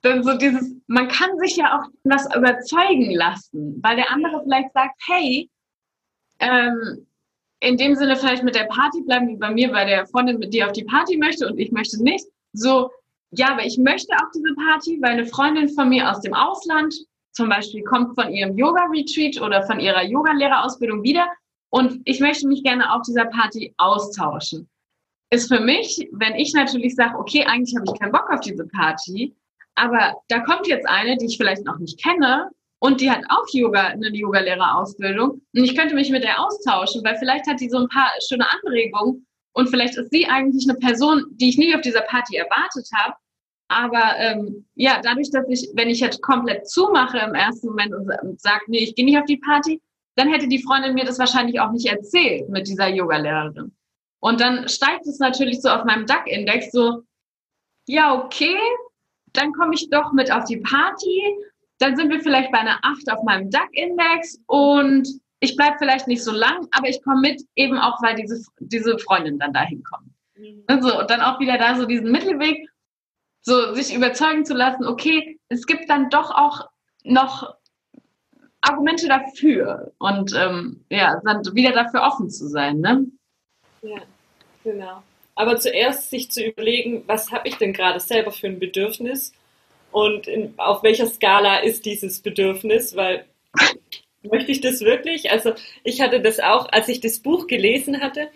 dann 0.01 0.23
so 0.23 0.37
dieses, 0.37 0.75
man 0.87 1.07
kann 1.07 1.37
sich 1.39 1.57
ja 1.57 1.77
auch 1.77 1.89
was 2.03 2.25
überzeugen 2.35 3.11
lassen, 3.11 3.79
weil 3.81 3.95
der 3.95 4.11
andere 4.11 4.41
vielleicht 4.43 4.73
sagt, 4.73 5.01
hey, 5.07 5.49
ähm, 6.39 7.07
in 7.59 7.77
dem 7.77 7.95
Sinne 7.95 8.15
vielleicht 8.15 8.43
mit 8.43 8.55
der 8.55 8.65
Party 8.65 9.01
bleiben, 9.01 9.29
wie 9.29 9.37
bei 9.37 9.49
mir, 9.49 9.71
bei 9.71 9.85
der 9.85 10.05
Freundin, 10.05 10.37
mit 10.37 10.53
dir 10.53 10.67
auf 10.67 10.73
die 10.73 10.83
Party 10.83 11.17
möchte 11.17 11.47
und 11.47 11.57
ich 11.57 11.71
möchte 11.71 12.01
nicht. 12.03 12.25
So, 12.53 12.91
ja, 13.31 13.51
aber 13.51 13.65
ich 13.65 13.77
möchte 13.77 14.13
auch 14.15 14.31
diese 14.33 14.53
Party, 14.53 14.99
weil 15.01 15.13
eine 15.13 15.25
Freundin 15.25 15.69
von 15.69 15.89
mir 15.89 16.09
aus 16.09 16.21
dem 16.21 16.33
Ausland 16.33 16.93
zum 17.37 17.49
Beispiel 17.49 17.83
kommt 17.83 18.19
von 18.19 18.33
ihrem 18.33 18.57
Yoga-Retreat 18.57 19.39
oder 19.39 19.61
von 19.63 19.79
ihrer 19.79 20.03
Yogalehrerausbildung 20.03 21.03
wieder. 21.03 21.27
Und 21.69 22.01
ich 22.05 22.19
möchte 22.19 22.47
mich 22.47 22.63
gerne 22.63 22.91
auf 22.91 23.03
dieser 23.03 23.25
Party 23.25 23.75
austauschen. 23.77 24.67
Ist 25.29 25.47
für 25.47 25.59
mich, 25.59 26.09
wenn 26.13 26.33
ich 26.35 26.53
natürlich 26.53 26.95
sage, 26.95 27.17
okay, 27.17 27.45
eigentlich 27.45 27.75
habe 27.75 27.85
ich 27.85 27.99
keinen 27.99 28.11
Bock 28.11 28.27
auf 28.31 28.39
diese 28.39 28.65
Party, 28.67 29.35
aber 29.75 30.15
da 30.29 30.39
kommt 30.39 30.67
jetzt 30.67 30.89
eine, 30.89 31.15
die 31.17 31.27
ich 31.27 31.37
vielleicht 31.37 31.63
noch 31.63 31.77
nicht 31.77 32.01
kenne 32.01 32.49
und 32.79 33.01
die 33.01 33.11
hat 33.11 33.21
auch 33.29 33.45
Yoga, 33.51 33.87
eine 33.87 34.09
Yogalehrerausbildung. 34.09 35.29
Und 35.29 35.63
ich 35.63 35.75
könnte 35.75 35.93
mich 35.93 36.09
mit 36.09 36.23
der 36.23 36.43
austauschen, 36.43 37.03
weil 37.03 37.17
vielleicht 37.17 37.45
hat 37.45 37.59
die 37.59 37.69
so 37.69 37.77
ein 37.77 37.89
paar 37.89 38.09
schöne 38.27 38.45
Anregungen 38.49 39.27
und 39.53 39.69
vielleicht 39.69 39.97
ist 39.97 40.09
sie 40.09 40.25
eigentlich 40.25 40.67
eine 40.67 40.79
Person, 40.79 41.25
die 41.31 41.49
ich 41.49 41.57
nie 41.57 41.75
auf 41.75 41.81
dieser 41.81 42.01
Party 42.01 42.37
erwartet 42.37 42.87
habe 42.95 43.13
aber 43.67 44.17
ähm, 44.17 44.65
ja, 44.75 45.01
dadurch, 45.03 45.29
dass 45.31 45.47
ich, 45.49 45.69
wenn 45.73 45.89
ich 45.89 45.99
jetzt 45.99 46.21
komplett 46.21 46.69
zumache 46.69 47.19
im 47.19 47.35
ersten 47.35 47.67
Moment 47.67 47.93
und, 47.93 48.09
und 48.21 48.39
sage, 48.39 48.63
nee, 48.67 48.79
ich 48.79 48.95
gehe 48.95 49.05
nicht 49.05 49.17
auf 49.17 49.25
die 49.25 49.37
Party, 49.37 49.81
dann 50.15 50.29
hätte 50.29 50.47
die 50.47 50.63
Freundin 50.63 50.93
mir 50.93 51.05
das 51.05 51.19
wahrscheinlich 51.19 51.59
auch 51.59 51.71
nicht 51.71 51.85
erzählt 51.85 52.49
mit 52.49 52.67
dieser 52.67 52.87
Yoga-Lehrerin. 52.87 53.75
Und 54.19 54.41
dann 54.41 54.67
steigt 54.67 55.05
es 55.05 55.19
natürlich 55.19 55.61
so 55.61 55.69
auf 55.69 55.85
meinem 55.85 56.05
DAC-Index 56.05 56.71
so, 56.71 57.03
ja, 57.85 58.15
okay, 58.15 58.57
dann 59.33 59.53
komme 59.53 59.75
ich 59.75 59.89
doch 59.89 60.11
mit 60.13 60.31
auf 60.31 60.45
die 60.45 60.57
Party. 60.57 61.21
Dann 61.79 61.95
sind 61.95 62.09
wir 62.09 62.21
vielleicht 62.21 62.51
bei 62.51 62.59
einer 62.59 62.79
8 62.81 63.11
auf 63.11 63.23
meinem 63.23 63.51
DAC-Index 63.51 64.41
und 64.47 65.07
ich 65.39 65.55
bleibe 65.55 65.75
vielleicht 65.77 66.07
nicht 66.07 66.23
so 66.23 66.31
lang, 66.31 66.67
aber 66.71 66.89
ich 66.89 67.03
komme 67.03 67.21
mit, 67.21 67.43
eben 67.55 67.77
auch, 67.77 68.01
weil 68.01 68.15
diese, 68.15 68.43
diese 68.59 68.97
Freundin 68.97 69.37
dann 69.37 69.53
dahin 69.53 69.83
kommt. 69.83 70.09
Mhm. 70.35 70.63
Also, 70.65 70.99
und 70.99 71.09
dann 71.11 71.21
auch 71.21 71.39
wieder 71.39 71.57
da 71.59 71.75
so 71.75 71.85
diesen 71.85 72.11
Mittelweg 72.11 72.67
so 73.47 73.73
sich 73.73 73.95
überzeugen 73.95 74.43
zu 74.43 74.53
lassen, 74.53 74.85
okay, 74.85 75.39
es 75.47 75.65
gibt 75.65 75.89
dann 75.89 76.09
doch 76.09 76.31
auch 76.31 76.67
noch 77.05 77.55
Argumente 78.59 79.07
dafür 79.07 79.93
und 79.99 80.33
ähm, 80.35 80.83
ja, 80.89 81.21
dann 81.23 81.43
wieder 81.53 81.71
dafür 81.71 82.01
offen 82.01 82.29
zu 82.29 82.49
sein, 82.49 82.81
ne? 82.81 83.05
Ja, 83.83 84.01
genau. 84.65 85.01
Aber 85.35 85.55
zuerst 85.55 86.09
sich 86.09 86.29
zu 86.29 86.43
überlegen, 86.43 87.05
was 87.07 87.31
habe 87.31 87.47
ich 87.47 87.55
denn 87.55 87.71
gerade 87.71 88.01
selber 88.01 88.31
für 88.31 88.47
ein 88.47 88.59
Bedürfnis 88.59 89.31
und 89.93 90.27
in, 90.27 90.53
auf 90.57 90.83
welcher 90.83 91.07
Skala 91.07 91.59
ist 91.59 91.85
dieses 91.85 92.19
Bedürfnis, 92.19 92.97
weil 92.97 93.23
möchte 94.23 94.51
ich 94.51 94.59
das 94.59 94.81
wirklich? 94.81 95.31
Also 95.31 95.53
ich 95.85 96.01
hatte 96.01 96.19
das 96.19 96.41
auch, 96.41 96.67
als 96.69 96.89
ich 96.89 96.99
das 96.99 97.19
Buch 97.19 97.47
gelesen 97.47 98.01
hatte, 98.01 98.27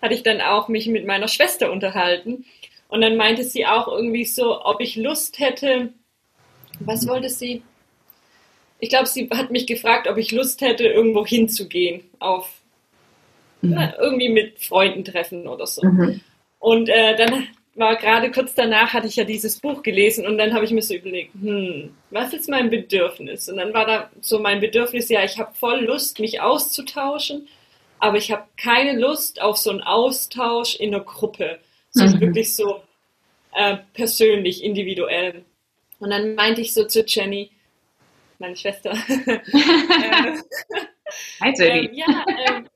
hatte 0.00 0.14
ich 0.14 0.22
dann 0.22 0.40
auch 0.40 0.68
mich 0.68 0.86
mit 0.86 1.06
meiner 1.06 1.26
Schwester 1.26 1.72
unterhalten 1.72 2.44
und 2.90 3.00
dann 3.00 3.16
meinte 3.16 3.44
sie 3.44 3.66
auch 3.66 3.88
irgendwie 3.88 4.24
so, 4.24 4.64
ob 4.64 4.80
ich 4.80 4.96
Lust 4.96 5.38
hätte, 5.38 5.90
was 6.80 7.06
wollte 7.06 7.28
sie? 7.28 7.62
Ich 8.80 8.88
glaube, 8.88 9.06
sie 9.06 9.28
hat 9.30 9.50
mich 9.50 9.66
gefragt, 9.66 10.08
ob 10.08 10.16
ich 10.16 10.32
Lust 10.32 10.60
hätte, 10.60 10.84
irgendwo 10.84 11.24
hinzugehen, 11.24 12.02
auf 12.18 12.50
mhm. 13.62 13.70
na, 13.74 13.98
irgendwie 13.98 14.30
mit 14.30 14.58
Freunden 14.58 15.04
treffen 15.04 15.46
oder 15.46 15.66
so. 15.66 15.86
Mhm. 15.86 16.20
Und 16.58 16.88
äh, 16.88 17.16
dann 17.16 17.46
war 17.74 17.96
gerade 17.96 18.30
kurz 18.30 18.54
danach, 18.54 18.92
hatte 18.92 19.06
ich 19.06 19.16
ja 19.16 19.24
dieses 19.24 19.60
Buch 19.60 19.82
gelesen 19.82 20.26
und 20.26 20.38
dann 20.38 20.52
habe 20.52 20.64
ich 20.64 20.72
mir 20.72 20.82
so 20.82 20.94
überlegt, 20.94 21.32
hm, 21.34 21.94
was 22.10 22.34
ist 22.34 22.48
mein 22.48 22.70
Bedürfnis? 22.70 23.48
Und 23.48 23.58
dann 23.58 23.72
war 23.72 23.86
da 23.86 24.10
so 24.20 24.40
mein 24.40 24.60
Bedürfnis, 24.60 25.08
ja, 25.08 25.24
ich 25.24 25.38
habe 25.38 25.54
voll 25.54 25.84
Lust, 25.84 26.18
mich 26.18 26.40
auszutauschen, 26.40 27.46
aber 27.98 28.16
ich 28.16 28.32
habe 28.32 28.44
keine 28.56 28.98
Lust 28.98 29.40
auf 29.40 29.56
so 29.56 29.70
einen 29.70 29.82
Austausch 29.82 30.74
in 30.76 30.94
einer 30.94 31.04
Gruppe. 31.04 31.60
So 31.90 32.04
mhm. 32.04 32.20
wirklich 32.20 32.54
so 32.54 32.82
äh, 33.54 33.78
persönlich, 33.94 34.62
individuell. 34.62 35.44
Und 35.98 36.10
dann 36.10 36.34
meinte 36.34 36.60
ich 36.60 36.72
so 36.72 36.86
zu 36.86 37.04
Jenny, 37.04 37.50
meine 38.38 38.56
Schwester, 38.56 38.92
äh, 39.08 40.36
Hi, 41.40 41.54
Jenny. 41.56 41.86
Ähm, 41.86 41.94
ja, 41.94 42.24
ähm, 42.46 42.68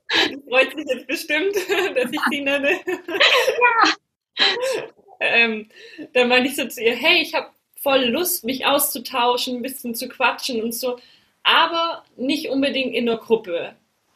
freut 0.49 0.75
sich 0.77 0.87
jetzt 0.87 1.07
bestimmt, 1.07 1.55
dass 1.97 2.13
ich 2.13 2.21
sie 2.31 2.41
nenne. 2.41 2.73
ja 2.73 3.95
ähm, 5.21 5.69
dann 6.13 6.29
meinte 6.29 6.49
ich 6.49 6.57
so 6.57 6.67
zu 6.67 6.83
ihr, 6.83 6.97
hey, 6.97 7.23
ich 7.23 7.35
habe 7.35 7.49
voll 7.77 8.05
Lust, 8.07 8.45
mich 8.45 8.67
auszutauschen, 8.67 9.57
ein 9.57 9.63
bisschen 9.63 9.95
zu 9.95 10.09
quatschen 10.09 10.63
und 10.63 10.75
so, 10.75 10.99
aber 11.43 12.05
nicht 12.17 12.49
unbedingt 12.49 12.95
in 12.95 13.07
der 13.07 13.19
Gruppe. 13.19 13.75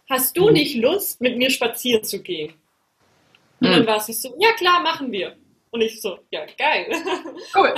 Hast 0.09 0.37
du 0.37 0.49
mhm. 0.49 0.55
nicht 0.55 0.77
Lust, 0.77 1.21
mit 1.21 1.37
mir 1.37 1.51
spazieren 1.51 2.03
zu 2.03 2.23
gehen? 2.23 2.55
Und 3.61 3.71
dann 3.71 3.83
mhm. 3.83 3.87
war 3.87 4.01
sie 4.01 4.13
so, 4.13 4.35
ja 4.39 4.53
klar, 4.53 4.81
machen 4.81 5.11
wir. 5.13 5.37
Und 5.71 5.81
ich 5.81 6.01
so, 6.01 6.19
ja, 6.31 6.47
geil. 6.57 6.91
Cool. 7.55 7.75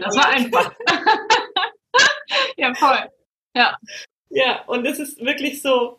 Das 0.00 0.16
war 0.16 0.28
einfach. 0.28 0.72
ja, 2.56 2.74
voll. 2.74 3.10
Ja. 3.54 3.76
Ja, 4.30 4.62
und 4.66 4.86
es 4.86 4.98
ist 4.98 5.20
wirklich 5.20 5.60
so, 5.60 5.98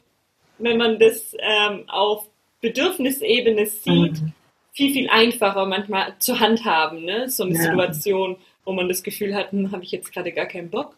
wenn 0.58 0.78
man 0.78 1.00
das 1.00 1.36
ähm, 1.40 1.88
auf 1.88 2.28
Bedürfnisebene 2.62 3.68
sieht, 3.68 4.22
mhm 4.22 4.34
viel, 4.74 4.92
viel 4.92 5.10
einfacher 5.10 5.66
manchmal 5.66 6.16
zu 6.20 6.40
handhaben, 6.40 7.06
ne? 7.06 7.30
So 7.30 7.44
eine 7.44 7.56
ja. 7.56 7.62
Situation, 7.62 8.38
wo 8.66 8.74
man 8.74 8.90
das 8.90 9.04
Gefühl 9.04 9.36
hat, 9.36 9.52
hm, 9.52 9.72
habe 9.72 9.84
ich 9.84 9.92
jetzt 9.92 10.12
gerade 10.12 10.32
gar 10.32 10.48
keinen 10.48 10.70
Bock. 10.70 10.96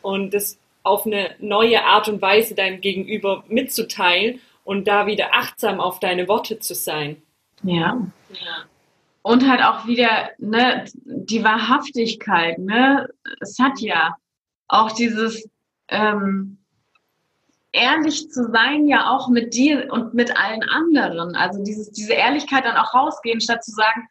Und 0.00 0.34
das 0.34 0.58
auf 0.82 1.06
eine 1.06 1.36
neue 1.38 1.84
Art 1.84 2.08
und 2.08 2.20
Weise 2.20 2.54
deinem 2.54 2.80
Gegenüber 2.80 3.44
mitzuteilen 3.48 4.40
und 4.64 4.88
da 4.88 5.06
wieder 5.06 5.34
achtsam 5.34 5.80
auf 5.80 6.00
deine 6.00 6.26
Worte 6.26 6.58
zu 6.58 6.74
sein. 6.74 7.22
Ja. 7.62 8.06
Und 9.22 9.48
halt 9.48 9.62
auch 9.62 9.86
wieder 9.86 10.30
ne, 10.38 10.84
die 10.94 11.44
Wahrhaftigkeit, 11.44 12.58
ne? 12.58 13.08
Es 13.40 13.58
hat 13.58 13.80
ja 13.80 14.16
auch 14.66 14.90
dieses, 14.92 15.48
ähm, 15.88 16.58
ehrlich 17.72 18.30
zu 18.30 18.50
sein, 18.50 18.86
ja 18.86 19.10
auch 19.10 19.28
mit 19.28 19.54
dir 19.54 19.92
und 19.92 20.14
mit 20.14 20.36
allen 20.36 20.62
anderen. 20.62 21.36
Also 21.36 21.62
dieses, 21.62 21.90
diese 21.92 22.12
Ehrlichkeit 22.12 22.64
dann 22.64 22.76
auch 22.76 22.94
rausgehen, 22.94 23.40
statt 23.40 23.64
zu 23.64 23.70
sagen, 23.70 24.08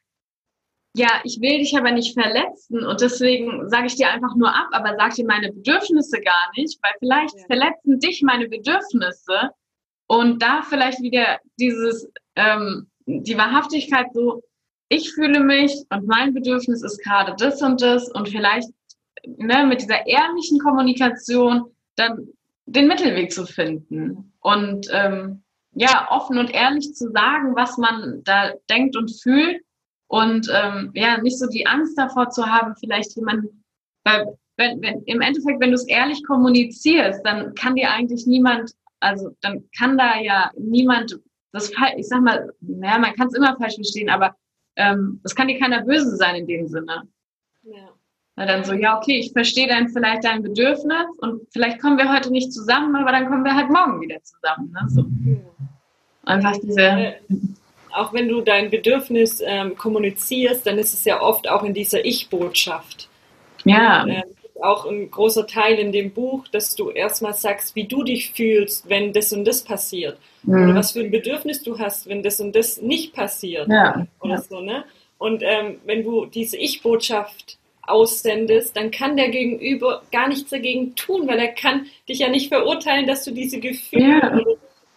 ja, 0.94 1.08
ich 1.24 1.40
will 1.40 1.60
dich 1.60 1.78
aber 1.78 1.92
nicht 1.92 2.14
verletzen 2.20 2.86
und 2.86 3.00
deswegen 3.00 3.70
sage 3.70 3.88
ich 3.88 3.96
dir 3.96 4.10
einfach 4.10 4.36
nur 4.36 4.54
ab, 4.54 4.68
aber 4.72 4.96
sag 4.98 5.14
dir 5.14 5.26
meine 5.26 5.52
Bedürfnisse 5.52 6.20
gar 6.20 6.52
nicht, 6.58 6.80
weil 6.84 6.92
vielleicht 7.00 7.38
ja. 7.38 7.46
verletzen 7.46 8.00
dich 8.00 8.22
meine 8.24 8.50
Bedürfnisse 8.50 9.52
und 10.08 10.42
da 10.42 10.64
vielleicht 10.64 11.02
wieder 11.02 11.40
dieses, 11.58 12.10
ähm, 12.36 12.91
die 13.20 13.38
Wahrhaftigkeit 13.38 14.08
so, 14.14 14.44
ich 14.90 15.14
fühle 15.14 15.40
mich 15.40 15.74
und 15.90 16.08
mein 16.08 16.34
Bedürfnis 16.34 16.84
ist 16.84 17.02
gerade 17.04 17.36
das 17.38 17.62
und 17.62 17.82
das 17.82 18.10
und 18.12 18.30
vielleicht 18.30 18.70
ne, 19.26 19.66
mit 19.66 19.82
dieser 19.82 20.06
ehrlichen 20.08 20.60
Kommunikation 20.60 21.66
dann 21.96 22.28
den 22.66 22.88
Mittelweg 22.88 23.32
zu 23.32 23.46
finden 23.46 24.34
und 24.42 24.88
ähm, 24.92 25.44
ja, 25.74 26.08
offen 26.10 26.38
und 26.38 26.54
ehrlich 26.54 26.94
zu 26.94 27.12
sagen, 27.12 27.56
was 27.56 27.78
man 27.78 28.22
da 28.24 28.52
denkt 28.70 28.98
und 28.98 29.10
fühlt 29.22 29.62
und 30.08 30.50
ähm, 30.54 30.92
ja, 30.94 31.18
nicht 31.22 31.40
so 31.40 31.48
die 31.48 31.66
Angst 31.66 31.98
davor 31.98 32.30
zu 32.30 32.46
haben, 32.46 32.76
vielleicht 32.78 33.16
jemanden, 33.16 33.64
weil 34.04 34.38
wenn, 34.58 34.82
wenn, 34.82 35.04
im 35.04 35.22
Endeffekt, 35.22 35.62
wenn 35.62 35.72
du 35.72 35.76
es 35.76 35.88
ehrlich 35.88 36.24
kommunizierst, 36.26 37.22
dann 37.26 37.56
kann 37.56 37.76
dir 37.76 37.92
eigentlich 37.92 38.28
niemand, 38.28 38.72
also 39.00 39.36
dann 39.42 39.64
kann 39.78 39.98
da 39.98 40.20
ja 40.20 40.52
niemand 40.58 41.18
das, 41.52 41.72
ich 41.98 42.08
sag 42.08 42.22
mal, 42.22 42.54
naja, 42.62 42.98
man 42.98 43.14
kann 43.14 43.28
es 43.28 43.34
immer 43.34 43.56
falsch 43.58 43.76
verstehen, 43.76 44.10
aber 44.10 44.36
ähm, 44.76 45.20
das 45.24 45.36
kann 45.36 45.48
dir 45.48 45.60
keiner 45.60 45.84
böse 45.84 46.16
sein 46.16 46.36
in 46.36 46.48
dem 46.48 46.68
Sinne. 46.68 47.04
Ja. 47.64 47.90
Na 48.36 48.46
dann 48.46 48.64
so, 48.64 48.74
ja, 48.74 48.98
okay, 48.98 49.20
ich 49.20 49.34
verstehe 49.34 49.68
dann 49.68 49.90
vielleicht 49.90 50.24
dein 50.24 50.42
Bedürfnis 50.42 51.06
und 51.18 51.42
vielleicht 51.52 51.82
kommen 51.82 51.98
wir 51.98 52.12
heute 52.12 52.32
nicht 52.32 52.54
zusammen, 52.54 52.96
aber 52.96 53.12
dann 53.12 53.28
kommen 53.28 53.44
wir 53.44 53.56
halt 53.56 53.70
morgen 53.70 54.00
wieder 54.02 54.24
zusammen. 54.24 54.72
Ne? 54.72 54.88
So. 54.88 55.06
Einfach 56.24 56.58
diese. 56.58 56.82
Äh, 56.82 57.14
auch 57.94 58.14
wenn 58.14 58.30
du 58.30 58.40
dein 58.40 58.70
Bedürfnis 58.70 59.42
ähm, 59.46 59.76
kommunizierst, 59.76 60.66
dann 60.66 60.78
ist 60.78 60.94
es 60.94 61.04
ja 61.04 61.22
oft 61.22 61.50
auch 61.50 61.64
in 61.64 61.74
dieser 61.74 62.06
Ich-Botschaft. 62.06 63.10
Ja. 63.66 64.04
Und, 64.04 64.10
äh, 64.10 64.24
auch 64.64 64.86
ein 64.86 65.10
großer 65.10 65.48
Teil 65.48 65.80
in 65.80 65.92
dem 65.92 66.12
Buch, 66.12 66.48
dass 66.48 66.76
du 66.76 66.90
erstmal 66.90 67.34
sagst, 67.34 67.76
wie 67.76 67.86
du 67.86 68.04
dich 68.04 68.32
fühlst, 68.32 68.90
wenn 68.90 69.14
das 69.14 69.34
und 69.34 69.46
das 69.46 69.64
passiert. 69.64 70.18
Mhm. 70.44 70.64
Oder 70.64 70.76
was 70.76 70.92
für 70.92 71.02
ein 71.02 71.12
Bedürfnis 71.12 71.64
du 71.64 71.80
hast, 71.80 72.08
wenn 72.08 72.24
das 72.24 72.40
und 72.40 72.56
das 72.56 72.82
nicht 72.82 73.14
passiert. 73.14 73.68
Ja. 73.70 74.06
Oder 74.20 74.36
ja. 74.36 74.42
so, 74.42 74.62
ne? 74.62 74.86
Und 75.18 75.44
ähm, 75.44 75.80
wenn 75.86 76.04
du 76.04 76.26
diese 76.26 76.58
Ich-Botschaft 76.58 77.58
aussendest, 77.84 78.76
dann 78.76 78.92
kann 78.92 79.18
der 79.18 79.30
Gegenüber 79.30 80.02
gar 80.12 80.28
nichts 80.28 80.50
dagegen 80.50 80.96
tun, 80.96 81.28
weil 81.28 81.40
er 81.40 81.50
kann 81.50 81.88
dich 82.08 82.20
ja 82.20 82.30
nicht 82.30 82.48
verurteilen, 82.48 83.06
dass 83.06 83.24
du 83.24 83.32
diese 83.32 83.60
Gefühle 83.60 84.20
ja. 84.20 84.40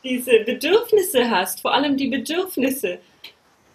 diese 0.02 0.40
Bedürfnisse 0.40 1.30
hast, 1.30 1.60
vor 1.60 1.74
allem 1.74 1.96
die 1.96 2.08
Bedürfnisse. 2.08 2.98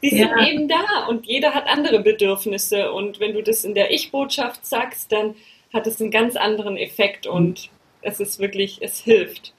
Die 0.02 0.10
sind 0.10 0.30
ja. 0.30 0.48
eben 0.48 0.68
da 0.68 1.08
und 1.10 1.26
jeder 1.26 1.54
hat 1.54 1.68
andere 1.68 2.00
Bedürfnisse 2.00 2.92
und 2.94 3.20
wenn 3.20 3.34
du 3.34 3.44
das 3.44 3.66
in 3.66 3.74
der 3.74 3.92
Ich-Botschaft 3.92 4.66
sagst, 4.66 5.12
dann 5.12 5.36
hat 5.74 5.88
es 5.88 6.02
einen 6.02 6.12
ganz 6.12 6.36
anderen 6.36 6.78
Effekt 6.78 7.28
und 7.28 7.70
es 8.02 8.20
ist 8.20 8.40
wirklich, 8.40 8.80
es 8.82 9.00
hilft 9.00 9.54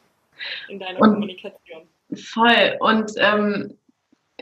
in 0.69 0.79
deiner 0.79 1.01
und 1.01 1.11
Kommunikation. 1.13 1.89
Voll 2.15 2.77
und 2.81 3.13
ähm, 3.17 3.77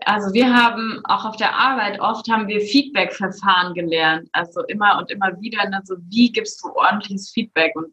also 0.05 0.33
wir 0.33 0.55
haben 0.55 1.01
auch 1.05 1.25
auf 1.25 1.37
der 1.37 1.55
Arbeit 1.55 2.01
oft 2.01 2.29
haben 2.31 2.49
wir 2.49 2.61
Feedback-Verfahren 2.61 3.75
gelernt. 3.75 4.29
Also 4.33 4.63
immer 4.65 4.99
und 4.99 5.11
immer 5.11 5.41
wieder, 5.41 5.61
also 5.73 5.97
wie 6.09 6.31
gibst 6.31 6.63
du 6.63 6.69
ordentliches 6.75 7.31
Feedback? 7.31 7.75
Und 7.77 7.93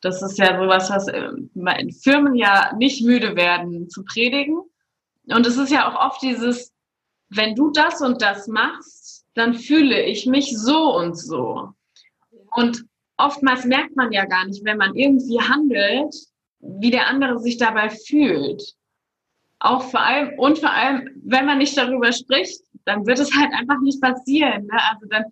das 0.00 0.22
ist 0.22 0.38
ja 0.38 0.58
sowas, 0.58 0.90
was 0.90 1.08
in 1.08 1.92
Firmen 1.92 2.34
ja 2.34 2.72
nicht 2.76 3.04
müde 3.04 3.36
werden 3.36 3.88
zu 3.88 4.04
predigen. 4.04 4.60
Und 5.26 5.46
es 5.46 5.56
ist 5.56 5.72
ja 5.72 5.88
auch 5.88 6.06
oft 6.06 6.22
dieses, 6.22 6.72
wenn 7.28 7.54
du 7.54 7.70
das 7.70 8.00
und 8.00 8.22
das 8.22 8.46
machst, 8.46 9.24
dann 9.34 9.54
fühle 9.54 10.02
ich 10.02 10.26
mich 10.26 10.56
so 10.56 10.94
und 10.96 11.18
so. 11.18 11.72
Und 12.54 12.84
oftmals 13.16 13.64
merkt 13.64 13.96
man 13.96 14.12
ja 14.12 14.24
gar 14.24 14.46
nicht, 14.46 14.64
wenn 14.64 14.78
man 14.78 14.94
irgendwie 14.94 15.40
handelt, 15.40 16.14
wie 16.60 16.90
der 16.90 17.06
andere 17.08 17.38
sich 17.38 17.58
dabei 17.58 17.90
fühlt 17.90 18.76
auch 19.58 19.82
vor 19.82 20.00
allem, 20.00 20.38
und 20.38 20.58
vor 20.58 20.70
allem, 20.70 21.08
wenn 21.24 21.46
man 21.46 21.58
nicht 21.58 21.76
darüber 21.76 22.12
spricht, 22.12 22.60
dann 22.84 23.06
wird 23.06 23.18
es 23.18 23.34
halt 23.34 23.52
einfach 23.52 23.80
nicht 23.80 24.00
passieren. 24.00 24.66
Ne? 24.66 24.78
Also 24.90 25.06
dann, 25.08 25.24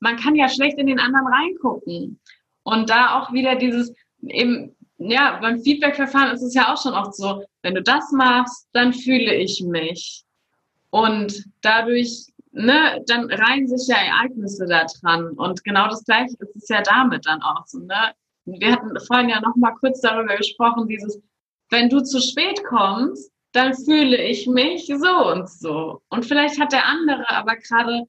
man 0.00 0.16
kann 0.16 0.36
ja 0.36 0.48
schlecht 0.48 0.78
in 0.78 0.86
den 0.86 1.00
anderen 1.00 1.26
reingucken. 1.26 2.20
Und 2.62 2.90
da 2.90 3.18
auch 3.18 3.32
wieder 3.32 3.56
dieses, 3.56 3.92
eben, 4.22 4.76
ja, 4.98 5.38
beim 5.40 5.60
Feedback-Verfahren 5.60 6.34
ist 6.34 6.42
es 6.42 6.54
ja 6.54 6.72
auch 6.72 6.80
schon 6.80 6.94
oft 6.94 7.14
so, 7.14 7.44
wenn 7.62 7.74
du 7.74 7.82
das 7.82 8.12
machst, 8.12 8.68
dann 8.72 8.92
fühle 8.92 9.34
ich 9.34 9.62
mich. 9.62 10.22
Und 10.90 11.44
dadurch, 11.62 12.26
ne, 12.56 13.02
dann 13.06 13.30
reihen 13.30 13.68
sich 13.68 13.86
ja 13.88 13.96
Ereignisse 13.96 14.66
da 14.66 14.84
dran. 14.84 15.30
Und 15.32 15.62
genau 15.64 15.88
das 15.88 16.04
Gleiche 16.04 16.34
ist 16.38 16.56
es 16.56 16.68
ja 16.68 16.82
damit 16.82 17.26
dann 17.26 17.42
auch 17.42 17.66
so, 17.66 17.78
ne? 17.80 18.12
Wir 18.46 18.72
hatten 18.72 18.98
vorhin 19.00 19.28
ja 19.28 19.40
noch 19.40 19.56
mal 19.56 19.72
kurz 19.80 20.00
darüber 20.00 20.36
gesprochen, 20.36 20.86
dieses, 20.86 21.20
wenn 21.70 21.90
du 21.90 22.00
zu 22.00 22.20
spät 22.20 22.62
kommst, 22.64 23.32
dann 23.52 23.74
fühle 23.74 24.22
ich 24.22 24.46
mich 24.46 24.86
so 24.86 25.32
und 25.32 25.50
so. 25.50 26.00
Und 26.10 26.24
vielleicht 26.24 26.60
hat 26.60 26.72
der 26.72 26.86
andere 26.86 27.28
aber 27.28 27.56
gerade 27.56 28.04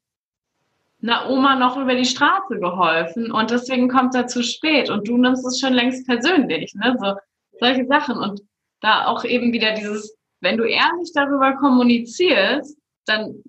einer 1.02 1.30
Oma 1.30 1.56
noch 1.56 1.76
über 1.78 1.96
die 1.96 2.06
Straße 2.06 2.60
geholfen 2.60 3.32
und 3.32 3.52
deswegen 3.52 3.90
kommt 3.90 4.16
er 4.16 4.28
zu 4.28 4.44
spät 4.44 4.90
und 4.90 5.08
du 5.08 5.18
nimmst 5.18 5.46
es 5.46 5.60
schon 5.60 5.74
längst 5.74 6.08
persönlich, 6.08 6.74
ne? 6.76 6.96
So, 7.00 7.16
solche 7.60 7.86
Sachen. 7.88 8.18
Und 8.18 8.42
da 8.82 9.08
auch 9.08 9.24
eben 9.24 9.52
wieder 9.52 9.74
dieses, 9.74 10.16
wenn 10.42 10.58
du 10.58 10.64
ehrlich 10.64 11.12
darüber 11.14 11.54
kommunizierst, 11.54 12.78
dann 13.06 13.44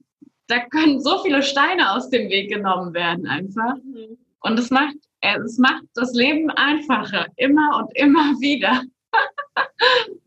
da 0.48 0.60
können 0.60 1.00
so 1.00 1.22
viele 1.22 1.42
Steine 1.42 1.92
aus 1.92 2.10
dem 2.10 2.28
Weg 2.28 2.50
genommen 2.50 2.94
werden 2.94 3.26
einfach. 3.26 3.76
Mhm. 3.76 4.18
Und 4.40 4.58
es 4.58 4.70
macht, 4.70 4.96
es 5.20 5.58
macht 5.58 5.84
das 5.94 6.12
Leben 6.14 6.50
einfacher, 6.50 7.26
immer 7.36 7.78
und 7.78 7.96
immer 7.96 8.34
wieder. 8.40 8.82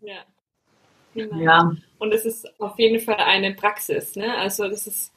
ja. 0.02 0.24
Genau. 1.14 1.38
Ja. 1.38 1.72
Und 2.00 2.14
es 2.14 2.26
ist 2.26 2.48
auf 2.60 2.80
jeden 2.80 3.00
Fall 3.00 3.18
eine 3.18 3.54
Praxis. 3.54 4.16
Ne? 4.16 4.34
Also 4.38 4.70
das 4.70 4.88
ist 4.88 5.12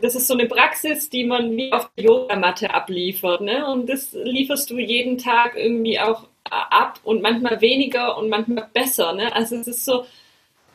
das 0.00 0.16
ist 0.16 0.26
so 0.26 0.34
eine 0.34 0.46
Praxis, 0.46 1.08
die 1.08 1.24
man 1.24 1.56
wie 1.56 1.72
auf 1.72 1.88
der 1.96 2.04
Yogamatte 2.04 2.74
abliefert. 2.74 3.40
Ne? 3.40 3.66
Und 3.66 3.88
das 3.88 4.12
lieferst 4.12 4.68
du 4.70 4.78
jeden 4.78 5.18
Tag 5.18 5.56
irgendwie 5.56 6.00
auch 6.00 6.26
ab 6.50 7.00
und 7.04 7.22
manchmal 7.22 7.60
weniger 7.60 8.18
und 8.18 8.28
manchmal 8.28 8.68
besser. 8.72 9.12
Ne? 9.12 9.34
Also 9.34 9.56
es 9.56 9.68
ist 9.68 9.84
so, 9.84 10.04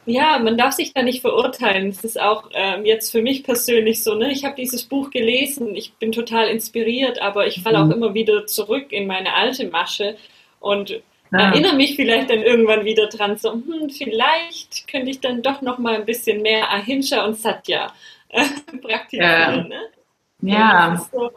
ja, 0.10 0.39
man 0.39 0.57
darf 0.57 0.74
sich 0.74 0.93
da 0.93 1.01
nicht 1.01 1.22
verurteilen. 1.22 1.89
Es 1.89 2.03
ist 2.03 2.20
auch 2.20 2.49
ähm, 2.53 2.86
jetzt 2.86 3.12
für 3.12 3.22
mich 3.22 3.43
persönlich 3.43 4.03
so, 4.03 4.16
ne? 4.16 4.32
Ich 4.32 4.43
habe 4.43 4.55
dieses 4.55 4.84
Buch 4.84 5.10
gelesen, 5.12 5.76
ich 5.76 5.93
bin 5.93 6.12
total 6.12 6.47
inspiriert, 6.47 7.22
aber 7.22 7.47
ich 7.47 7.62
falle 7.62 7.84
mhm. 7.84 7.91
auch 7.91 7.95
immer 7.95 8.14
wieder 8.14 8.45
zurück 8.47 8.91
in 8.91 9.07
meine 9.07 9.34
alte 9.34 9.68
Masche 9.68 10.18
und 10.60 11.01
ja. 11.32 11.39
erinnere 11.39 11.76
mich 11.76 11.95
vielleicht 11.95 12.30
dann 12.30 12.41
irgendwann 12.41 12.86
wieder 12.86 13.07
dran, 13.07 13.38
so, 13.38 13.53
hm, 13.53 13.89
vielleicht 13.89 14.88
könnte 14.88 15.12
ich 15.12 15.20
dann 15.20 15.41
doch 15.41 15.62
noch 15.62 15.78
mal 15.78 15.95
ein 15.95 16.05
bisschen 16.05 16.41
mehr 16.41 16.72
Ahimsa 16.72 17.26
und 17.26 17.36
Satya 17.36 17.93
äh, 18.30 18.45
praktizieren. 18.82 19.24
Ja. 19.28 19.64
Ne? 19.64 19.82
ja. 20.41 21.07
So, 21.12 21.32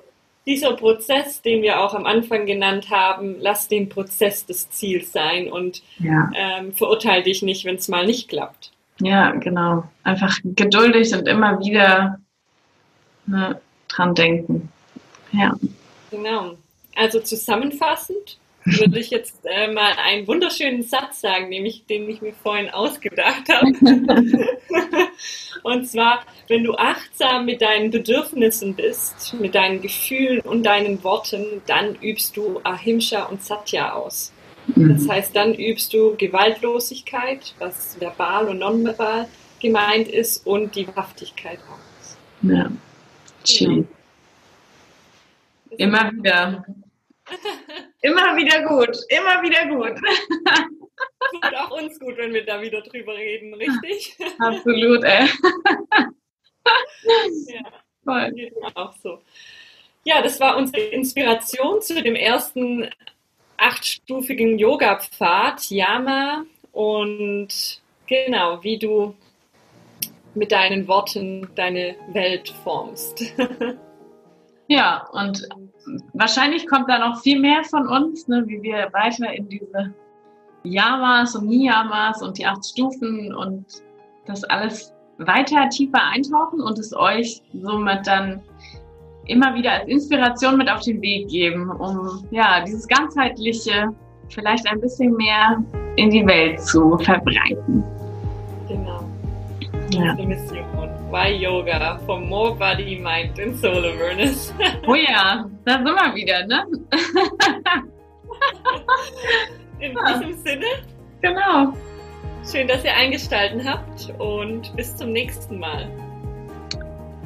dieser 0.47 0.75
Prozess, 0.75 1.41
den 1.43 1.63
wir 1.63 1.81
auch 1.81 1.95
am 1.95 2.05
Anfang 2.05 2.47
genannt 2.47 2.91
haben, 2.91 3.37
lass 3.39 3.69
den 3.69 3.89
Prozess 3.89 4.45
des 4.45 4.71
Ziels 4.71 5.13
sein 5.13 5.51
und 5.51 5.83
ja. 5.99 6.31
ähm, 6.35 6.73
verurteile 6.73 7.23
dich 7.23 7.43
nicht, 7.43 7.65
wenn 7.65 7.77
es 7.77 7.89
mal 7.89 8.07
nicht 8.07 8.29
klappt. 8.29 8.73
Ja, 9.01 9.33
genau. 9.33 9.85
Einfach 10.03 10.37
geduldig 10.45 11.13
und 11.15 11.27
immer 11.29 11.59
wieder 11.61 12.19
ne, 13.27 13.61
dran 13.89 14.15
denken. 14.15 14.69
Ja. 15.33 15.55
Genau. 16.11 16.57
Also 16.95 17.21
zusammenfassend, 17.21 18.39
würde 18.65 18.99
ich 18.99 19.11
jetzt 19.11 19.45
äh, 19.45 19.73
mal 19.73 19.93
einen 20.05 20.27
wunderschönen 20.27 20.83
Satz 20.83 21.21
sagen, 21.21 21.49
nämlich 21.49 21.87
den 21.87 22.09
ich 22.09 22.23
mir 22.23 22.33
vorhin 22.33 22.71
ausgedacht 22.71 23.49
habe. 23.49 23.73
und 25.63 25.89
zwar, 25.89 26.25
wenn 26.49 26.65
du 26.65 26.75
achtsam 26.75 27.45
mit 27.45 27.63
deinen 27.63 27.91
Bedürfnissen 27.91 28.75
bist, 28.75 29.35
mit 29.41 29.55
deinen 29.55 29.81
Gefühlen 29.81 30.41
und 30.41 30.65
deinen 30.65 31.03
Worten, 31.03 31.63
dann 31.67 31.97
übst 31.97 32.37
du 32.37 32.61
Ahimsa 32.63 33.25
und 33.25 33.43
Satya 33.43 33.95
aus. 33.95 34.33
Mhm. 34.75 34.97
Das 34.97 35.09
heißt, 35.09 35.35
dann 35.37 35.55
übst 35.55 35.93
du 35.93 36.15
Gewaltlosigkeit, 36.17 37.55
was 37.59 38.01
verbal 38.01 38.49
und 38.49 38.59
nonverbal 38.59 39.29
gemeint 39.61 40.09
ist, 40.09 40.47
und 40.47 40.75
die 40.75 40.87
Wahrhaftigkeit 40.89 41.59
aus. 41.59 42.17
Ja. 42.43 42.71
Schön. 43.45 43.89
Ja. 45.71 45.77
Immer 45.79 46.13
wieder 46.13 46.65
Immer 48.03 48.37
wieder 48.37 48.63
gut, 48.63 48.99
immer 49.09 49.43
wieder 49.43 49.67
gut. 49.67 49.99
Tut 51.31 51.55
auch 51.57 51.71
uns 51.71 51.99
gut, 51.99 52.17
wenn 52.17 52.33
wir 52.35 52.45
da 52.45 52.61
wieder 52.61 52.81
drüber 52.83 53.15
reden, 53.15 53.55
richtig? 53.55 54.17
Absolut, 54.39 55.05
ey. 55.05 55.29
ja, 57.47 57.63
Voll. 58.05 58.53
auch 58.75 58.93
so. 59.03 59.23
Ja, 60.05 60.21
das 60.21 60.41
war 60.41 60.57
unsere 60.57 60.83
Inspiration 60.87 61.81
zu 61.81 62.03
dem 62.03 62.17
ersten 62.17 62.91
achtstufigen 63.57 64.59
Yoga-Pfad, 64.59 65.71
Yama. 65.71 66.45
Und 66.73 67.81
genau, 68.07 68.63
wie 68.65 68.79
du 68.79 69.15
mit 70.35 70.51
deinen 70.51 70.89
Worten 70.89 71.49
deine 71.55 71.95
Welt 72.13 72.53
formst. 72.65 73.23
Ja, 74.73 75.07
und 75.13 75.47
wahrscheinlich 76.15 76.67
kommt 76.67 76.89
da 76.89 76.99
noch 76.99 77.21
viel 77.21 77.39
mehr 77.39 77.63
von 77.65 77.87
uns, 77.87 78.27
ne, 78.27 78.43
wie 78.47 78.63
wir 78.63 78.89
weiter 78.95 79.31
in 79.31 79.47
diese 79.47 79.93
Yamas 80.63 81.37
und 81.37 81.47
Niyamas 81.47 82.23
und 82.23 82.39
die 82.39 82.47
acht 82.47 82.65
Stufen 82.65 83.35
und 83.35 83.67
das 84.25 84.45
alles 84.45 84.95
weiter 85.19 85.69
tiefer 85.69 86.03
eintauchen 86.15 86.63
und 86.63 86.79
es 86.79 86.97
euch 86.97 87.43
somit 87.53 88.07
dann 88.07 88.41
immer 89.27 89.55
wieder 89.55 89.73
als 89.73 89.89
Inspiration 89.89 90.57
mit 90.57 90.71
auf 90.71 90.81
den 90.81 91.03
Weg 91.03 91.29
geben, 91.29 91.71
um 91.71 92.27
ja 92.31 92.65
dieses 92.65 92.89
ganzheitliche 92.89 93.95
vielleicht 94.31 94.67
ein 94.67 94.81
bisschen 94.81 95.13
mehr 95.17 95.63
in 95.97 96.09
die 96.09 96.27
Welt 96.27 96.63
zu 96.63 96.97
verbreiten. 96.97 97.85
Genau. 98.69 99.05
Ja. 99.91 100.17
Why 101.13 101.29
Yoga 101.29 102.01
for 102.07 102.19
More 102.19 102.57
Body, 102.57 102.99
Mind 102.99 103.39
and 103.39 103.55
Soul 103.55 103.85
Awareness. 103.85 104.51
Oh 104.89 104.95
ja, 104.95 105.45
da 105.67 105.75
sind 105.75 105.85
wir 105.85 106.15
wieder, 106.15 106.47
ne? 106.47 106.65
In 109.81 109.95
diesem 109.95 110.33
Sinne. 110.43 110.67
Genau. 111.21 111.75
Schön, 112.51 112.67
dass 112.67 112.83
ihr 112.83 112.95
eingestalten 112.95 113.63
habt 113.63 114.11
und 114.19 114.75
bis 114.75 114.97
zum 114.97 115.13
nächsten 115.13 115.59
Mal. 115.59 115.87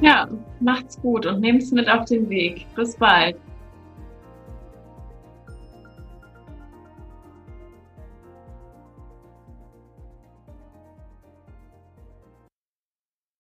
Ja, 0.01 0.27
macht's 0.59 1.01
gut 1.01 1.25
und 1.25 1.39
nehmt's 1.39 1.71
mit 1.71 1.89
auf 1.89 2.07
den 2.07 2.29
Weg. 2.29 2.67
Bis 2.75 2.97
bald. 2.97 3.37